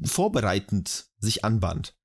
vorbereitend 0.03 1.07
sich 1.19 1.43
anbahnt. 1.43 1.95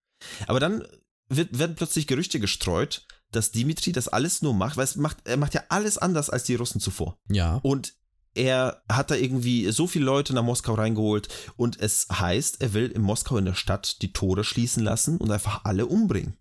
Aber 0.47 0.59
dann 0.59 0.85
wird, 1.29 1.59
werden 1.59 1.77
plötzlich 1.77 2.07
Gerüchte 2.07 2.41
gestreut, 2.41 3.07
dass 3.33 3.51
Dimitri 3.51 3.93
das 3.93 4.09
alles 4.09 4.43
nur 4.43 4.55
macht, 4.55 4.77
weil 4.77 4.85
es 4.85 4.97
macht, 4.97 5.19
er 5.25 5.37
macht 5.37 5.55
ja 5.55 5.63
alles 5.69 5.99
anders 5.99 6.31
als 6.31 6.45
die 6.45 6.55
Russen 6.55 6.81
zuvor. 6.81 7.19
Ja. 7.29 7.59
Und 7.63 7.95
er 8.35 8.83
hat 8.91 9.11
da 9.11 9.15
irgendwie 9.15 9.71
so 9.73 9.87
viele 9.87 10.05
Leute 10.05 10.35
nach 10.35 10.43
Moskau 10.43 10.75
reingeholt 10.75 11.29
und 11.57 11.81
es 11.81 12.07
heißt, 12.11 12.63
er 12.63 12.73
will 12.73 12.91
in 12.91 13.03
Moskau 13.03 13.37
in 13.37 13.45
der 13.45 13.55
Stadt 13.55 14.01
die 14.01 14.13
Tore 14.13 14.45
schließen 14.45 14.83
lassen 14.83 15.19
und 15.19 15.31
einfach 15.31 15.65
alle 15.65 15.87
umbringen. 15.87 16.37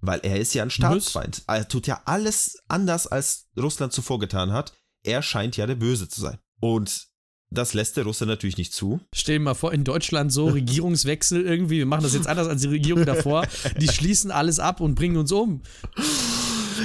Weil 0.00 0.20
er 0.22 0.38
ist 0.38 0.54
ja 0.54 0.62
ein 0.62 0.70
Staatsfeind. 0.70 1.42
Er 1.48 1.66
tut 1.66 1.88
ja 1.88 2.02
alles 2.04 2.58
anders, 2.68 3.08
als 3.08 3.48
Russland 3.56 3.92
zuvor 3.92 4.20
getan 4.20 4.52
hat. 4.52 4.72
Er 5.02 5.22
scheint 5.22 5.56
ja 5.56 5.66
der 5.66 5.74
Böse 5.74 6.08
zu 6.08 6.20
sein. 6.20 6.38
Und 6.60 7.08
das 7.50 7.74
lässt 7.74 7.96
der 7.96 8.04
Russe 8.04 8.26
natürlich 8.26 8.58
nicht 8.58 8.72
zu. 8.72 9.00
Stell 9.14 9.38
dir 9.38 9.44
mal 9.44 9.54
vor, 9.54 9.72
in 9.72 9.84
Deutschland 9.84 10.32
so 10.32 10.46
Regierungswechsel 10.48 11.44
irgendwie, 11.44 11.78
wir 11.78 11.86
machen 11.86 12.02
das 12.02 12.14
jetzt 12.14 12.26
anders 12.26 12.48
als 12.48 12.62
die 12.62 12.68
Regierung 12.68 13.04
davor. 13.04 13.46
Die 13.80 13.88
schließen 13.88 14.30
alles 14.30 14.58
ab 14.58 14.80
und 14.80 14.94
bringen 14.94 15.16
uns 15.16 15.32
um. 15.32 15.62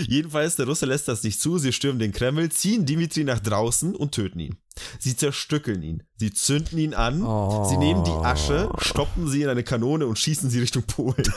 Jedenfalls, 0.08 0.56
der 0.56 0.65
Russe 0.65 0.86
lässt 0.86 1.08
das 1.08 1.23
nicht 1.23 1.39
zu. 1.39 1.58
Sie 1.58 1.71
stürmen 1.71 1.99
den 1.99 2.12
Kreml, 2.12 2.49
ziehen 2.49 2.86
Dimitri 2.86 3.23
nach 3.23 3.39
draußen 3.39 3.95
und 3.95 4.13
töten 4.13 4.39
ihn. 4.39 4.58
Sie 4.99 5.15
zerstückeln 5.15 5.84
ihn. 5.84 6.04
Sie 6.17 6.34
zünden 6.34 6.80
ihn 6.80 6.93
an. 6.93 7.21
Oh. 7.23 7.65
Sie 7.69 7.78
nehmen 7.78 8.04
die 8.04 8.12
Asche, 8.12 8.69
stoppen 8.80 9.28
sie 9.30 9.43
in 9.43 9.49
eine 9.49 9.63
Kanone 9.63 10.08
und 10.08 10.17
schießen 10.17 10.49
sie 10.49 10.60
Richtung 10.60 10.84
Polen. 10.84 11.15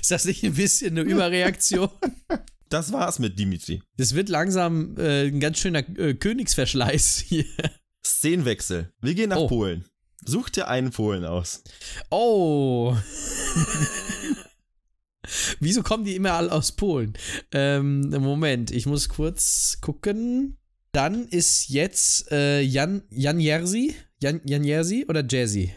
Ist 0.00 0.10
das 0.10 0.24
nicht 0.24 0.42
ein 0.44 0.54
bisschen 0.54 0.98
eine 0.98 1.08
Überreaktion? 1.08 1.88
Das 2.72 2.92
war's 2.92 3.18
mit 3.18 3.38
Dimitri. 3.38 3.82
Das 3.96 4.14
wird 4.14 4.28
langsam 4.28 4.96
äh, 4.98 5.26
ein 5.28 5.40
ganz 5.40 5.58
schöner 5.58 5.86
äh, 5.98 6.14
Königsverschleiß 6.14 7.18
hier. 7.28 7.44
Szenenwechsel. 8.04 8.92
Wir 9.00 9.14
gehen 9.14 9.30
nach 9.30 9.36
Oh. 9.38 9.46
Polen. 9.48 9.84
Such 10.24 10.50
dir 10.50 10.68
einen 10.68 10.90
Polen 10.90 11.24
aus. 11.24 11.62
Oh. 12.10 12.96
Wieso 15.60 15.82
kommen 15.82 16.04
die 16.04 16.16
immer 16.16 16.32
alle 16.32 16.50
aus 16.52 16.72
Polen? 16.72 17.12
Ähm, 17.52 18.10
Moment, 18.10 18.70
ich 18.70 18.86
muss 18.86 19.08
kurz 19.08 19.78
gucken. 19.80 20.58
Dann 20.92 21.26
ist 21.28 21.68
jetzt 21.68 22.30
äh, 22.32 22.60
Jan, 22.60 23.02
Jan 23.10 23.40
Jerzy? 23.40 23.94
Jan, 24.20 24.40
Jan 24.44 24.64
Jerzy 24.64 25.06
oder 25.08 25.24
Jazzy? 25.26 25.72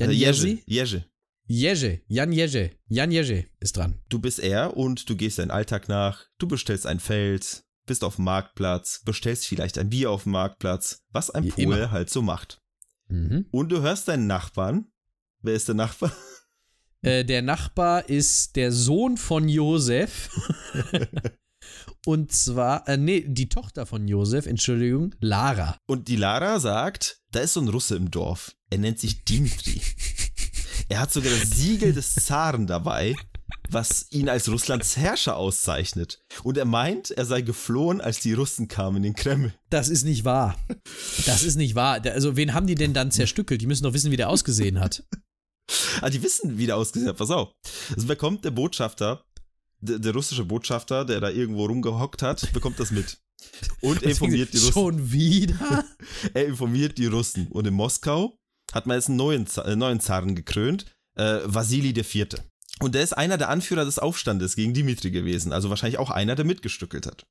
Jan 0.00 0.10
Äh, 0.10 0.14
Jerzy? 0.14 0.62
Jerzy. 0.66 1.02
Jerzy. 1.50 2.02
Jan 2.08 2.30
Jerzy. 2.30 2.70
Jan 2.88 3.10
Jerzy 3.10 3.46
ist 3.58 3.76
dran. 3.76 3.98
Du 4.10 4.18
bist 4.18 4.38
er 4.38 4.76
und 4.76 5.08
du 5.08 5.16
gehst 5.16 5.38
deinen 5.38 5.50
Alltag 5.50 5.88
nach. 5.88 6.26
Du 6.38 6.46
bestellst 6.46 6.86
ein 6.86 7.00
Feld, 7.00 7.64
bist 7.86 8.04
auf 8.04 8.16
dem 8.16 8.26
Marktplatz, 8.26 9.00
bestellst 9.04 9.46
vielleicht 9.46 9.78
ein 9.78 9.88
Bier 9.88 10.10
auf 10.10 10.24
dem 10.24 10.32
Marktplatz, 10.32 11.00
was 11.10 11.30
ein 11.30 11.44
Wie 11.44 11.50
Pole 11.50 11.64
immer. 11.64 11.90
halt 11.90 12.10
so 12.10 12.20
macht. 12.20 12.60
Mhm. 13.08 13.46
Und 13.50 13.70
du 13.70 13.80
hörst 13.80 14.08
deinen 14.08 14.26
Nachbarn. 14.26 14.92
Wer 15.40 15.54
ist 15.54 15.68
der 15.68 15.74
Nachbar? 15.74 16.12
Äh, 17.00 17.24
der 17.24 17.42
Nachbar 17.42 18.08
ist 18.08 18.56
der 18.56 18.72
Sohn 18.72 19.18
von 19.18 19.48
Josef. 19.48 20.30
Und 22.06 22.32
zwar, 22.32 22.88
äh, 22.88 22.96
nee, 22.96 23.24
die 23.24 23.48
Tochter 23.48 23.86
von 23.86 24.08
Josef, 24.08 24.46
Entschuldigung, 24.46 25.14
Lara. 25.20 25.76
Und 25.86 26.08
die 26.08 26.16
Lara 26.16 26.58
sagt, 26.58 27.20
da 27.30 27.38
ist 27.38 27.52
so 27.52 27.60
ein 27.60 27.68
Russe 27.68 27.94
im 27.94 28.10
Dorf. 28.10 28.56
Er 28.70 28.78
nennt 28.78 28.98
sich 28.98 29.24
Dimitri. 29.24 29.80
er 30.88 31.00
hat 31.00 31.12
sogar 31.12 31.32
das 31.32 31.50
Siegel 31.50 31.92
des 31.92 32.14
Zaren 32.14 32.66
dabei, 32.66 33.14
was 33.70 34.06
ihn 34.10 34.28
als 34.28 34.48
Russlands 34.48 34.96
Herrscher 34.96 35.36
auszeichnet. 35.36 36.20
Und 36.42 36.56
er 36.56 36.64
meint, 36.64 37.10
er 37.10 37.26
sei 37.26 37.42
geflohen, 37.42 38.00
als 38.00 38.20
die 38.20 38.32
Russen 38.32 38.68
kamen 38.68 38.98
in 38.98 39.02
den 39.02 39.14
Kreml. 39.14 39.54
Das 39.70 39.88
ist 39.88 40.04
nicht 40.04 40.24
wahr. 40.24 40.56
Das 41.26 41.42
ist 41.42 41.56
nicht 41.56 41.74
wahr. 41.74 42.00
Also, 42.04 42.36
wen 42.36 42.54
haben 42.54 42.66
die 42.66 42.74
denn 42.74 42.94
dann 42.94 43.10
zerstückelt? 43.10 43.60
Die 43.60 43.66
müssen 43.66 43.84
doch 43.84 43.92
wissen, 43.92 44.10
wie 44.10 44.16
der 44.16 44.30
ausgesehen 44.30 44.80
hat. 44.80 45.04
Ah, 46.00 46.08
die 46.08 46.22
wissen, 46.22 46.58
wie 46.58 46.66
der 46.66 46.76
ausgesehen 46.76 47.08
hat. 47.08 47.18
Pass 47.18 47.30
auf. 47.30 47.52
Also 47.94 48.06
bekommt 48.06 48.44
der 48.44 48.50
Botschafter, 48.50 49.24
der, 49.80 49.98
der 49.98 50.12
russische 50.12 50.44
Botschafter, 50.44 51.04
der 51.04 51.20
da 51.20 51.28
irgendwo 51.28 51.66
rumgehockt 51.66 52.22
hat, 52.22 52.50
bekommt 52.52 52.80
das 52.80 52.90
mit. 52.90 53.18
Und 53.80 54.02
er 54.02 54.10
informiert 54.10 54.52
die 54.52 54.58
Russen. 54.58 54.72
Schon 54.72 55.12
wieder? 55.12 55.84
Er 56.34 56.46
informiert 56.46 56.98
die 56.98 57.06
Russen. 57.06 57.48
Und 57.48 57.66
in 57.66 57.74
Moskau 57.74 58.38
hat 58.72 58.86
man 58.86 58.96
jetzt 58.96 59.08
einen 59.08 59.16
neuen, 59.16 59.46
äh, 59.64 59.76
neuen 59.76 60.00
Zaren 60.00 60.34
gekrönt, 60.34 60.86
äh, 61.16 61.38
Wassili 61.44 61.90
IV. 61.90 62.28
Und 62.80 62.94
der 62.94 63.02
ist 63.02 63.12
einer 63.12 63.38
der 63.38 63.48
Anführer 63.48 63.84
des 63.84 63.98
Aufstandes 63.98 64.54
gegen 64.54 64.74
Dimitri 64.74 65.10
gewesen. 65.10 65.52
Also 65.52 65.68
wahrscheinlich 65.70 65.98
auch 65.98 66.10
einer, 66.10 66.36
der 66.36 66.44
mitgestückelt 66.44 67.06
hat. 67.06 67.26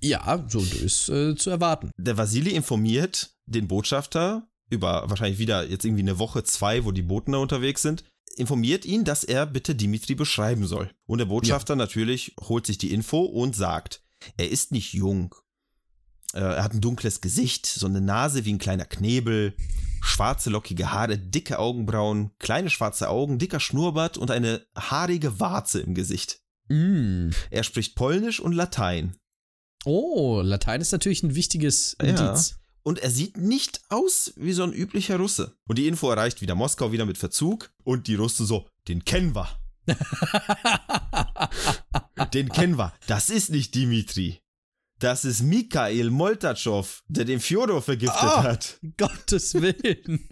Ja, 0.00 0.44
so 0.48 0.60
ist 0.60 1.08
äh, 1.08 1.34
zu 1.34 1.50
erwarten. 1.50 1.90
Der 1.96 2.16
Wassili 2.16 2.50
informiert 2.50 3.30
den 3.46 3.68
Botschafter 3.68 4.48
über 4.70 5.08
wahrscheinlich 5.08 5.38
wieder 5.38 5.68
jetzt 5.68 5.84
irgendwie 5.84 6.02
eine 6.02 6.18
Woche, 6.18 6.44
zwei, 6.44 6.84
wo 6.84 6.92
die 6.92 7.02
Boten 7.02 7.32
da 7.32 7.38
unterwegs 7.38 7.82
sind, 7.82 8.04
informiert 8.36 8.84
ihn, 8.84 9.04
dass 9.04 9.24
er 9.24 9.46
bitte 9.46 9.74
Dimitri 9.74 10.14
beschreiben 10.14 10.66
soll. 10.66 10.90
Und 11.06 11.18
der 11.18 11.24
Botschafter 11.26 11.74
natürlich 11.74 12.34
holt 12.40 12.66
sich 12.66 12.78
die 12.78 12.92
Info 12.92 13.22
und 13.22 13.56
sagt, 13.56 14.02
er 14.36 14.50
ist 14.50 14.72
nicht 14.72 14.92
jung. 14.92 15.34
Äh, 16.34 16.40
Er 16.40 16.64
hat 16.64 16.74
ein 16.74 16.80
dunkles 16.80 17.20
Gesicht, 17.20 17.66
so 17.66 17.86
eine 17.86 18.00
Nase 18.00 18.44
wie 18.44 18.52
ein 18.52 18.58
kleiner 18.58 18.84
Knebel, 18.84 19.54
schwarze 20.02 20.50
lockige 20.50 20.92
Haare, 20.92 21.18
dicke 21.18 21.58
Augenbrauen, 21.58 22.30
kleine 22.38 22.70
schwarze 22.70 23.08
Augen, 23.08 23.38
dicker 23.38 23.60
Schnurrbart 23.60 24.16
und 24.18 24.30
eine 24.30 24.66
haarige 24.76 25.40
Warze 25.40 25.80
im 25.80 25.94
Gesicht. 25.94 26.40
Mm. 26.68 27.30
Er 27.50 27.62
spricht 27.64 27.94
Polnisch 27.94 28.40
und 28.40 28.52
Latein. 28.52 29.16
Oh, 29.84 30.40
Latein 30.42 30.80
ist 30.80 30.92
natürlich 30.92 31.22
ein 31.22 31.34
wichtiges 31.34 31.96
Ja. 32.00 32.08
Indiz. 32.08 32.56
Und 32.82 32.98
er 33.00 33.10
sieht 33.10 33.36
nicht 33.36 33.80
aus 33.90 34.32
wie 34.36 34.52
so 34.52 34.62
ein 34.62 34.72
üblicher 34.72 35.16
Russe. 35.18 35.56
Und 35.66 35.76
die 35.78 35.88
Info 35.88 36.10
erreicht 36.10 36.40
wieder 36.40 36.54
Moskau, 36.54 36.90
wieder 36.90 37.04
mit 37.06 37.18
Verzug. 37.18 37.70
Und 37.84 38.06
die 38.06 38.14
Russen 38.14 38.46
so, 38.46 38.66
den 38.86 39.04
kennen 39.04 39.34
wir. 39.34 39.48
Den 42.34 42.48
kennen 42.50 42.76
wir. 42.78 42.92
Das 43.06 43.30
ist 43.30 43.50
nicht 43.50 43.74
Dimitri. 43.74 44.40
Das 44.98 45.24
ist 45.24 45.42
Mikhail 45.42 46.10
Moltatschow, 46.10 47.02
der 47.08 47.24
den 47.24 47.40
Fjodor 47.40 47.82
vergiftet 47.82 48.18
Ah. 48.20 48.42
hat. 48.42 48.78
Gottes 48.96 49.54
Willen. 49.54 50.28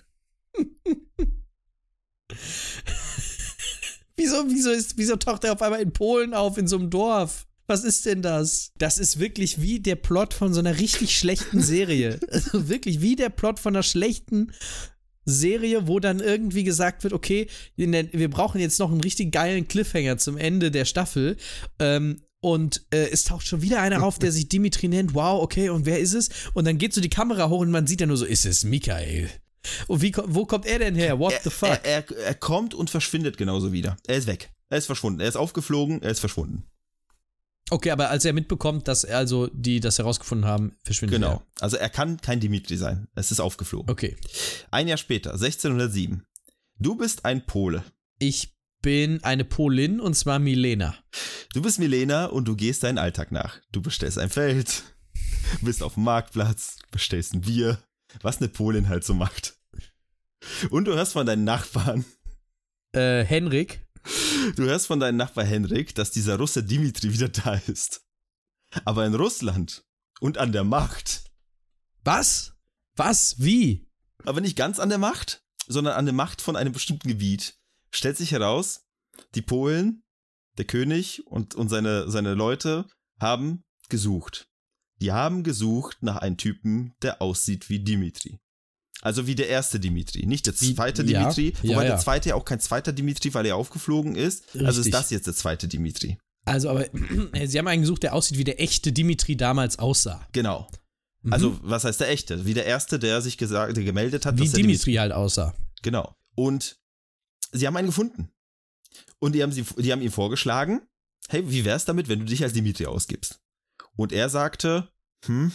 wieso, 4.17 4.45
wieso, 4.49 4.71
ist, 4.71 4.97
wieso 4.99 5.17
taucht 5.17 5.45
er 5.45 5.53
auf 5.53 5.63
einmal 5.63 5.81
in 5.81 5.93
Polen 5.93 6.35
auf, 6.35 6.59
in 6.59 6.67
so 6.67 6.77
einem 6.79 6.91
Dorf? 6.91 7.47
Was 7.69 7.83
ist 7.85 8.07
denn 8.07 8.23
das? 8.23 8.73
Das 8.79 8.99
ist 8.99 9.19
wirklich 9.19 9.61
wie 9.61 9.81
der 9.81 9.97
Plot 9.97 10.35
von 10.35 10.55
so 10.55 10.61
einer 10.61 10.79
richtig 10.79 11.17
schlechten 11.19 11.63
Serie. 11.63 12.21
Also 12.31 12.69
wirklich 12.69 13.01
wie 13.01 13.17
der 13.17 13.29
Plot 13.29 13.59
von 13.59 13.75
einer 13.75 13.83
schlechten 13.83 14.53
Serie, 15.25 15.89
wo 15.89 15.99
dann 15.99 16.21
irgendwie 16.21 16.63
gesagt 16.63 17.03
wird, 17.03 17.13
okay, 17.13 17.49
der, 17.77 18.13
wir 18.13 18.31
brauchen 18.31 18.61
jetzt 18.61 18.79
noch 18.79 18.93
einen 18.93 19.01
richtig 19.01 19.33
geilen 19.33 19.67
Cliffhanger 19.67 20.19
zum 20.19 20.37
Ende 20.37 20.71
der 20.71 20.85
Staffel. 20.85 21.37
Ähm, 21.81 22.23
und 22.41 22.87
äh, 22.91 23.09
es 23.11 23.25
taucht 23.25 23.47
schon 23.47 23.63
wieder 23.63 23.81
einer 23.81 24.03
auf, 24.03 24.19
der 24.19 24.33
sich 24.33 24.49
Dimitri 24.49 24.89
nennt. 24.89 25.15
Wow, 25.15 25.43
okay, 25.43 25.69
und 25.69 25.87
wer 25.87 25.99
ist 25.99 26.15
es? 26.15 26.29
Und 26.55 26.67
dann 26.67 26.79
geht 26.79 26.93
so 26.93 27.01
die 27.01 27.11
Kamera 27.11 27.49
hoch 27.49 27.61
und 27.61 27.71
man 27.71 27.87
sieht 27.87 28.01
ja 28.01 28.07
nur 28.07 28.17
so, 28.17 28.25
ist 28.25 28.47
es 28.47 28.65
Michael? 28.65 29.31
Und 29.89 30.03
wie, 30.03 30.13
wo 30.27 30.47
kommt 30.47 30.67
er 30.67 30.79
denn 30.79 30.95
her? 30.95 31.19
What 31.19 31.35
the 31.43 31.51
fuck? 31.51 31.81
Er, 31.83 31.85
er, 31.85 32.17
er 32.19 32.35
kommt 32.35 32.75
und 32.75 32.91
verschwindet 32.91 33.37
genauso 33.37 33.73
wieder. 33.73 33.97
Er 34.07 34.17
ist 34.17 34.27
weg. 34.27 34.51
Er 34.69 34.79
ist 34.79 34.87
verschwunden. 34.87 35.21
Er 35.21 35.29
ist 35.29 35.37
aufgeflogen, 35.37 36.03
er 36.03 36.11
ist 36.11 36.21
verschwunden. 36.21 36.65
Okay, 37.69 37.91
aber 37.91 38.11
als 38.11 38.25
er 38.25 38.33
mitbekommt, 38.33 38.87
dass 38.87 39.03
er 39.03 39.19
also 39.19 39.49
die 39.49 39.81
das 39.81 39.99
herausgefunden 39.99 40.47
haben, 40.47 40.77
verschwindet 40.85 41.21
Genau. 41.21 41.43
Also 41.59 41.77
er 41.77 41.89
kann 41.89 42.21
kein 42.21 42.39
Dimitri 42.39 42.77
sein. 42.77 43.09
Es 43.17 43.33
ist 43.33 43.41
aufgeflogen. 43.41 43.89
er. 43.89 43.93
Okay. 43.93 44.17
Ein 44.71 44.87
Jahr 44.87 44.99
später, 44.99 45.33
1607. 45.33 46.25
Du 46.79 46.95
bist 46.95 47.25
ein 47.25 47.45
Pole. 47.45 47.83
Ich 48.19 48.56
bin 48.87 49.21
eine 49.25 49.45
Polin 49.45 49.99
und 49.99 50.15
zwar 50.15 50.39
Milena. 50.39 50.97
Du 51.53 51.61
bist 51.61 51.81
Milena 51.81 52.27
und 52.27 52.47
du 52.47 52.55
gehst 52.55 52.85
deinen 52.85 52.99
Alltag 52.99 53.33
nach. 53.33 53.59
Du 53.73 53.83
bestellst 53.83 54.17
ein 54.17 54.31
Feld, 54.31 54.85
bist 55.61 55.83
auf 55.83 55.95
dem 55.95 56.05
Marktplatz, 56.05 56.79
bestellst 56.93 57.35
ein 57.35 57.41
Bier, 57.41 57.83
was 58.23 58.37
eine 58.39 58.47
Polin 58.47 58.89
halt 58.89 59.03
so 59.03 59.13
macht. 59.13 59.59
Und 60.71 60.85
du 60.85 60.95
hörst 60.95 61.15
von 61.15 61.27
deinen 61.27 61.43
Nachbarn, 61.43 62.05
Äh, 62.93 63.25
Henrik. 63.25 63.85
du 64.55 64.63
hörst 64.67 64.87
von 64.87 65.01
deinem 65.01 65.17
Nachbar 65.17 65.45
Henrik, 65.45 65.93
dass 65.97 66.13
dieser 66.13 66.37
Russe 66.39 66.63
Dimitri 66.63 67.13
wieder 67.13 67.29
da 67.29 67.55
ist. 67.67 68.03
Aber 68.85 69.05
in 69.05 69.17
Russland 69.17 69.85
und 70.21 70.39
an 70.39 70.53
der 70.53 70.63
Macht. 70.63 71.25
Was? 72.05 72.53
Was? 72.95 73.35
Wie? 73.41 73.89
Aber 74.25 74.41
nicht 74.41 74.55
ganz 74.57 74.79
an 74.79 74.91
der 74.91 74.99
Macht, 74.99 75.43
sondern 75.67 75.95
an 75.95 76.05
der 76.07 76.15
Macht 76.15 76.41
von 76.41 76.55
einem 76.55 76.73
bestimmten 76.73 77.09
Gebiet. 77.09 77.59
Stellt 77.97 78.19
sich 78.19 78.33
heraus, 78.33 78.85
die 79.35 79.41
Polen, 79.41 80.03
der 80.59 80.67
König 80.67 81.27
und, 81.27 81.55
und 81.55 81.71
seine, 81.71 82.11
seine 82.11 82.35
Leute 82.35 82.87
haben 83.19 83.65
gesucht. 83.89 84.51
Die 85.01 85.13
haben 85.13 85.43
gesucht 85.45 85.97
nach 86.03 86.17
einem 86.17 86.37
Typen, 86.37 86.95
der 87.01 87.23
aussieht 87.23 87.71
wie 87.71 87.83
Dimitri. 87.83 88.39
Also 89.01 89.27
wie 89.27 89.35
der 89.35 89.49
erste 89.49 89.81
Dimitri, 89.81 90.27
nicht 90.27 90.45
der 90.45 90.61
Wie- 90.61 90.75
zweite 90.75 91.05
ja, 91.05 91.21
Dimitri, 91.23 91.55
ja, 91.63 91.71
wobei 91.71 91.85
ja. 91.85 91.93
der 91.93 91.99
zweite 91.99 92.29
ja 92.29 92.35
auch 92.35 92.45
kein 92.45 92.61
zweiter 92.61 92.93
Dimitri, 92.93 93.33
weil 93.33 93.47
er 93.47 93.57
aufgeflogen 93.57 94.15
ist. 94.15 94.45
Also 94.55 94.67
Richtig. 94.67 94.87
ist 94.87 94.95
das 94.95 95.11
jetzt 95.11 95.27
der 95.27 95.35
zweite 95.35 95.67
Dimitri. 95.67 96.19
Also, 96.45 96.69
aber 96.69 96.85
sie 97.47 97.59
haben 97.59 97.67
einen 97.67 97.81
gesucht, 97.81 98.03
der 98.03 98.13
aussieht, 98.13 98.37
wie 98.37 98.45
der 98.45 98.61
echte 98.61 98.93
Dimitri 98.93 99.39
damals 99.39 99.79
aussah. 99.79 100.29
Genau. 100.33 100.69
Mhm. 101.23 101.33
Also, 101.33 101.59
was 101.63 101.85
heißt 101.85 102.01
der 102.01 102.11
echte? 102.11 102.45
Wie 102.45 102.53
der 102.53 102.67
erste, 102.67 102.99
der 102.99 103.23
sich 103.23 103.39
gesagt, 103.39 103.75
der 103.75 103.85
gemeldet 103.85 104.27
hat, 104.27 104.37
wie 104.37 104.45
dass 104.45 104.53
er 104.53 104.59
Dimitri 104.59 104.95
halt 104.95 105.13
aussah. 105.13 105.55
Genau. 105.81 106.15
Und 106.35 106.77
sie 107.57 107.67
haben 107.67 107.77
einen 107.77 107.89
gefunden. 107.89 108.31
Und 109.19 109.35
die 109.35 109.43
haben, 109.43 109.53
sie, 109.53 109.65
die 109.79 109.93
haben 109.93 110.03
ihm 110.03 110.13
vorgeschlagen, 110.13 110.83
hey, 111.29 111.51
wie 111.51 111.65
wär's 111.65 111.85
damit, 111.85 112.09
wenn 112.09 112.21
du 112.21 112.25
dich 112.27 112.43
als 112.43 112.53
Dimitri 112.53 112.87
ausgibst? 112.87 113.41
Und 113.97 114.13
er 114.13 114.29
sagte, 114.29 114.89
hm, 115.25 115.53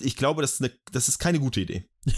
ich 0.00 0.16
glaube, 0.16 0.42
das 0.42 0.54
ist, 0.54 0.62
eine, 0.62 0.72
das 0.90 1.08
ist 1.08 1.18
keine 1.18 1.40
gute 1.40 1.60
Idee. 1.60 1.88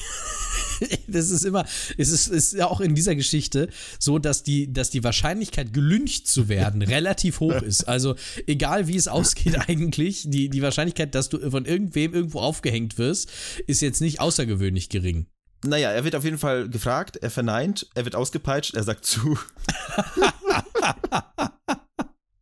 das 1.07 1.31
ist 1.31 1.45
immer, 1.45 1.65
es 1.97 2.11
ist, 2.11 2.29
ist 2.29 2.53
ja 2.53 2.67
auch 2.67 2.81
in 2.81 2.95
dieser 2.95 3.15
Geschichte 3.15 3.69
so, 3.99 4.19
dass 4.19 4.43
die, 4.43 4.73
dass 4.73 4.91
die 4.91 5.05
Wahrscheinlichkeit, 5.05 5.73
gelüncht 5.73 6.27
zu 6.29 6.49
werden, 6.49 6.83
relativ 6.83 7.41
hoch 7.41 7.63
ist. 7.63 7.85
Also, 7.85 8.17
egal 8.47 8.89
wie 8.89 8.97
es 8.97 9.09
ausgeht, 9.09 9.57
eigentlich, 9.69 10.25
die, 10.29 10.49
die 10.49 10.63
Wahrscheinlichkeit, 10.63 11.15
dass 11.15 11.29
du 11.29 11.51
von 11.51 11.65
irgendwem 11.65 12.15
irgendwo 12.15 12.41
aufgehängt 12.41 12.99
wirst, 12.99 13.31
ist 13.67 13.83
jetzt 13.83 14.01
nicht 14.01 14.21
außergewöhnlich 14.21 14.89
gering. 14.89 15.27
Naja, 15.67 15.91
er 15.91 16.05
wird 16.05 16.15
auf 16.15 16.25
jeden 16.25 16.39
Fall 16.39 16.69
gefragt, 16.69 17.17
er 17.17 17.31
verneint, 17.31 17.87
er 17.95 18.05
wird 18.05 18.15
ausgepeitscht, 18.15 18.75
er 18.75 18.83
sagt 18.83 19.05
zu. 19.05 19.39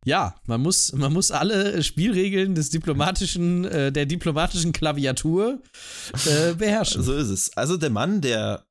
Ja, 0.05 0.35
man 0.47 0.61
muss, 0.61 0.91
man 0.93 1.13
muss 1.13 1.31
alle 1.31 1.81
Spielregeln 1.81 2.55
des 2.55 2.69
diplomatischen, 2.69 3.65
äh, 3.65 3.91
der 3.91 4.05
diplomatischen 4.05 4.73
Klaviatur 4.73 5.61
äh, 6.25 6.53
beherrschen. 6.53 7.03
So 7.03 7.13
ist 7.13 7.29
es. 7.29 7.55
Also 7.55 7.77
der 7.77 7.89
Mann, 7.89 8.19
der 8.19 8.65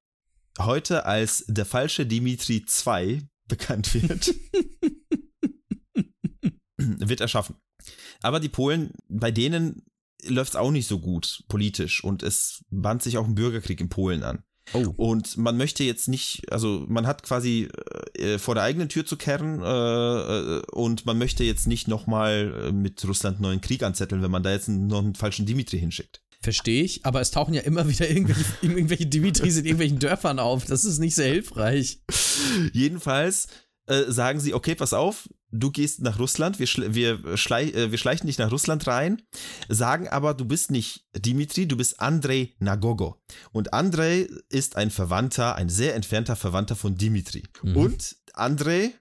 heute 0.59 1.07
als 1.07 1.45
der 1.49 1.65
falsche 1.65 2.05
Dimitri 2.05 2.65
II 2.87 3.23
bekannt 3.49 3.95
wird, 3.95 4.35
wird 6.77 7.21
erschaffen. 7.21 7.57
Aber 8.21 8.39
die 8.39 8.51
Polen, 8.51 8.93
bei 9.09 9.31
denen 9.31 9.87
läuft 10.25 10.51
es 10.51 10.57
auch 10.57 10.71
nicht 10.71 10.87
so 10.87 10.99
gut 10.99 11.45
politisch 11.49 12.03
und 12.03 12.23
es 12.23 12.65
band 12.71 13.03
sich 13.03 13.19
auch 13.19 13.27
ein 13.27 13.35
Bürgerkrieg 13.35 13.81
in 13.81 13.89
Polen 13.89 14.23
an. 14.23 14.45
Oh. 14.75 14.93
Und 14.97 15.37
man 15.37 15.57
möchte 15.57 15.85
jetzt 15.85 16.09
nicht, 16.09 16.51
also 16.51 16.85
man 16.89 17.07
hat 17.07 17.23
quasi 17.23 17.69
äh, 18.15 18.39
vor 18.39 18.55
der 18.55 18.65
eigenen 18.65 18.89
Tür 18.89 19.05
zu 19.05 19.17
kehren 19.17 19.61
äh, 19.61 19.67
äh 19.67 20.63
und 20.73 21.05
man 21.05 21.19
möchte 21.19 21.45
jetzt 21.45 21.67
nicht 21.67 21.89
nochmal 21.89 22.69
äh, 22.69 22.73
mit 22.73 23.05
Russland 23.07 23.37
einen 23.37 23.43
neuen 23.43 23.61
Krieg 23.61 23.83
anzetteln, 23.83 24.23
wenn 24.23 24.31
man 24.31 24.43
da 24.43 24.53
jetzt 24.53 24.69
einen, 24.69 24.87
noch 24.87 25.01
einen 25.01 25.15
falschen 25.15 25.47
Dimitri 25.47 25.79
hinschickt. 25.79 26.23
Verstehe 26.41 26.83
ich, 26.83 27.05
aber 27.05 27.21
es 27.21 27.31
tauchen 27.31 27.55
ja 27.55 27.63
immer 27.63 27.89
wieder 27.89 28.09
irgendwelche, 28.09 28.45
irgendwelche 28.63 29.07
Dimitris 29.07 29.57
in 29.57 29.65
irgendwelchen 29.65 29.99
Dörfern 29.99 30.39
auf. 30.39 30.65
Das 30.65 30.85
ist 30.85 30.99
nicht 30.99 31.15
sehr 31.15 31.33
hilfreich. 31.33 32.01
Jedenfalls 32.73 33.49
äh, 33.87 34.05
sagen 34.09 34.41
sie, 34.41 34.55
okay, 34.55 34.75
pass 34.75 34.93
auf, 34.93 35.29
du 35.53 35.71
gehst 35.71 36.01
nach 36.01 36.19
Russland, 36.19 36.59
wir, 36.59 36.67
schle 36.67 36.95
wir, 36.95 37.37
schleich 37.37 37.75
äh, 37.75 37.91
wir 37.91 37.99
schleichen 37.99 38.27
dich 38.27 38.39
nach 38.39 38.51
Russland 38.51 38.87
rein, 38.87 39.23
sagen 39.69 40.09
aber, 40.09 40.35
du 40.35 40.45
bist 40.45 40.71
nicht 40.71 41.05
Dimitri, 41.17 41.69
du 41.69 41.77
bist 41.77 42.01
Andrei 42.01 42.55
Nagogo. 42.59 43.21
Und 43.53 43.73
Andrei 43.73 44.29
ist 44.49 44.77
ein 44.77 44.91
Verwandter, 44.91 45.55
ein 45.55 45.69
sehr 45.69 45.95
entfernter 45.95 46.35
Verwandter 46.35 46.75
von 46.75 46.97
Dimitri. 46.97 47.45
Mhm. 47.63 47.77
Und 47.77 48.17
Andrei 48.33 48.93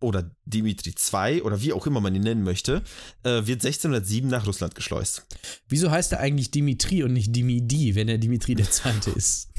oder 0.00 0.34
Dimitri 0.46 0.94
II 1.12 1.42
oder 1.42 1.60
wie 1.60 1.74
auch 1.74 1.86
immer 1.86 2.00
man 2.00 2.14
ihn 2.14 2.22
nennen 2.22 2.42
möchte, 2.42 2.82
äh, 3.22 3.46
wird 3.46 3.64
1607 3.64 4.28
nach 4.30 4.46
Russland 4.46 4.74
geschleust. 4.74 5.26
Wieso 5.68 5.90
heißt 5.90 6.12
er 6.12 6.20
eigentlich 6.20 6.50
Dimitri 6.50 7.02
und 7.02 7.12
nicht 7.12 7.36
Dimidi, 7.36 7.94
wenn 7.94 8.08
er 8.08 8.16
Dimitri 8.16 8.52
II. 8.52 8.66
ist? 9.14 9.49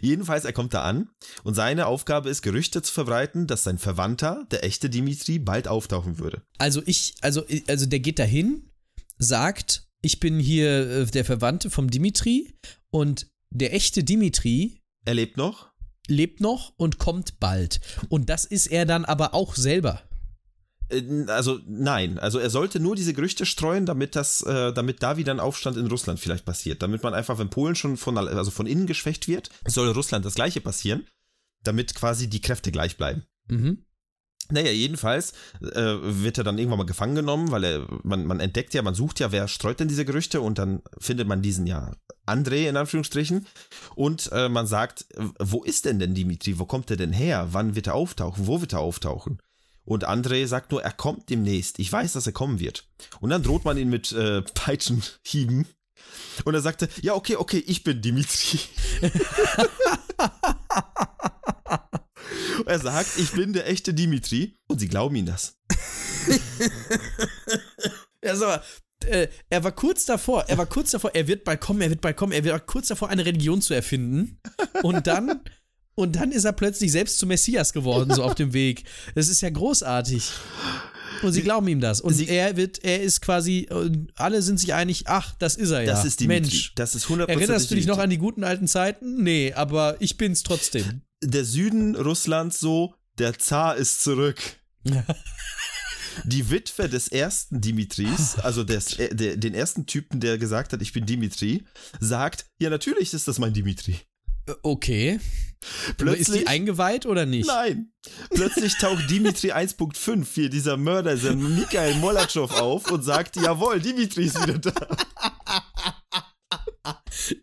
Jedenfalls, 0.00 0.44
er 0.44 0.52
kommt 0.52 0.74
da 0.74 0.82
an 0.82 1.10
und 1.44 1.54
seine 1.54 1.86
Aufgabe 1.86 2.30
ist, 2.30 2.42
Gerüchte 2.42 2.82
zu 2.82 2.92
verbreiten, 2.92 3.46
dass 3.46 3.64
sein 3.64 3.78
Verwandter, 3.78 4.46
der 4.50 4.64
echte 4.64 4.90
Dimitri, 4.90 5.38
bald 5.38 5.68
auftauchen 5.68 6.18
würde. 6.18 6.42
Also 6.58 6.82
ich, 6.86 7.14
also, 7.20 7.44
also 7.68 7.86
der 7.86 8.00
geht 8.00 8.18
dahin, 8.18 8.70
sagt, 9.18 9.88
ich 10.02 10.20
bin 10.20 10.38
hier 10.38 10.90
äh, 10.90 11.06
der 11.06 11.24
Verwandte 11.24 11.70
vom 11.70 11.90
Dimitri 11.90 12.54
und 12.90 13.26
der 13.50 13.74
echte 13.74 14.04
Dimitri. 14.04 14.80
Er 15.04 15.14
lebt 15.14 15.36
noch? 15.36 15.70
Lebt 16.08 16.40
noch 16.40 16.72
und 16.76 16.98
kommt 16.98 17.40
bald. 17.40 17.80
Und 18.08 18.28
das 18.30 18.44
ist 18.44 18.68
er 18.68 18.86
dann 18.86 19.04
aber 19.04 19.34
auch 19.34 19.56
selber. 19.56 20.05
Äh, 20.90 21.24
also 21.28 21.60
nein, 21.66 22.18
also 22.18 22.38
er 22.38 22.50
sollte 22.50 22.80
nur 22.80 22.96
diese 22.96 23.14
Gerüchte 23.14 23.46
streuen, 23.46 23.86
damit 23.86 24.16
das, 24.16 24.42
äh, 24.42 24.72
damit 24.72 25.02
da 25.02 25.16
wieder 25.16 25.32
ein 25.32 25.40
Aufstand 25.40 25.76
in 25.76 25.86
Russland 25.86 26.20
vielleicht 26.20 26.44
passiert. 26.44 26.82
Damit 26.82 27.02
man 27.02 27.14
einfach, 27.14 27.38
wenn 27.38 27.50
Polen 27.50 27.74
schon 27.74 27.96
von, 27.96 28.16
also 28.18 28.50
von 28.50 28.66
innen 28.66 28.86
geschwächt 28.86 29.28
wird, 29.28 29.50
soll 29.66 29.90
Russland 29.90 30.24
das 30.24 30.34
gleiche 30.34 30.60
passieren, 30.60 31.06
damit 31.62 31.94
quasi 31.94 32.28
die 32.28 32.40
Kräfte 32.40 32.72
gleich 32.72 32.96
bleiben. 32.96 33.24
Mhm. 33.48 33.82
Naja, 34.48 34.70
jedenfalls 34.70 35.32
äh, 35.60 35.96
wird 36.00 36.38
er 36.38 36.44
dann 36.44 36.56
irgendwann 36.56 36.78
mal 36.78 36.86
gefangen 36.86 37.16
genommen, 37.16 37.50
weil 37.50 37.64
er, 37.64 37.86
man, 38.04 38.24
man 38.26 38.38
entdeckt 38.38 38.74
ja, 38.74 38.82
man 38.82 38.94
sucht 38.94 39.18
ja, 39.18 39.32
wer 39.32 39.48
streut 39.48 39.80
denn 39.80 39.88
diese 39.88 40.04
Gerüchte 40.04 40.40
und 40.40 40.58
dann 40.58 40.82
findet 40.98 41.26
man 41.26 41.42
diesen 41.42 41.66
ja 41.66 41.90
André 42.26 42.68
in 42.68 42.76
Anführungsstrichen 42.76 43.46
und 43.96 44.30
äh, 44.32 44.48
man 44.48 44.68
sagt, 44.68 45.06
wo 45.40 45.64
ist 45.64 45.84
denn 45.84 45.98
denn 45.98 46.14
Dimitri, 46.14 46.60
wo 46.60 46.64
kommt 46.64 46.90
er 46.92 46.96
denn 46.96 47.12
her, 47.12 47.48
wann 47.50 47.74
wird 47.74 47.88
er 47.88 47.94
auftauchen, 47.94 48.46
wo 48.46 48.60
wird 48.60 48.72
er 48.72 48.80
auftauchen? 48.80 49.40
Und 49.86 50.06
André 50.06 50.46
sagt 50.46 50.72
nur, 50.72 50.82
er 50.82 50.92
kommt 50.92 51.30
demnächst. 51.30 51.78
Ich 51.78 51.90
weiß, 51.90 52.12
dass 52.12 52.26
er 52.26 52.32
kommen 52.32 52.60
wird. 52.60 52.86
Und 53.20 53.30
dann 53.30 53.42
droht 53.42 53.64
man 53.64 53.78
ihn 53.78 53.88
mit 53.88 54.12
äh, 54.12 54.42
Peitschenhieben. 54.42 55.66
Und 56.44 56.54
er 56.54 56.60
sagte, 56.60 56.88
ja, 57.00 57.14
okay, 57.14 57.36
okay, 57.36 57.62
ich 57.66 57.84
bin 57.84 58.02
Dimitri. 58.02 58.58
er 62.66 62.78
sagt, 62.80 63.16
ich 63.16 63.32
bin 63.32 63.52
der 63.52 63.68
echte 63.68 63.94
Dimitri. 63.94 64.58
Und 64.66 64.80
sie 64.80 64.88
glauben 64.88 65.16
ihm 65.16 65.26
das. 65.26 65.56
ja, 68.22 68.34
so, 68.34 68.46
äh, 69.04 69.28
er 69.48 69.62
war 69.62 69.72
kurz 69.72 70.04
davor, 70.04 70.44
er 70.48 70.58
war 70.58 70.66
kurz 70.66 70.90
davor, 70.90 71.14
er 71.14 71.28
wird 71.28 71.44
bald 71.44 71.60
kommen, 71.60 71.80
er 71.80 71.90
wird 71.90 72.00
bald 72.00 72.16
kommen, 72.16 72.32
er 72.32 72.42
wird 72.42 72.66
kurz 72.66 72.88
davor, 72.88 73.08
eine 73.08 73.24
Religion 73.24 73.62
zu 73.62 73.74
erfinden. 73.74 74.40
Und 74.82 75.06
dann 75.06 75.40
und 75.96 76.14
dann 76.14 76.30
ist 76.30 76.44
er 76.44 76.52
plötzlich 76.52 76.92
selbst 76.92 77.18
zum 77.18 77.30
Messias 77.30 77.72
geworden, 77.72 78.14
so 78.14 78.22
auf 78.22 78.34
dem 78.34 78.52
Weg. 78.52 78.84
Das 79.14 79.28
ist 79.28 79.40
ja 79.40 79.50
großartig. 79.50 80.30
Und 81.22 81.32
sie, 81.32 81.38
sie 81.38 81.42
glauben 81.42 81.66
ihm 81.68 81.80
das. 81.80 82.02
Und 82.02 82.12
sie, 82.12 82.28
er 82.28 82.56
wird, 82.56 82.84
er 82.84 83.02
ist 83.02 83.22
quasi, 83.22 83.66
alle 84.14 84.42
sind 84.42 84.60
sich 84.60 84.74
einig, 84.74 85.04
ach, 85.06 85.34
das 85.38 85.56
ist 85.56 85.70
er 85.70 85.82
ja. 85.82 85.92
Das 85.92 86.04
ist 86.04 86.20
die 86.20 86.28
Mensch. 86.28 86.74
Das 86.74 86.94
ist 86.94 87.06
100% 87.06 87.28
Erinnerst 87.28 87.70
du 87.70 87.74
dich 87.74 87.86
noch 87.86 87.98
an 87.98 88.10
die 88.10 88.18
guten 88.18 88.44
alten 88.44 88.68
Zeiten? 88.68 89.22
Nee, 89.22 89.54
aber 89.54 89.96
ich 90.00 90.18
bin's 90.18 90.42
trotzdem. 90.42 91.00
Der 91.24 91.46
Süden 91.46 91.96
Russlands 91.96 92.60
so, 92.60 92.94
der 93.18 93.38
Zar 93.38 93.76
ist 93.76 94.02
zurück. 94.02 94.38
die 96.24 96.50
Witwe 96.50 96.90
des 96.90 97.08
ersten 97.08 97.62
Dimitris, 97.62 98.36
also 98.42 98.64
des, 98.64 98.98
äh, 98.98 99.14
der, 99.14 99.38
den 99.38 99.54
ersten 99.54 99.86
Typen, 99.86 100.20
der 100.20 100.36
gesagt 100.36 100.74
hat, 100.74 100.82
ich 100.82 100.92
bin 100.92 101.06
Dimitri, 101.06 101.64
sagt, 102.00 102.44
ja, 102.58 102.68
natürlich 102.68 103.14
ist 103.14 103.28
das 103.28 103.38
mein 103.38 103.54
Dimitri. 103.54 104.00
Äh, 104.46 104.52
okay. 104.62 105.20
Plötzlich, 105.96 106.28
ist 106.28 106.34
die 106.34 106.46
eingeweiht 106.46 107.06
oder 107.06 107.26
nicht? 107.26 107.46
Nein. 107.46 107.92
Plötzlich 108.30 108.76
taucht 108.78 109.10
Dimitri 109.10 109.52
1.5, 109.52 110.26
hier 110.32 110.48
dieser 110.48 110.76
Mörder, 110.76 111.14
dieser 111.16 111.34
Mikhail 111.34 111.96
Molatschow 111.96 112.50
auf 112.52 112.90
und 112.90 113.02
sagt, 113.02 113.36
jawohl, 113.36 113.80
Dimitri 113.80 114.26
ist 114.26 114.40
wieder 114.40 114.58
da. 114.58 114.72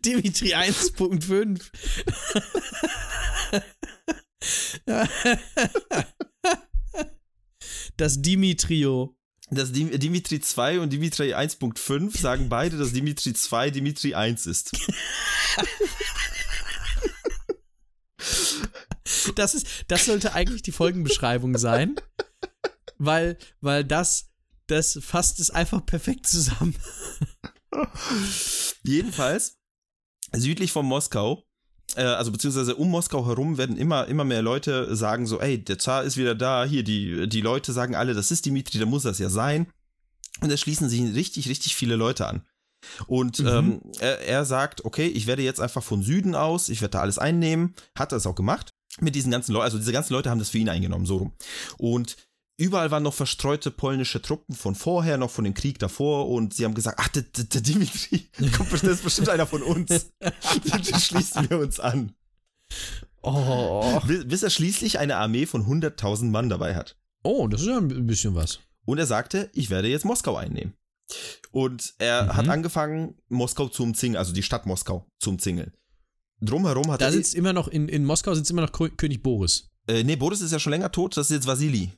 Dimitri 0.04 0.54
1.5. 0.54 1.60
das 7.96 8.22
Dimitrio. 8.22 9.16
Das 9.50 9.72
Dim 9.72 9.90
Dimitri 9.98 10.40
2 10.40 10.80
und 10.80 10.90
Dimitri 10.90 11.34
1.5 11.34 12.18
sagen 12.18 12.48
beide, 12.48 12.78
dass 12.78 12.94
Dimitri 12.94 13.34
2 13.34 13.70
Dimitri 13.70 14.14
1 14.14 14.46
ist. 14.46 14.72
Das 19.36 19.54
ist, 19.54 19.66
das 19.88 20.06
sollte 20.06 20.32
eigentlich 20.32 20.62
die 20.62 20.72
Folgenbeschreibung 20.72 21.58
sein, 21.58 21.96
weil, 22.96 23.36
weil 23.60 23.84
das, 23.84 24.30
das 24.66 24.98
fasst 25.02 25.40
es 25.40 25.50
einfach 25.50 25.84
perfekt 25.84 26.26
zusammen. 26.26 26.74
Jedenfalls, 28.82 29.58
südlich 30.32 30.72
von 30.72 30.86
Moskau, 30.86 31.44
äh, 31.96 32.02
also 32.02 32.32
beziehungsweise 32.32 32.76
um 32.76 32.90
Moskau 32.90 33.26
herum 33.26 33.58
werden 33.58 33.76
immer, 33.76 34.06
immer 34.08 34.24
mehr 34.24 34.42
Leute 34.42 34.94
sagen 34.96 35.26
so, 35.26 35.40
ey, 35.40 35.62
der 35.62 35.78
Zar 35.78 36.04
ist 36.04 36.16
wieder 36.16 36.34
da, 36.34 36.64
hier, 36.64 36.82
die, 36.82 37.28
die 37.28 37.40
Leute 37.40 37.72
sagen 37.72 37.94
alle, 37.94 38.14
das 38.14 38.30
ist 38.30 38.46
Dimitri, 38.46 38.78
da 38.78 38.86
muss 38.86 39.02
das 39.02 39.18
ja 39.18 39.28
sein. 39.28 39.66
Und 40.40 40.50
da 40.50 40.56
schließen 40.56 40.88
sich 40.88 41.02
richtig, 41.14 41.48
richtig 41.48 41.76
viele 41.76 41.96
Leute 41.96 42.26
an. 42.26 42.44
Und 43.06 43.40
mhm. 43.40 43.46
ähm, 43.46 43.80
er, 44.00 44.20
er, 44.20 44.44
sagt, 44.44 44.84
okay, 44.84 45.06
ich 45.06 45.26
werde 45.26 45.42
jetzt 45.42 45.60
einfach 45.60 45.82
von 45.82 46.02
Süden 46.02 46.34
aus, 46.34 46.68
ich 46.68 46.80
werde 46.80 46.92
da 46.92 47.00
alles 47.00 47.18
einnehmen, 47.18 47.74
hat 47.96 48.12
das 48.12 48.26
auch 48.26 48.34
gemacht 48.34 48.74
mit 49.00 49.14
diesen 49.14 49.30
ganzen 49.30 49.52
Leuten, 49.52 49.64
also 49.64 49.78
diese 49.78 49.92
ganzen 49.92 50.12
Leute 50.12 50.30
haben 50.30 50.38
das 50.38 50.50
für 50.50 50.58
ihn 50.58 50.68
eingenommen, 50.68 51.06
so 51.06 51.16
rum. 51.16 51.32
Und 51.78 52.16
überall 52.56 52.90
waren 52.90 53.02
noch 53.02 53.14
verstreute 53.14 53.70
polnische 53.70 54.22
Truppen 54.22 54.54
von 54.54 54.74
vorher, 54.74 55.18
noch 55.18 55.30
von 55.30 55.44
dem 55.44 55.54
Krieg 55.54 55.78
davor 55.78 56.28
und 56.28 56.54
sie 56.54 56.64
haben 56.64 56.74
gesagt, 56.74 56.98
ach, 57.00 57.08
der, 57.08 57.22
der, 57.22 57.44
der 57.44 57.60
Dimitri, 57.60 58.28
das 58.38 58.82
ist 58.82 59.04
bestimmt 59.04 59.28
einer 59.28 59.46
von 59.46 59.62
uns. 59.62 59.88
Den 60.20 61.00
schließen 61.00 61.50
wir 61.50 61.58
uns 61.58 61.80
an. 61.80 62.14
Oh. 63.22 64.00
Bis 64.26 64.42
er 64.42 64.50
schließlich 64.50 64.98
eine 64.98 65.16
Armee 65.16 65.46
von 65.46 65.66
100.000 65.66 66.26
Mann 66.26 66.48
dabei 66.48 66.74
hat. 66.74 66.96
Oh, 67.22 67.48
das 67.48 67.62
ist 67.62 67.68
ja 67.68 67.78
ein 67.78 68.06
bisschen 68.06 68.34
was. 68.34 68.60
Und 68.84 68.98
er 68.98 69.06
sagte, 69.06 69.50
ich 69.54 69.70
werde 69.70 69.88
jetzt 69.88 70.04
Moskau 70.04 70.36
einnehmen. 70.36 70.74
Und 71.50 71.94
er 71.98 72.24
mhm. 72.24 72.36
hat 72.36 72.48
angefangen, 72.48 73.16
Moskau 73.28 73.68
zu 73.68 73.82
umzingeln, 73.82 74.16
also 74.16 74.32
die 74.32 74.42
Stadt 74.42 74.66
Moskau 74.66 75.06
zu 75.18 75.30
umzingeln 75.30 75.72
drumherum 76.44 76.90
hat 76.90 77.00
da 77.00 77.06
er. 77.06 77.10
Da 77.10 77.16
sitzt 77.16 77.34
immer 77.34 77.52
noch, 77.52 77.68
in, 77.68 77.88
in 77.88 78.04
Moskau 78.04 78.34
sitzt 78.34 78.50
immer 78.50 78.62
noch 78.62 78.72
König 78.72 79.22
Boris. 79.22 79.70
Äh, 79.86 80.04
nee, 80.04 80.16
Boris 80.16 80.40
ist 80.40 80.52
ja 80.52 80.58
schon 80.58 80.70
länger 80.70 80.90
tot, 80.90 81.16
das 81.16 81.30
ist 81.30 81.36
jetzt 81.36 81.46
Vasili. 81.46 81.92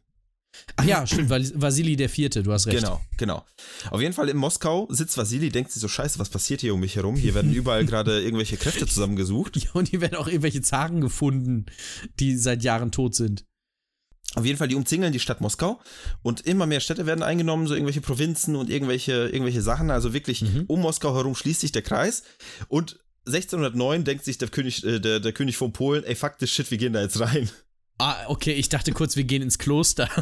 Ach 0.77 0.85
ja, 0.85 1.07
stimmt, 1.07 1.29
Vas- 1.29 1.53
Vasili 1.55 1.97
der 1.97 2.09
Vierte, 2.09 2.43
du 2.43 2.51
hast 2.53 2.67
recht. 2.67 2.79
Genau, 2.79 3.01
genau. 3.19 3.45
Auf 3.91 4.01
jeden 4.01 4.15
Fall 4.15 4.31
in 4.31 4.39
Moskau 4.39 4.87
sitzt 4.91 5.19
Vasili, 5.19 5.51
denkt 5.51 5.71
sich 5.71 5.83
so, 5.83 5.89
scheiße, 5.89 6.19
was 6.19 6.31
passiert 6.31 6.63
hier 6.63 6.73
um 6.73 6.81
mich 6.81 6.97
herum? 6.97 7.15
Hier 7.15 7.35
werden 7.35 7.53
überall 7.55 7.85
gerade 7.85 8.23
irgendwelche 8.23 8.57
Kräfte 8.57 8.87
zusammengesucht. 8.87 9.57
Ja, 9.57 9.71
und 9.75 9.89
hier 9.89 10.01
werden 10.01 10.17
auch 10.17 10.29
irgendwelche 10.29 10.63
Zaren 10.63 11.03
gefunden, 11.03 11.67
die 12.19 12.37
seit 12.37 12.63
Jahren 12.63 12.91
tot 12.91 13.15
sind. 13.15 13.45
Auf 14.35 14.45
jeden 14.45 14.59
Fall, 14.59 14.68
die 14.68 14.74
umzingeln 14.74 15.12
die 15.12 15.20
Stadt 15.20 15.41
Moskau 15.41 15.81
und 16.22 16.43
immer 16.43 16.66
mehr 16.66 16.81
Städte 16.81 17.07
werden 17.07 17.22
eingenommen, 17.22 17.66
so 17.66 17.74
irgendwelche 17.74 18.03
Provinzen 18.03 18.55
und 18.57 18.68
irgendwelche, 18.68 19.29
irgendwelche 19.29 19.62
Sachen. 19.62 19.91
Also 19.91 20.12
wirklich 20.12 20.43
Mhm. 20.43 20.64
um 20.66 20.81
Moskau 20.81 21.14
herum 21.14 21.35
schließt 21.35 21.61
sich 21.62 21.72
der 21.72 21.83
Kreis. 21.83 22.22
Und 22.68 22.99
1609 23.27 24.05
denkt 24.05 24.24
sich 24.24 24.37
der 24.39 24.49
König, 24.49 24.85
äh, 24.85 25.01
der, 25.01 25.20
der 25.20 25.33
König 25.33 25.57
von 25.57 25.72
Polen, 25.72 26.05
ey, 26.05 26.14
fuck 26.14 26.39
this 26.39 26.51
shit, 26.51 26.70
wir 26.70 26.79
gehen 26.79 26.93
da 26.93 27.01
jetzt 27.01 27.18
rein. 27.18 27.49
Ah, 27.99 28.27
okay, 28.29 28.53
ich 28.53 28.68
dachte 28.68 28.93
kurz, 28.93 29.16
wir 29.16 29.24
gehen 29.24 29.41
ins 29.43 29.57
Kloster. 29.59 30.09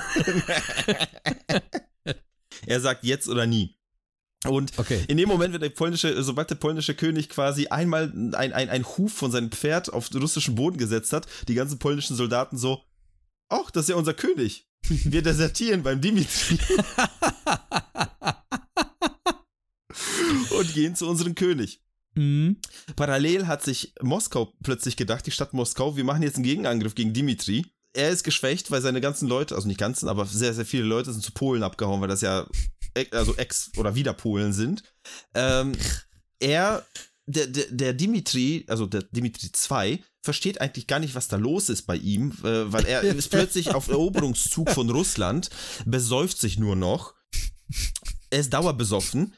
Er 2.67 2.81
sagt 2.81 3.05
jetzt 3.05 3.29
oder 3.29 3.47
nie. 3.47 3.77
Und 4.47 4.79
Okay. 4.79 5.03
in 5.09 5.17
dem 5.17 5.29
Moment, 5.29 5.55
wenn 5.55 5.61
der 5.61 5.71
polnische, 5.71 6.23
sobald 6.23 6.51
der 6.51 6.55
polnische 6.55 6.95
König 6.95 7.29
quasi 7.29 7.67
einmal 7.69 8.13
ein, 8.15 8.35
ein, 8.35 8.69
ein 8.69 8.85
Huf 8.85 9.13
von 9.13 9.31
seinem 9.31 9.51
Pferd 9.51 9.93
auf 9.93 10.09
russischen 10.15 10.55
Boden 10.55 10.77
gesetzt 10.79 11.13
hat, 11.13 11.27
die 11.49 11.55
ganzen 11.55 11.79
polnischen 11.79 12.15
Soldaten 12.17 12.57
so, 12.57 12.83
ach, 13.49 13.71
das 13.71 13.85
ist 13.85 13.91
ja 13.91 13.97
unser 13.97 14.15
König. 14.15 14.67
Wir 14.89 15.23
desertieren 15.23 15.83
beim 15.83 16.01
Dimitri. 16.01 16.59
und 20.51 20.75
gehen 20.75 20.95
zu 20.95 21.09
unserem 21.09 21.35
König. 21.35 21.81
Mhm. 22.15 22.59
Parallel 22.97 23.47
hat 23.47 23.63
sich 23.63 23.93
Moskau 24.01 24.53
plötzlich 24.63 24.97
gedacht, 24.97 25.27
die 25.27 25.31
Stadt 25.31 25.53
Moskau, 25.53 25.97
wir 25.97 26.05
machen 26.05 26.23
jetzt 26.23 26.37
einen 26.37 26.45
Gegenangriff 26.45 26.95
gegen 26.95 27.13
Dimitri. 27.13 27.67
Er 27.93 28.11
ist 28.11 28.25
geschwächt, 28.25 28.71
weil 28.71 28.83
seine 28.83 29.01
ganzen 29.01 29.29
Leute, 29.29 29.55
also 29.55 29.69
nicht 29.69 29.79
ganzen, 29.79 30.09
aber 30.09 30.27
sehr, 30.27 30.55
sehr 30.55 30.67
viele 30.67 30.85
Leute 30.85 31.13
sind 31.13 31.23
zu 31.23 31.33
Polen 31.33 31.63
abgehauen, 31.63 32.01
weil 32.01 32.09
das 32.09 32.21
ja 32.21 32.47
also 33.11 33.37
Ex- 33.37 33.73
oder 33.77 33.95
wieder 33.95 34.13
Polen 34.13 34.53
sind. 34.53 34.83
Ähm, 35.35 35.73
er, 36.41 36.85
der, 37.27 37.47
der, 37.47 37.67
der 37.71 37.93
Dimitri, 37.93 38.65
also 38.69 38.87
der 38.87 39.03
Dimitri 39.03 39.51
II, 39.71 40.03
versteht 40.25 40.61
eigentlich 40.61 40.87
gar 40.87 40.99
nicht, 40.99 41.15
was 41.15 41.29
da 41.29 41.37
los 41.37 41.69
ist 41.69 41.83
bei 41.83 41.97
ihm, 41.97 42.33
äh, 42.43 42.73
weil 42.73 42.87
er 42.87 43.03
ist 43.03 43.31
plötzlich 43.31 43.75
auf 43.75 43.89
Eroberungszug 43.89 44.71
von 44.71 44.89
Russland, 44.91 45.51
besäuft 45.85 46.41
sich 46.41 46.59
nur 46.59 46.77
noch. 46.77 47.15
Er 48.31 48.41
ist 48.41 48.53
dauerbesoffen. 48.53 49.35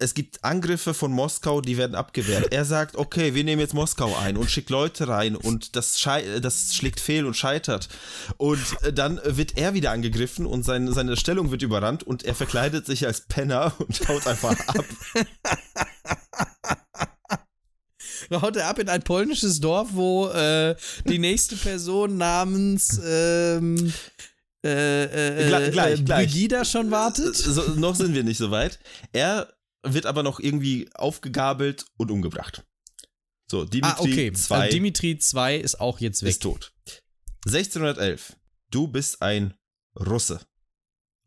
Es 0.00 0.14
gibt 0.14 0.44
Angriffe 0.44 0.94
von 0.94 1.10
Moskau, 1.10 1.60
die 1.60 1.76
werden 1.76 1.96
abgewehrt. 1.96 2.52
Er 2.52 2.64
sagt, 2.64 2.94
okay, 2.94 3.34
wir 3.34 3.42
nehmen 3.42 3.60
jetzt 3.60 3.74
Moskau 3.74 4.16
ein 4.16 4.36
und 4.36 4.48
schickt 4.48 4.70
Leute 4.70 5.08
rein 5.08 5.34
und 5.34 5.74
das, 5.74 6.00
das 6.40 6.74
schlägt 6.74 7.00
fehl 7.00 7.24
und 7.24 7.34
scheitert. 7.34 7.88
Und 8.36 8.60
äh, 8.82 8.92
dann 8.92 9.18
wird 9.24 9.56
er 9.56 9.74
wieder 9.74 9.90
angegriffen 9.90 10.46
und 10.46 10.62
sein, 10.62 10.92
seine 10.92 11.16
Stellung 11.16 11.50
wird 11.50 11.62
überrannt 11.62 12.04
und 12.04 12.22
er 12.22 12.34
verkleidet 12.34 12.86
sich 12.86 13.06
als 13.06 13.22
Penner 13.22 13.72
und 13.78 14.08
haut 14.08 14.26
einfach 14.26 14.56
ab. 14.68 14.84
Haut 18.30 18.56
er 18.56 18.68
ab 18.68 18.78
in 18.78 18.88
ein 18.88 19.02
polnisches 19.02 19.60
Dorf, 19.60 19.88
wo 19.92 20.28
äh, 20.28 20.76
die 21.06 21.18
nächste 21.18 21.56
Person 21.56 22.16
namens 22.16 23.00
ähm, 23.04 23.92
äh, 24.64 25.04
äh, 25.04 25.48
Gleich- 25.48 25.70
gleich, 25.72 26.00
äh, 26.00 26.02
gleich. 26.02 26.26
Brigida 26.32 26.64
schon 26.64 26.90
wartet? 26.90 27.36
So, 27.36 27.62
noch 27.74 27.94
sind 27.94 28.14
wir 28.14 28.24
nicht 28.24 28.38
so 28.38 28.50
weit. 28.50 28.78
Er 29.12 29.52
wird 29.84 30.06
aber 30.06 30.22
noch 30.22 30.40
irgendwie 30.40 30.88
aufgegabelt 30.94 31.86
und 31.96 32.10
umgebracht. 32.10 32.64
So, 33.50 33.64
Dimitri 33.64 33.90
ah, 33.92 34.00
okay. 34.00 34.26
II 34.28 34.32
Also 34.50 34.70
Dimitri 34.70 35.18
2 35.18 35.56
ist 35.56 35.80
auch 35.80 36.00
jetzt 36.00 36.22
weg. 36.22 36.30
ist 36.30 36.42
tot. 36.42 36.72
1611. 37.46 38.36
Du 38.70 38.88
bist 38.88 39.22
ein 39.22 39.54
Russe. 39.98 40.40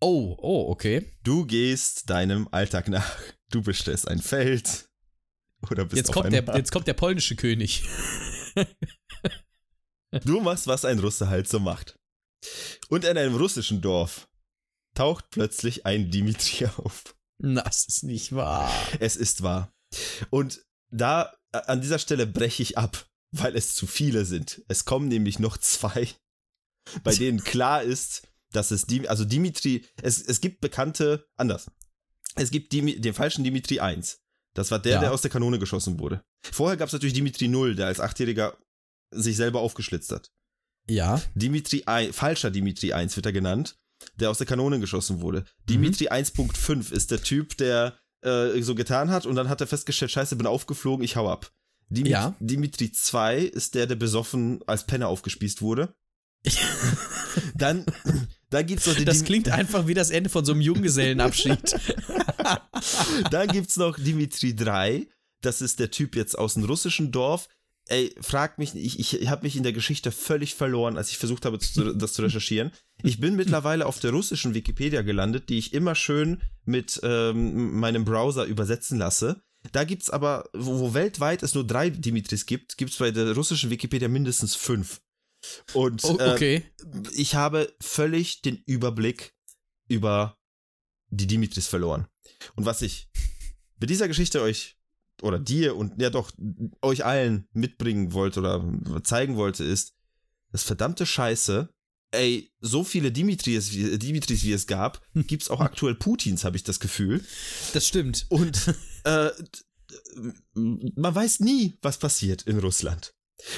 Oh, 0.01 0.35
oh, 0.39 0.69
okay. 0.69 1.05
Du 1.23 1.45
gehst 1.45 2.09
deinem 2.09 2.47
Alltag 2.51 2.89
nach. 2.89 3.15
Du 3.49 3.61
bestellst 3.61 4.07
ein 4.07 4.19
Feld. 4.19 4.87
Oder 5.69 5.85
bist 5.85 5.97
Jetzt 5.97 6.11
kommt, 6.11 6.33
der, 6.33 6.43
jetzt 6.55 6.71
kommt 6.71 6.87
der 6.87 6.93
polnische 6.93 7.35
König. 7.35 7.83
Du 10.25 10.41
machst, 10.41 10.67
was 10.67 10.83
ein 10.83 10.99
Russe 10.99 11.29
halt 11.29 11.47
so 11.47 11.59
macht. 11.59 11.95
Und 12.89 13.05
in 13.05 13.17
einem 13.17 13.35
russischen 13.35 13.81
Dorf 13.81 14.27
taucht 14.95 15.29
plötzlich 15.29 15.85
ein 15.85 16.11
Dimitri 16.11 16.65
auf. 16.65 17.15
Das 17.39 17.85
ist 17.85 18.03
nicht 18.03 18.33
wahr. 18.33 18.71
Es 18.99 19.15
ist 19.15 19.41
wahr. 19.41 19.71
Und 20.29 20.65
da, 20.91 21.33
an 21.51 21.81
dieser 21.81 21.99
Stelle 21.99 22.27
breche 22.27 22.63
ich 22.63 22.77
ab, 22.77 23.07
weil 23.31 23.55
es 23.55 23.73
zu 23.73 23.87
viele 23.87 24.25
sind. 24.25 24.61
Es 24.67 24.85
kommen 24.85 25.07
nämlich 25.07 25.39
noch 25.39 25.57
zwei, 25.57 26.09
bei 27.03 27.15
denen 27.15 27.43
klar 27.43 27.83
ist, 27.83 28.27
dass 28.51 28.71
es 28.71 28.85
Dim 28.85 29.05
also 29.07 29.23
Dimitri, 29.23 29.85
es, 30.01 30.21
es 30.21 30.41
gibt 30.41 30.61
bekannte, 30.61 31.25
anders. 31.37 31.71
Es 32.35 32.51
gibt 32.51 32.73
Dimi 32.73 32.99
den 32.99 33.13
falschen 33.13 33.43
Dimitri 33.43 33.79
1. 33.79 34.20
Das 34.53 34.71
war 34.71 34.79
der, 34.79 34.93
Ja. 34.93 34.99
der 34.99 35.13
aus 35.13 35.21
der 35.21 35.31
Kanone 35.31 35.59
geschossen 35.59 35.99
wurde. 35.99 36.23
Vorher 36.43 36.77
gab 36.77 36.87
es 36.87 36.93
natürlich 36.93 37.13
Dimitri 37.13 37.47
0, 37.47 37.75
der 37.75 37.87
als 37.87 37.99
Achtjähriger 37.99 38.57
sich 39.11 39.35
selber 39.37 39.59
aufgeschlitzt 39.61 40.11
hat. 40.11 40.31
Ja. 40.87 41.21
Dimitri 41.35 41.83
1, 41.85 42.15
falscher 42.15 42.51
Dimitri 42.51 42.91
1 42.93 43.15
wird 43.15 43.25
er 43.25 43.31
genannt, 43.31 43.77
der 44.15 44.29
aus 44.29 44.39
der 44.39 44.47
Kanone 44.47 44.79
geschossen 44.79 45.21
wurde. 45.21 45.45
Dimitri 45.69 46.09
1.5 46.09 46.91
ist 46.91 47.11
der 47.11 47.21
Typ, 47.21 47.55
der 47.57 47.97
äh, 48.23 48.61
so 48.61 48.75
getan 48.75 49.09
hat 49.09 49.25
und 49.25 49.35
dann 49.35 49.47
hat 49.49 49.61
er 49.61 49.67
festgestellt, 49.67 50.11
scheiße, 50.11 50.35
bin 50.35 50.47
aufgeflogen, 50.47 51.03
ich 51.03 51.15
hau 51.15 51.29
ab. 51.29 51.51
Dimi 51.89 52.09
Ja. 52.09 52.35
Dimitri 52.39 52.91
2 52.91 53.39
ist 53.39 53.75
der, 53.75 53.85
der 53.87 53.95
besoffen 53.95 54.61
als 54.67 54.85
Penner 54.85 55.07
aufgespießt 55.07 55.61
wurde. 55.61 55.93
dann, 57.55 57.85
dann 58.51 58.65
gibt's 58.65 58.85
noch 58.85 58.95
den 58.95 59.05
Das 59.05 59.23
klingt 59.23 59.49
einfach 59.49 59.87
wie 59.87 59.93
das 59.93 60.09
Ende 60.09 60.29
von 60.29 60.43
so 60.43 60.51
einem 60.51 60.61
Junggesellenabschied. 60.61 61.75
Dann 63.31 63.47
gibt's 63.47 63.77
noch 63.77 63.97
Dimitri 63.97 64.53
3. 64.53 65.07
Das 65.41 65.61
ist 65.61 65.79
der 65.79 65.89
Typ 65.89 66.15
jetzt 66.17 66.37
aus 66.37 66.55
dem 66.55 66.65
russischen 66.65 67.13
Dorf. 67.13 67.47
Ey, 67.87 68.13
frag 68.19 68.57
mich, 68.57 68.75
ich, 68.75 68.99
ich 68.99 69.29
habe 69.29 69.43
mich 69.43 69.55
in 69.55 69.63
der 69.63 69.71
Geschichte 69.71 70.11
völlig 70.11 70.53
verloren, 70.55 70.97
als 70.97 71.11
ich 71.11 71.17
versucht 71.17 71.45
habe, 71.45 71.59
zu, 71.59 71.93
das 71.95 72.11
zu 72.13 72.21
recherchieren. 72.21 72.71
Ich 73.03 73.21
bin 73.21 73.37
mittlerweile 73.37 73.85
auf 73.85 73.99
der 73.99 74.11
russischen 74.11 74.53
Wikipedia 74.53 75.01
gelandet, 75.01 75.47
die 75.47 75.57
ich 75.57 75.73
immer 75.73 75.95
schön 75.95 76.41
mit 76.65 76.99
ähm, 77.03 77.79
meinem 77.79 78.03
Browser 78.03 78.45
übersetzen 78.45 78.97
lasse. 78.97 79.41
Da 79.71 79.85
gibt's 79.85 80.09
aber, 80.09 80.49
wo, 80.53 80.79
wo 80.79 80.93
weltweit 80.93 81.41
es 81.41 81.55
nur 81.55 81.65
drei 81.65 81.89
Dimitris 81.89 82.45
gibt, 82.45 82.77
gibt's 82.77 82.97
bei 82.97 83.11
der 83.11 83.33
russischen 83.33 83.69
Wikipedia 83.69 84.09
mindestens 84.09 84.55
fünf. 84.55 84.99
Und 85.73 86.03
Oh, 86.03 86.17
äh, 86.19 86.33
okay. 86.33 86.63
ich 87.13 87.35
habe 87.35 87.73
völlig 87.81 88.41
den 88.41 88.61
Überblick 88.65 89.33
über 89.87 90.37
die 91.09 91.27
Dimitris 91.27 91.67
verloren. 91.67 92.07
Und 92.55 92.65
was 92.65 92.81
ich 92.81 93.09
mit 93.79 93.89
dieser 93.89 94.07
Geschichte 94.07 94.41
euch 94.41 94.77
oder 95.21 95.39
dir 95.39 95.75
und 95.75 96.01
ja 96.01 96.09
doch 96.09 96.31
euch 96.81 97.05
allen 97.05 97.47
mitbringen 97.53 98.13
wollte 98.13 98.39
oder 98.39 98.63
zeigen 99.03 99.35
wollte, 99.35 99.63
ist, 99.63 99.93
das 100.51 100.63
verdammte 100.63 101.05
Scheiße. 101.05 101.69
Ey, 102.13 102.51
so 102.59 102.83
viele 102.83 103.11
Dimitris, 103.11 103.71
wie, 103.71 103.97
Dimitris 103.97 104.43
wie 104.43 104.51
es 104.51 104.67
gab, 104.67 105.01
gibt's 105.13 105.49
auch 105.49 105.61
aktuell 105.61 105.95
Putins, 105.95 106.43
habe 106.43 106.57
ich 106.57 106.63
das 106.63 106.79
Gefühl. 106.79 107.23
Das 107.73 107.87
stimmt. 107.87 108.25
Und 108.29 108.75
äh, 109.05 109.29
man 110.53 111.15
weiß 111.15 111.39
nie, 111.39 111.77
was 111.81 111.97
passiert 111.97 112.43
in 112.43 112.59
Russland. 112.59 113.13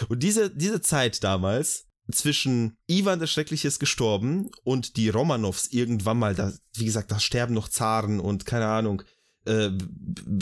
Und 0.09 0.23
diese, 0.23 0.49
diese 0.49 0.81
Zeit 0.81 1.23
damals 1.23 1.85
zwischen 2.11 2.77
Ivan 2.87 3.19
der 3.19 3.27
Schreckliche 3.27 3.67
ist 3.67 3.79
gestorben 3.79 4.49
und 4.63 4.97
die 4.97 5.09
Romanows 5.09 5.67
irgendwann 5.67 6.19
mal, 6.19 6.35
da, 6.35 6.51
wie 6.75 6.85
gesagt, 6.85 7.11
da 7.11 7.19
sterben 7.19 7.53
noch 7.53 7.69
Zaren 7.69 8.19
und 8.19 8.45
keine 8.45 8.67
Ahnung, 8.67 9.03
äh, 9.45 9.69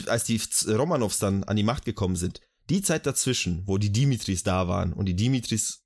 als 0.06 0.24
die 0.24 0.40
Romanows 0.66 1.18
dann 1.18 1.44
an 1.44 1.56
die 1.56 1.62
Macht 1.62 1.84
gekommen 1.84 2.16
sind, 2.16 2.40
die 2.68 2.82
Zeit 2.82 3.06
dazwischen, 3.06 3.62
wo 3.66 3.78
die 3.78 3.92
Dimitris 3.92 4.42
da 4.42 4.68
waren 4.68 4.92
und 4.92 5.06
die 5.06 5.16
Dimitris 5.16 5.82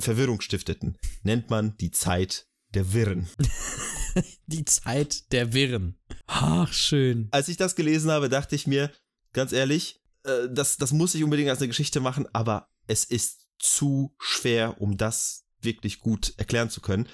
Verwirrung 0.00 0.40
stifteten, 0.40 0.96
nennt 1.22 1.50
man 1.50 1.76
die 1.78 1.90
Zeit 1.90 2.46
der 2.74 2.92
Wirren. 2.92 3.28
Die 4.46 4.64
Zeit 4.64 5.30
der 5.32 5.52
Wirren. 5.52 5.96
Ach, 6.26 6.72
schön. 6.72 7.28
als 7.30 7.48
ich 7.48 7.56
das 7.56 7.76
gelesen 7.76 8.10
habe, 8.10 8.28
dachte 8.28 8.56
ich 8.56 8.66
mir, 8.66 8.90
ganz 9.32 9.52
ehrlich, 9.52 10.00
äh, 10.24 10.48
das, 10.50 10.76
das 10.76 10.92
muss 10.92 11.14
ich 11.14 11.22
unbedingt 11.22 11.50
als 11.50 11.60
eine 11.60 11.68
Geschichte 11.68 12.00
machen, 12.00 12.26
aber 12.32 12.68
es 12.88 13.04
ist 13.04 13.46
zu 13.58 14.14
schwer, 14.18 14.80
um 14.80 14.96
das 14.96 15.44
wirklich 15.60 16.00
gut 16.00 16.34
erklären 16.36 16.70
zu 16.70 16.80
können. 16.80 17.08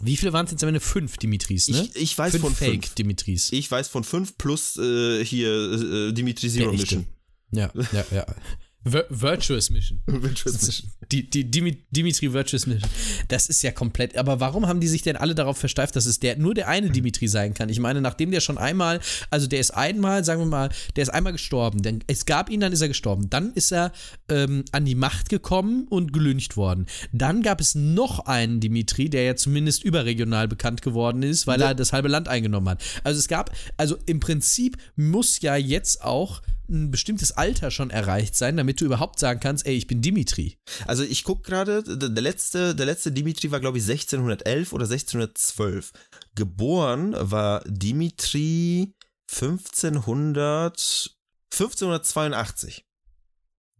Wie 0.00 0.16
viele 0.16 0.32
waren 0.32 0.44
es 0.46 0.52
jetzt 0.52 0.62
am 0.62 0.68
Ende? 0.68 0.80
Fünf 0.80 1.16
Dimitris, 1.18 1.68
ne? 1.68 1.82
Ich, 1.82 1.96
ich 1.96 2.18
weiß 2.18 2.32
fünf 2.32 2.42
von 2.42 2.54
Fake 2.54 2.84
fünf. 2.84 2.94
Dimitris. 2.94 3.52
Ich 3.52 3.70
weiß 3.70 3.88
von 3.88 4.02
fünf 4.02 4.36
plus 4.36 4.76
äh, 4.76 5.24
hier 5.24 5.50
äh, 5.50 6.12
Dimitri 6.12 6.50
Zero. 6.50 6.72
Mission. 6.72 7.06
Ja, 7.52 7.72
ja, 7.92 8.04
ja. 8.10 8.26
Vir 8.84 9.06
Virtuous 9.08 9.70
Mission. 9.70 10.02
Virtuous 10.06 10.62
Mission. 10.66 10.90
Die, 11.10 11.28
die 11.28 11.50
Dimi 11.50 11.84
Dimitri 11.90 12.32
Virtuous 12.32 12.66
Mission. 12.66 12.90
Das 13.28 13.48
ist 13.48 13.62
ja 13.62 13.72
komplett. 13.72 14.16
Aber 14.16 14.40
warum 14.40 14.66
haben 14.66 14.80
die 14.80 14.88
sich 14.88 15.02
denn 15.02 15.16
alle 15.16 15.34
darauf 15.34 15.56
versteift, 15.58 15.96
dass 15.96 16.06
es 16.06 16.20
der, 16.20 16.36
nur 16.36 16.54
der 16.54 16.68
eine 16.68 16.90
Dimitri 16.90 17.26
sein 17.28 17.54
kann? 17.54 17.68
Ich 17.68 17.80
meine, 17.80 18.00
nachdem 18.00 18.30
der 18.30 18.40
schon 18.40 18.58
einmal, 18.58 19.00
also 19.30 19.46
der 19.46 19.60
ist 19.60 19.70
einmal, 19.70 20.24
sagen 20.24 20.40
wir 20.42 20.46
mal, 20.46 20.68
der 20.96 21.02
ist 21.02 21.08
einmal 21.10 21.32
gestorben. 21.32 21.82
Denn 21.82 22.00
es 22.06 22.26
gab 22.26 22.50
ihn, 22.50 22.60
dann 22.60 22.72
ist 22.72 22.80
er 22.82 22.88
gestorben. 22.88 23.30
Dann 23.30 23.52
ist 23.54 23.72
er 23.72 23.92
ähm, 24.28 24.64
an 24.72 24.84
die 24.84 24.94
Macht 24.94 25.28
gekommen 25.30 25.86
und 25.88 26.12
gelüncht 26.12 26.56
worden. 26.56 26.86
Dann 27.12 27.42
gab 27.42 27.60
es 27.60 27.74
noch 27.74 28.20
einen 28.26 28.60
Dimitri, 28.60 29.08
der 29.08 29.24
ja 29.24 29.36
zumindest 29.36 29.82
überregional 29.84 30.46
bekannt 30.48 30.82
geworden 30.82 31.22
ist, 31.22 31.46
weil 31.46 31.60
Ja. 31.60 31.68
er 31.68 31.74
das 31.74 31.92
halbe 31.92 32.08
Land 32.08 32.28
eingenommen 32.28 32.68
hat. 32.68 32.82
Also 33.02 33.18
es 33.18 33.28
gab, 33.28 33.50
also 33.76 33.96
im 34.06 34.20
Prinzip 34.20 34.76
muss 34.96 35.40
ja 35.40 35.56
jetzt 35.56 36.02
auch 36.02 36.42
ein 36.68 36.90
bestimmtes 36.90 37.32
Alter 37.32 37.70
schon 37.70 37.90
erreicht 37.90 38.34
sein, 38.34 38.56
damit 38.56 38.80
du 38.80 38.84
überhaupt 38.84 39.18
sagen 39.18 39.40
kannst, 39.40 39.66
ey, 39.66 39.74
ich 39.76 39.86
bin 39.86 40.02
Dimitri. 40.02 40.58
Also 40.86 41.02
ich 41.02 41.24
gucke 41.24 41.42
gerade, 41.42 41.82
der 41.82 42.22
letzte, 42.22 42.74
der 42.74 42.86
letzte 42.86 43.12
Dimitri 43.12 43.50
war, 43.50 43.60
glaube 43.60 43.78
ich, 43.78 43.84
1611 43.84 44.72
oder 44.72 44.84
1612. 44.84 45.92
Geboren 46.34 47.14
war 47.18 47.62
Dimitri 47.66 48.94
1500, 49.30 51.10
1582. 51.52 52.84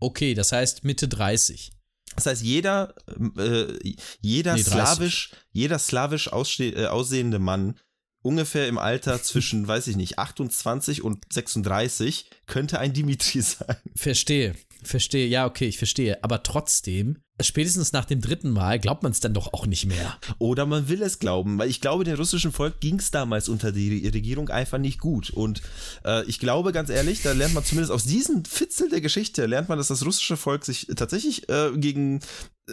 Okay, 0.00 0.34
das 0.34 0.52
heißt 0.52 0.84
Mitte 0.84 1.08
30. 1.08 1.72
Das 2.16 2.26
heißt, 2.26 2.42
jeder, 2.42 2.94
äh, 3.38 3.78
jeder 4.20 4.54
Nee, 4.54 4.62
30. 4.62 4.72
slawisch, 4.72 5.30
jeder 5.52 5.78
slawisch 5.78 6.28
äh, 6.60 6.86
aussehende 6.86 7.38
Mann 7.38 7.78
ungefähr 8.24 8.66
im 8.66 8.78
Alter 8.78 9.22
zwischen, 9.22 9.68
weiß 9.68 9.86
ich 9.86 9.96
nicht, 9.96 10.18
28 10.18 11.04
und 11.04 11.24
36 11.32 12.30
könnte 12.46 12.80
ein 12.80 12.92
Dimitri 12.92 13.40
sein. 13.42 13.76
Verstehe, 13.94 14.54
verstehe. 14.82 15.28
Ja, 15.28 15.46
okay, 15.46 15.66
ich 15.66 15.78
verstehe. 15.78 16.22
Aber 16.24 16.42
trotzdem, 16.42 17.18
spätestens 17.40 17.92
nach 17.92 18.04
dem 18.04 18.20
dritten 18.20 18.50
Mal 18.50 18.78
glaubt 18.78 19.02
man 19.02 19.12
es 19.12 19.20
dann 19.20 19.34
doch 19.34 19.52
auch 19.52 19.66
nicht 19.66 19.86
mehr. 19.86 20.16
Oder 20.38 20.66
man 20.66 20.88
will 20.88 21.02
es 21.02 21.18
glauben, 21.18 21.58
weil 21.58 21.68
ich 21.68 21.80
glaube, 21.80 22.04
dem 22.04 22.16
russischen 22.16 22.52
Volk 22.52 22.80
ging 22.80 22.98
es 22.98 23.10
damals 23.10 23.48
unter 23.48 23.72
die 23.72 24.08
Regierung 24.08 24.48
einfach 24.48 24.78
nicht 24.78 25.00
gut. 25.00 25.30
Und 25.30 25.62
äh, 26.04 26.24
ich 26.24 26.38
glaube, 26.38 26.72
ganz 26.72 26.90
ehrlich, 26.90 27.22
da 27.22 27.32
lernt 27.32 27.54
man 27.54 27.64
zumindest 27.64 27.92
aus 27.92 28.04
diesem 28.04 28.44
Fitzel 28.44 28.88
der 28.88 29.00
Geschichte, 29.00 29.46
lernt 29.46 29.68
man, 29.68 29.78
dass 29.78 29.88
das 29.88 30.04
russische 30.04 30.36
Volk 30.36 30.64
sich 30.64 30.86
tatsächlich 30.96 31.48
äh, 31.48 31.70
gegen, 31.76 32.20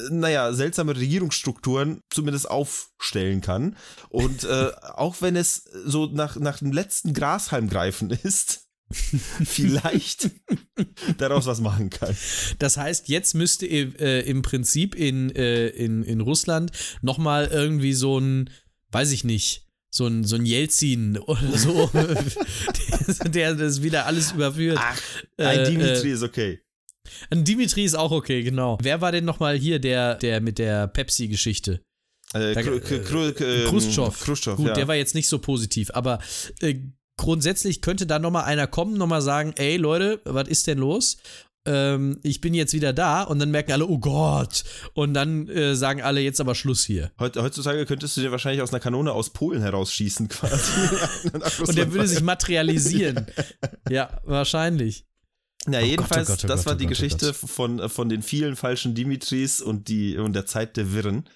naja, 0.10 0.54
seltsame 0.54 0.96
Regierungsstrukturen 0.96 2.02
zumindest 2.10 2.50
aufstellen 2.50 3.42
kann. 3.42 3.76
Und 4.10 4.44
äh, 4.44 4.72
auch 4.96 5.22
wenn 5.22 5.36
es 5.36 5.70
so 5.86 6.06
nach, 6.08 6.38
nach 6.38 6.60
dem 6.60 6.72
letzten 6.72 7.14
Grashalm 7.14 7.70
greifen 7.70 8.10
ist, 8.10 8.68
vielleicht 9.46 10.32
daraus 11.18 11.46
was 11.46 11.62
machen 11.62 11.90
kann. 11.90 12.16
Das 12.60 12.78
heißt, 12.78 13.08
jetzt 13.08 13.36
müsste 13.36 13.66
äh, 13.66 14.22
im 14.28 14.42
Prinzip 14.42 14.96
in, 14.96 15.34
äh, 15.36 15.68
in, 15.68 16.04
in 16.04 16.22
Russland 16.22 16.72
nochmal 17.02 17.48
irgendwie 17.48 17.94
so 17.94 18.20
ein, 18.20 18.50
weiß 18.92 19.12
ich 19.12 19.24
nicht, 19.24 19.68
so 19.90 20.08
ein, 20.08 20.24
so 20.24 20.38
ein 20.38 20.46
Jelzin 20.46 21.18
oder 21.18 21.58
so, 21.58 21.90
der, 23.26 23.30
der 23.30 23.56
das 23.56 23.82
wieder 23.84 24.06
alles 24.06 24.32
überführt. 24.32 24.80
Ach, 24.82 25.02
ein 25.38 25.60
Äh, 25.60 25.70
Dimitri 25.70 26.10
äh, 26.10 26.14
ist 26.14 26.24
okay. 26.24 26.62
Ein 27.30 27.44
Dimitri 27.44 27.84
ist 27.84 27.96
auch 27.96 28.12
okay, 28.12 28.44
genau. 28.44 28.78
Wer 28.82 29.02
war 29.02 29.12
denn 29.12 29.26
nochmal 29.26 29.56
hier 29.58 29.80
der, 29.80 30.16
der 30.16 30.42
mit 30.42 30.60
der 30.60 30.88
Pepsi-Geschichte? 30.88 31.82
Äh, 32.34 32.54
da- 32.54 32.62
Kru- 32.62 33.42
ähm, 33.44 33.68
Khrushchev. 33.68 34.24
Khrushchev, 34.24 34.56
Gut, 34.58 34.68
ja. 34.68 34.74
der 34.74 34.88
war 34.88 34.96
jetzt 34.96 35.16
nicht 35.16 35.28
so 35.28 35.40
positiv, 35.40 35.92
aber 35.94 36.20
äh, 36.62 36.76
grundsätzlich 37.18 37.82
könnte 37.82 38.06
da 38.08 38.20
nochmal 38.20 38.46
einer 38.46 38.68
kommen, 38.68 38.98
nochmal 38.98 39.22
sagen, 39.22 39.54
ey 39.58 39.78
Leute, 39.78 40.22
was 40.26 40.48
ist 40.48 40.68
denn 40.68 40.78
los? 40.78 41.18
Ähm, 41.68 42.20
ich 42.24 42.42
bin 42.42 42.56
jetzt 42.56 42.74
wieder 42.74 42.92
da 42.94 43.22
und 43.22 43.38
dann 43.38 43.52
merken 43.52 43.72
alle, 43.74 43.86
oh 43.86 44.00
Gott. 44.00 44.64
Und 44.94 45.14
dann 45.14 45.48
äh, 45.50 45.76
sagen 45.76 46.02
alle, 46.02 46.22
jetzt 46.22 46.40
aber 46.42 46.56
Schluss 46.56 46.84
hier. 46.86 47.12
Heut- 47.20 47.38
Heutzutage 47.38 47.86
könntest 47.86 48.18
du 48.18 48.22
dir 48.22 48.32
wahrscheinlich 48.32 48.64
aus 48.64 48.72
einer 48.72 48.80
Kanone 48.80 49.12
aus 49.12 49.32
Polen 49.32 49.62
herausschießen, 49.62 50.28
quasi. 50.30 50.72
Und 51.68 51.78
der 51.78 51.92
würde 51.92 52.08
sich 52.08 52.22
materialisieren. 52.24 53.28
ja, 53.90 54.20
wahrscheinlich. 54.24 55.06
Na, 55.68 55.80
Oh 55.80 55.82
jedenfalls, 55.86 56.28
Gott, 56.28 56.40
oh 56.40 56.42
Gott, 56.42 56.46
oh 56.46 56.48
das 56.48 56.60
Gott, 56.62 56.66
war 56.68 56.74
oh 56.74 56.78
die 56.78 56.86
oh 56.86 56.90
Geschichte 56.90 57.34
von, 57.34 57.90
von 57.90 58.10
den 58.10 58.24
vielen 58.24 58.56
falschen 58.56 58.96
Dimitris 58.96 59.62
und, 59.62 59.88
die, 59.88 60.18
und 60.18 60.34
der 60.34 60.46
Zeit 60.46 60.76
der 60.78 60.92
Wirren. 60.94 61.28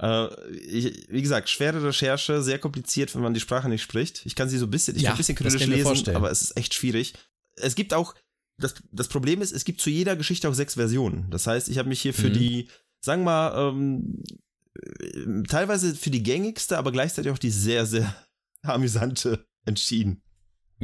Äh, 0.00 0.28
ich, 0.54 1.06
wie 1.08 1.22
gesagt, 1.22 1.48
schwere 1.48 1.82
Recherche, 1.82 2.42
sehr 2.42 2.58
kompliziert, 2.58 3.14
wenn 3.14 3.22
man 3.22 3.34
die 3.34 3.40
Sprache 3.40 3.68
nicht 3.68 3.82
spricht. 3.82 4.24
Ich 4.26 4.34
kann 4.36 4.48
sie 4.48 4.58
so 4.58 4.66
ein 4.66 4.70
bisschen, 4.70 4.94
ich 4.96 5.02
Ja, 5.02 5.08
kann 5.10 5.14
ein 5.16 5.18
bisschen 5.18 5.34
kritisch 5.36 5.66
lesen, 5.66 5.82
vorstellen. 5.82 6.16
aber 6.16 6.30
es 6.30 6.42
ist 6.42 6.56
echt 6.56 6.74
schwierig. 6.74 7.14
Es 7.56 7.74
gibt 7.74 7.92
auch, 7.94 8.14
das, 8.58 8.74
das 8.92 9.08
Problem 9.08 9.42
ist, 9.42 9.52
es 9.52 9.64
gibt 9.64 9.80
zu 9.80 9.90
jeder 9.90 10.14
Geschichte 10.14 10.48
auch 10.48 10.54
sechs 10.54 10.74
Versionen. 10.74 11.28
Das 11.30 11.46
heißt, 11.46 11.68
ich 11.68 11.78
habe 11.78 11.88
mich 11.88 12.00
hier 12.02 12.14
für 12.14 12.28
Mhm. 12.28 12.34
die, 12.34 12.68
sagen 13.04 13.22
wir 13.22 13.26
mal, 13.50 13.68
ähm, 13.70 14.22
äh, 14.78 15.42
teilweise 15.48 15.94
für 15.94 16.10
die 16.10 16.22
gängigste, 16.22 16.78
aber 16.78 16.92
gleichzeitig 16.92 17.32
auch 17.32 17.38
die 17.38 17.50
sehr, 17.50 17.84
sehr 17.86 18.14
amüsante 18.62 19.44
entschieden. 19.64 20.22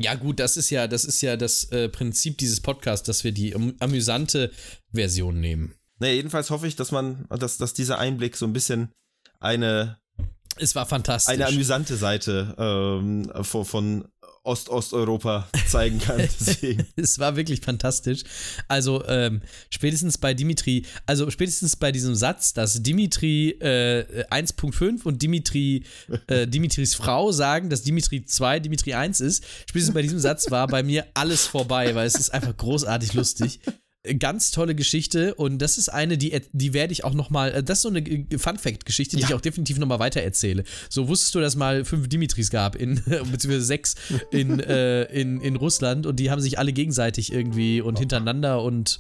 Ja, 0.01 0.15
gut, 0.15 0.39
das 0.41 0.57
ist 0.57 0.71
ja, 0.71 0.87
das 0.87 1.05
ist 1.05 1.21
ja 1.23 1.37
das 1.37 1.65
äh, 1.73 1.89
Prinzip 1.89 2.39
dieses 2.39 2.61
Podcasts, 2.61 3.07
dass 3.07 3.25
wir 3.25 3.33
die 3.33 3.55
am- 3.55 3.75
amüsante 3.81 4.51
Version 4.93 5.41
nehmen. 5.41 5.75
Naja, 5.99 6.15
jedenfalls 6.15 6.51
hoffe 6.51 6.67
ich, 6.69 6.77
dass 6.77 6.93
man, 6.93 7.27
dass, 7.29 7.59
dass 7.59 7.75
dieser 7.75 7.99
Einblick 7.99 8.37
so 8.37 8.47
ein 8.47 8.53
bisschen 8.53 8.91
eine, 9.41 9.99
Es 10.57 10.75
war 10.75 10.87
fantastisch. 10.87 11.33
eine 11.35 11.47
amüsante 11.47 11.97
Seite 11.97 12.55
ähm, 12.59 13.31
von, 13.43 13.65
von 13.65 14.09
Ost-Osteuropa 14.49 15.49
zeigen 15.69 15.99
kann. 16.01 16.19
Es 16.97 17.19
war 17.19 17.37
wirklich 17.37 17.61
fantastisch. 17.61 18.23
Also 18.67 19.05
ähm, 19.07 19.43
spätestens 19.71 20.17
bei 20.19 20.35
Dimitri, 20.35 20.85
also 21.07 21.31
spätestens 21.31 21.77
bei 21.77 21.93
diesem 21.93 22.15
Satz, 22.15 22.55
dass 22.55 22.83
Dimitri 22.83 23.51
äh, 23.61 24.25
1.5 24.31 25.05
und 25.05 25.23
Dimitri, 25.23 25.85
äh, 26.27 26.47
Dimitris 26.47 26.95
Frau 26.95 27.31
sagen, 27.31 27.69
dass 27.69 27.83
Dimitri 27.83 28.25
2 28.25 28.61
Dimitri 28.61 28.95
1 28.95 29.21
ist, 29.21 29.45
spätestens 29.69 29.95
bei 29.95 30.03
diesem 30.03 30.19
Satz 30.19 30.51
war 30.51 30.67
bei 30.67 30.83
mir 30.83 31.07
alles 31.15 31.47
vorbei, 31.47 31.95
weil 31.95 32.07
es 32.07 32.15
ist 32.15 32.31
einfach 32.31 32.57
großartig 32.57 33.13
lustig. 33.15 33.61
Ganz 34.19 34.51
tolle 34.51 34.75
Geschichte 34.75 35.35
und 35.35 35.59
das 35.59 35.79
ist 35.79 35.89
eine, 35.89 36.17
die, 36.19 36.41
die 36.53 36.73
werde 36.73 36.93
ich 36.93 37.05
auch 37.05 37.15
noch 37.15 37.31
mal, 37.31 37.51
äh, 37.53 37.63
das 37.63 37.79
ist 37.79 37.83
so 37.83 37.89
eine 37.89 38.03
Fun-Fact-Geschichte, 38.37 39.17
die 39.17 39.23
Ja. 39.23 39.29
ich 39.29 39.35
auch 39.35 39.41
definitiv 39.41 39.79
noch 39.79 39.87
mal 39.87 39.99
weiter 39.99 40.23
erzähle. 40.23 40.65
So 40.89 41.09
wusstest 41.09 41.35
du, 41.35 41.41
dass 41.41 41.57
mal 41.57 41.85
fünf 41.85 42.09
Dimitris 42.09 42.51
gab, 42.51 42.77
in, 42.77 42.97
beziehungsweise 43.31 43.63
sechs 43.63 43.95
in, 44.31 44.61
äh, 44.61 45.05
in, 45.05 45.41
in 45.41 45.57
Russland 45.57 46.07
und 46.07 46.17
die 46.17 46.31
haben 46.31 46.41
sich 46.41 46.59
alle 46.59 46.73
gegenseitig 46.73 47.33
irgendwie 47.33 47.81
und 47.81 47.99
hintereinander 47.99 48.63
und 48.63 48.99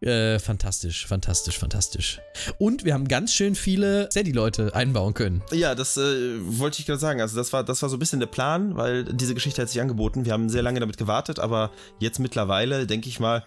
äh, 0.00 0.38
fantastisch, 0.38 1.06
fantastisch, 1.06 1.58
fantastisch. 1.58 2.20
Und 2.58 2.84
wir 2.84 2.94
haben 2.94 3.08
ganz 3.08 3.32
schön 3.32 3.54
viele 3.54 4.08
Steady-Leute 4.10 4.74
einbauen 4.74 5.14
können. 5.14 5.42
Ja, 5.52 5.74
das 5.74 5.96
äh, 5.96 6.00
wollte 6.40 6.80
ich 6.80 6.86
gerade 6.86 7.00
sagen. 7.00 7.20
Also 7.20 7.36
das 7.36 7.52
war, 7.52 7.64
das 7.64 7.80
war 7.82 7.88
so 7.88 7.96
ein 7.96 7.98
bisschen 7.98 8.20
der 8.20 8.26
Plan, 8.26 8.76
weil 8.76 9.04
diese 9.04 9.34
Geschichte 9.34 9.62
hat 9.62 9.68
sich 9.70 9.80
angeboten. 9.80 10.24
Wir 10.24 10.32
haben 10.32 10.48
sehr 10.48 10.62
lange 10.62 10.80
damit 10.80 10.96
gewartet, 10.96 11.38
aber 11.38 11.70
jetzt 12.00 12.18
mittlerweile, 12.18 12.86
denke 12.86 13.08
ich 13.08 13.20
mal, 13.20 13.44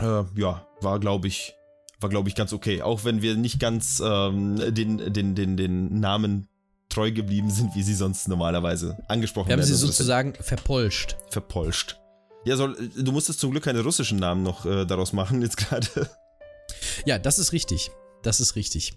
äh, 0.00 0.24
ja, 0.40 0.66
war 0.80 0.98
glaube 0.98 1.28
ich, 1.28 1.54
war 2.00 2.08
glaube 2.08 2.28
ich 2.28 2.34
ganz 2.34 2.52
okay. 2.52 2.82
Auch 2.82 3.04
wenn 3.04 3.22
wir 3.22 3.36
nicht 3.36 3.60
ganz 3.60 4.00
ähm, 4.04 4.56
den, 4.74 5.12
den, 5.12 5.34
den, 5.34 5.56
den 5.56 6.00
Namen 6.00 6.48
treu 6.88 7.12
geblieben 7.12 7.50
sind, 7.50 7.74
wie 7.74 7.82
sie 7.82 7.94
sonst 7.94 8.28
normalerweise 8.28 8.98
angesprochen 9.08 9.48
Wir 9.48 9.54
haben 9.54 9.60
werden. 9.60 9.68
sie 9.68 9.74
sozusagen 9.74 10.34
verpolscht. 10.34 11.16
verpolscht. 11.30 11.98
Ja, 12.44 12.56
soll, 12.56 12.76
du 12.96 13.12
musstest 13.12 13.40
zum 13.40 13.50
Glück 13.50 13.64
keine 13.64 13.80
russischen 13.82 14.18
Namen 14.18 14.42
noch 14.42 14.64
äh, 14.64 14.86
daraus 14.86 15.12
machen, 15.12 15.42
jetzt 15.42 15.56
gerade. 15.56 15.86
Ja, 17.04 17.18
das 17.18 17.38
ist 17.38 17.52
richtig. 17.52 17.90
Das 18.22 18.40
ist 18.40 18.56
richtig. 18.56 18.94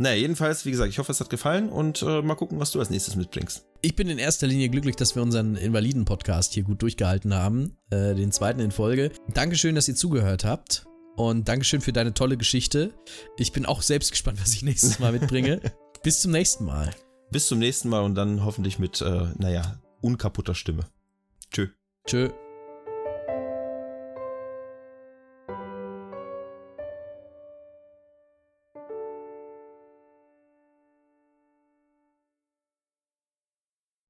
Naja, 0.00 0.16
jedenfalls, 0.16 0.64
wie 0.64 0.70
gesagt, 0.70 0.88
ich 0.88 0.98
hoffe, 0.98 1.12
es 1.12 1.20
hat 1.20 1.28
gefallen 1.28 1.68
und 1.68 2.00
äh, 2.00 2.22
mal 2.22 2.34
gucken, 2.34 2.58
was 2.58 2.70
du 2.70 2.78
als 2.78 2.88
nächstes 2.88 3.16
mitbringst. 3.16 3.66
Ich 3.82 3.96
bin 3.96 4.08
in 4.08 4.16
erster 4.16 4.46
Linie 4.46 4.70
glücklich, 4.70 4.96
dass 4.96 5.14
wir 5.14 5.20
unseren 5.20 5.56
Invaliden-Podcast 5.56 6.54
hier 6.54 6.62
gut 6.62 6.80
durchgehalten 6.80 7.34
haben. 7.34 7.76
Äh, 7.90 8.14
den 8.14 8.32
zweiten 8.32 8.60
in 8.60 8.70
Folge. 8.70 9.12
Dankeschön, 9.34 9.74
dass 9.74 9.88
ihr 9.88 9.94
zugehört 9.94 10.46
habt. 10.46 10.86
Und 11.16 11.48
Dankeschön 11.48 11.82
für 11.82 11.92
deine 11.92 12.14
tolle 12.14 12.38
Geschichte. 12.38 12.94
Ich 13.36 13.52
bin 13.52 13.66
auch 13.66 13.82
selbst 13.82 14.10
gespannt, 14.10 14.40
was 14.40 14.54
ich 14.54 14.62
nächstes 14.62 15.00
Mal 15.00 15.12
mitbringe. 15.12 15.60
Bis 16.02 16.22
zum 16.22 16.32
nächsten 16.32 16.64
Mal. 16.64 16.94
Bis 17.30 17.48
zum 17.48 17.58
nächsten 17.58 17.90
Mal 17.90 18.00
und 18.00 18.14
dann 18.14 18.42
hoffentlich 18.42 18.78
mit, 18.78 19.02
äh, 19.02 19.26
naja, 19.36 19.82
unkaputter 20.00 20.54
Stimme. 20.54 20.86
Tschö. 21.50 21.66
Tschö. 22.06 22.30